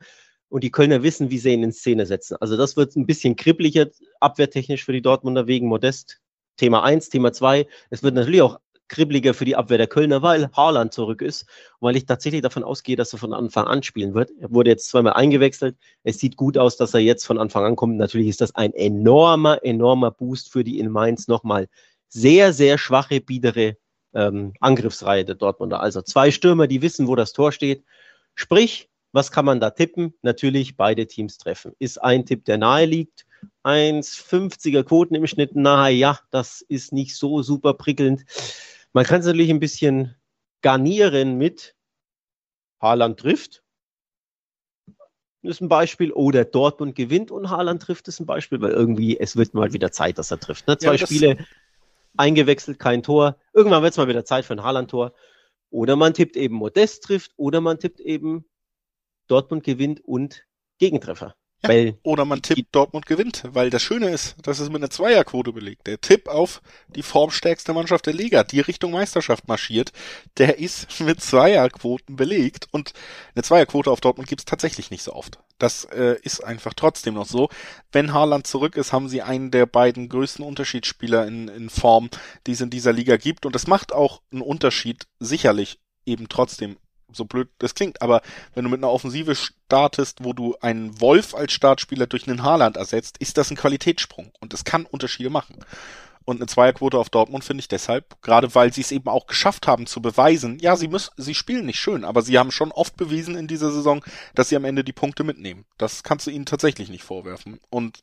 Und 0.49 0.65
die 0.65 0.71
Kölner 0.71 1.03
wissen, 1.03 1.31
wie 1.31 1.39
sie 1.39 1.53
ihn 1.53 1.63
in 1.63 1.73
Szene 1.73 2.07
setzen. 2.07 2.37
Also 2.41 2.57
das 2.57 2.77
wird 2.77 2.97
ein 2.97 3.07
bisschen 3.07 3.37
kribblicher, 3.37 3.87
abwehrtechnisch 4.19 4.85
für 4.85 4.93
die 4.93 5.03
Dortmunder 5.03 5.47
wegen 5.47 5.69
Modest. 5.69 6.21
Thema 6.57 6.83
eins, 6.83 7.09
Thema 7.09 7.33
zwei. 7.33 7.67
Es 7.91 8.03
wird 8.03 8.15
natürlich 8.15 8.43
auch 8.43 8.59
kribbeliger 8.91 9.33
für 9.33 9.47
die 9.47 9.57
Abwehr 9.57 9.79
der 9.79 9.87
Kölner, 9.87 10.21
weil 10.21 10.51
Haaland 10.53 10.93
zurück 10.93 11.23
ist 11.23 11.47
weil 11.81 11.97
ich 11.97 12.07
tatsächlich 12.07 12.43
davon 12.43 12.63
ausgehe, 12.63 12.97
dass 12.97 13.13
er 13.13 13.19
von 13.19 13.33
Anfang 13.33 13.67
an 13.67 13.83
spielen 13.83 14.15
wird. 14.15 14.31
Er 14.39 14.53
wurde 14.53 14.71
jetzt 14.71 14.89
zweimal 14.89 15.15
eingewechselt. 15.15 15.77
Es 16.05 16.19
sieht 16.19 16.37
gut 16.37 16.59
aus, 16.59 16.77
dass 16.77 16.95
er 16.95 17.01
jetzt 17.01 17.25
von 17.25 17.39
Anfang 17.39 17.65
an 17.65 17.77
kommt. 17.77 17.97
Natürlich 17.97 18.29
ist 18.29 18.41
das 18.41 18.55
ein 18.55 18.73
enormer, 18.75 19.65
enormer 19.65 20.11
Boost 20.11 20.53
für 20.53 20.63
die 20.63 20.79
in 20.79 20.91
Mainz 20.91 21.27
nochmal 21.27 21.69
sehr, 22.09 22.53
sehr 22.53 22.77
schwache, 22.77 23.21
biedere 23.21 23.77
ähm, 24.15 24.53
Angriffsreihe 24.61 25.25
der 25.25 25.37
Dortmunder. 25.37 25.81
Also 25.81 26.03
zwei 26.03 26.31
Stürmer, 26.31 26.67
die 26.67 26.83
wissen, 26.83 27.09
wo 27.09 27.17
das 27.17 27.33
Tor 27.33 27.53
steht. 27.53 27.85
Sprich, 28.35 28.89
was 29.13 29.33
kann 29.33 29.45
man 29.45 29.59
da 29.59 29.71
tippen? 29.71 30.15
Natürlich 30.23 30.77
beide 30.77 31.07
Teams 31.07 31.39
treffen. 31.39 31.73
Ist 31.79 32.03
ein 32.03 32.27
Tipp, 32.27 32.45
der 32.45 32.59
nahe 32.59 32.85
liegt. 32.85 33.27
1,50er 33.65 34.83
Quoten 34.83 35.15
im 35.15 35.27
Schnitt, 35.27 35.53
na 35.55 35.89
ja, 35.89 36.19
das 36.31 36.61
ist 36.61 36.93
nicht 36.93 37.17
so 37.17 37.43
super 37.43 37.73
prickelnd. 37.73 38.25
Man 38.93 39.05
kann 39.05 39.21
es 39.21 39.27
natürlich 39.27 39.51
ein 39.51 39.61
bisschen 39.61 40.17
garnieren 40.63 41.39
mit 41.39 41.77
Haaland 42.81 43.21
trifft. 43.21 43.63
Ist 45.43 45.63
ein 45.63 45.69
Beispiel. 45.69 46.13
Oder 46.13 46.45
Dortmund 46.45 46.95
gewinnt 46.95 47.31
und 47.31 47.51
Haaland 47.51 47.83
trifft, 47.83 48.09
ist 48.09 48.21
ein 48.21 48.27
Beispiel, 48.27 48.61
weil 48.61 48.73
irgendwie 48.73 49.19
es 49.19 49.37
wird 49.37 49.55
mal 49.55 49.73
wieder 49.73 49.91
Zeit, 49.91 50.19
dass 50.19 50.31
er 50.31 50.41
trifft. 50.41 50.67
Ne? 50.67 50.77
Zwei 50.77 50.97
ja, 50.97 51.07
Spiele 51.07 51.47
eingewechselt, 52.17 52.79
kein 52.79 53.03
Tor. 53.03 53.39
Irgendwann 53.53 53.83
wird 53.83 53.93
es 53.93 53.97
mal 53.97 54.09
wieder 54.09 54.25
Zeit 54.25 54.45
für 54.45 54.55
ein 54.55 54.63
Haaland-Tor. 54.63 55.15
Oder 55.71 55.97
man 55.97 56.15
tippt 56.15 56.37
eben 56.37 56.57
Modest 56.57 57.05
trifft, 57.05 57.33
oder 57.37 57.61
man 57.61 57.79
tippt 57.79 58.01
eben 58.01 58.45
Dortmund 59.29 59.63
gewinnt 59.65 60.01
und 60.05 60.45
Gegentreffer. 60.79 61.37
Ja, 61.63 61.69
weil 61.69 61.99
oder 62.03 62.25
man 62.25 62.41
tippt, 62.41 62.75
Dortmund 62.75 63.05
gewinnt, 63.05 63.43
weil 63.53 63.69
das 63.69 63.83
Schöne 63.83 64.09
ist, 64.09 64.37
dass 64.43 64.61
es 64.61 64.69
mit 64.69 64.79
einer 64.79 64.91
Zweierquote 64.91 65.53
belegt. 65.53 65.87
Der 65.87 66.01
Tipp 66.01 66.27
auf 66.29 66.63
die 66.89 67.03
formstärkste 67.03 67.75
Mannschaft 67.75 68.07
der 68.07 68.15
Liga, 68.15 68.45
die 68.45 68.61
Richtung 68.61 68.93
Meisterschaft 68.93 69.47
marschiert, 69.47 69.93
der 70.39 70.59
ist 70.59 71.01
mit 71.01 71.21
Zweierquoten 71.21 72.17
belegt 72.17 72.69
und 72.71 72.95
eine 73.35 73.43
Zweierquote 73.43 73.91
auf 73.91 74.01
Dortmund 74.01 74.29
gibt's 74.29 74.47
tatsächlich 74.47 74.91
nicht 74.91 75.03
so 75.03 75.13
oft. 75.13 75.39
Das 75.59 75.85
äh, 75.85 76.17
ist 76.23 76.43
einfach 76.43 76.73
trotzdem 76.73 77.15
noch 77.15 77.27
so. 77.27 77.51
Wenn 77.93 78.15
Haaland 78.15 78.47
zurück 78.47 78.77
ist, 78.77 78.93
haben 78.93 79.11
sie 79.11 79.21
einen 79.21 79.51
der 79.51 79.67
beiden 79.67 80.09
größten 80.09 80.45
Unterschiedsspieler 80.45 81.27
in, 81.27 81.49
in 81.49 81.69
Form, 81.69 82.09
die 82.47 82.53
es 82.53 82.63
in 82.63 82.71
dieser 82.71 82.95
Liga 82.95 83.19
gibt 83.19 83.45
und 83.45 83.55
das 83.55 83.67
macht 83.67 83.93
auch 83.93 84.23
einen 84.33 84.41
Unterschied, 84.41 85.07
sicherlich 85.19 85.79
eben 86.07 86.29
trotzdem 86.29 86.79
so 87.13 87.25
blöd 87.25 87.49
das 87.59 87.75
klingt, 87.75 88.03
aber 88.03 88.23
wenn 88.55 88.65
du 88.65 88.71
mit 88.71 88.81
einer 88.81 88.93
Offensive 88.93 89.35
startest, 89.35 90.25
wo 90.25 90.33
du 90.33 90.57
einen 90.61 91.01
Wolf 91.01 91.35
als 91.35 91.53
Startspieler 91.53 92.07
durch 92.07 92.29
einen 92.29 92.43
Haaland 92.43 92.77
ersetzt, 92.77 93.19
ist 93.19 93.37
das 93.37 93.51
ein 93.51 93.57
Qualitätssprung 93.57 94.33
und 94.41 94.55
es 94.55 94.65
kann 94.65 94.87
Unterschiede 94.87 95.31
machen. 95.31 95.57
Und 96.25 96.37
eine 96.37 96.47
Zweierquote 96.47 96.99
auf 96.99 97.11
Dortmund 97.11 97.45
finde 97.45 97.63
ich 97.63 97.69
deshalb, 97.69 98.21
gerade 98.23 98.55
weil 98.55 98.73
sie 98.73 98.83
es 98.83 98.93
eben 98.93 99.09
auch 99.09 99.27
geschafft 99.27 99.67
haben 99.67 99.87
zu 99.87 100.03
beweisen, 100.03 100.59
ja, 100.61 100.77
sie 100.77 100.89
müssen, 100.89 101.11
sie 101.17 101.35
spielen 101.35 101.67
nicht 101.67 101.81
schön, 101.81 102.05
aber 102.05 102.23
sie 102.23 102.39
haben 102.39 102.51
schon 102.51 102.73
oft 102.73 102.97
bewiesen 102.97 103.37
in 103.37 103.49
dieser 103.49 103.73
Saison, 103.73 104.05
dass 104.35 104.49
sie 104.49 104.57
am 104.57 104.65
Ende 104.65 104.85
die 104.85 104.93
Punkte 104.93 105.25
mitnehmen. 105.25 105.65
Das 105.79 106.03
kannst 106.03 106.27
du 106.27 106.31
ihnen 106.31 106.47
tatsächlich 106.47 106.89
nicht 106.91 107.05
vorwerfen. 107.05 107.59
Und 107.71 108.01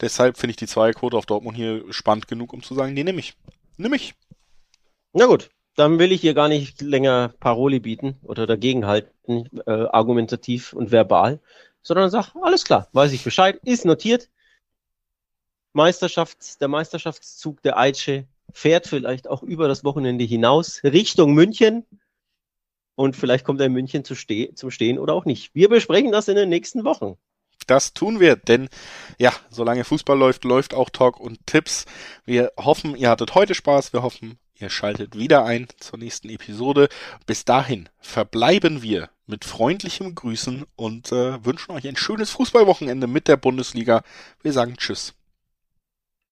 deshalb 0.00 0.38
finde 0.38 0.52
ich 0.52 0.56
die 0.56 0.66
Zweierquote 0.66 1.16
auf 1.16 1.26
Dortmund 1.26 1.56
hier 1.56 1.84
spannend 1.92 2.28
genug, 2.28 2.52
um 2.52 2.62
zu 2.62 2.74
sagen, 2.74 2.94
nee, 2.94 3.04
nehme 3.04 3.20
ich. 3.20 3.34
Nimm 3.76 3.92
ich. 3.92 4.14
Na 5.12 5.26
gut, 5.26 5.50
dann 5.76 5.98
will 5.98 6.12
ich 6.12 6.20
hier 6.20 6.34
gar 6.34 6.48
nicht 6.48 6.80
länger 6.80 7.32
Paroli 7.40 7.80
bieten 7.80 8.16
oder 8.22 8.46
dagegenhalten, 8.46 9.48
äh, 9.66 9.70
argumentativ 9.70 10.72
und 10.72 10.90
verbal, 10.90 11.40
sondern 11.82 12.10
sag, 12.10 12.34
alles 12.42 12.64
klar, 12.64 12.88
weiß 12.92 13.12
ich 13.12 13.24
Bescheid, 13.24 13.58
ist 13.64 13.84
notiert. 13.84 14.28
Meisterschafts-, 15.72 16.58
der 16.58 16.68
Meisterschaftszug 16.68 17.62
der 17.62 17.78
Eiche 17.78 18.26
fährt 18.52 18.86
vielleicht 18.86 19.28
auch 19.28 19.42
über 19.42 19.68
das 19.68 19.84
Wochenende 19.84 20.24
hinaus 20.24 20.82
Richtung 20.82 21.34
München. 21.34 21.86
Und 22.96 23.16
vielleicht 23.16 23.44
kommt 23.44 23.60
er 23.60 23.66
in 23.66 23.72
München 23.72 24.04
zu 24.04 24.14
ste 24.14 24.52
zum 24.54 24.70
Stehen 24.70 24.98
oder 24.98 25.14
auch 25.14 25.24
nicht. 25.24 25.54
Wir 25.54 25.68
besprechen 25.68 26.12
das 26.12 26.28
in 26.28 26.36
den 26.36 26.48
nächsten 26.48 26.84
Wochen. 26.84 27.16
Das 27.66 27.94
tun 27.94 28.20
wir, 28.20 28.36
denn 28.36 28.68
ja, 29.18 29.32
solange 29.48 29.84
Fußball 29.84 30.18
läuft, 30.18 30.44
läuft 30.44 30.74
auch 30.74 30.90
Talk 30.90 31.20
und 31.20 31.46
Tipps. 31.46 31.84
Wir 32.24 32.52
hoffen, 32.58 32.96
ihr 32.96 33.08
hattet 33.08 33.34
heute 33.34 33.54
Spaß. 33.54 33.92
Wir 33.92 34.02
hoffen, 34.02 34.38
Ihr 34.60 34.68
schaltet 34.68 35.16
wieder 35.16 35.44
ein 35.44 35.68
zur 35.78 35.98
nächsten 35.98 36.28
Episode. 36.28 36.88
Bis 37.24 37.46
dahin 37.46 37.88
verbleiben 37.98 38.82
wir 38.82 39.08
mit 39.26 39.46
freundlichem 39.46 40.14
Grüßen 40.14 40.66
und 40.76 41.10
äh, 41.12 41.44
wünschen 41.44 41.72
euch 41.72 41.88
ein 41.88 41.96
schönes 41.96 42.30
Fußballwochenende 42.32 43.06
mit 43.06 43.26
der 43.26 43.38
Bundesliga. 43.38 44.02
Wir 44.42 44.52
sagen 44.52 44.76
Tschüss. 44.76 45.14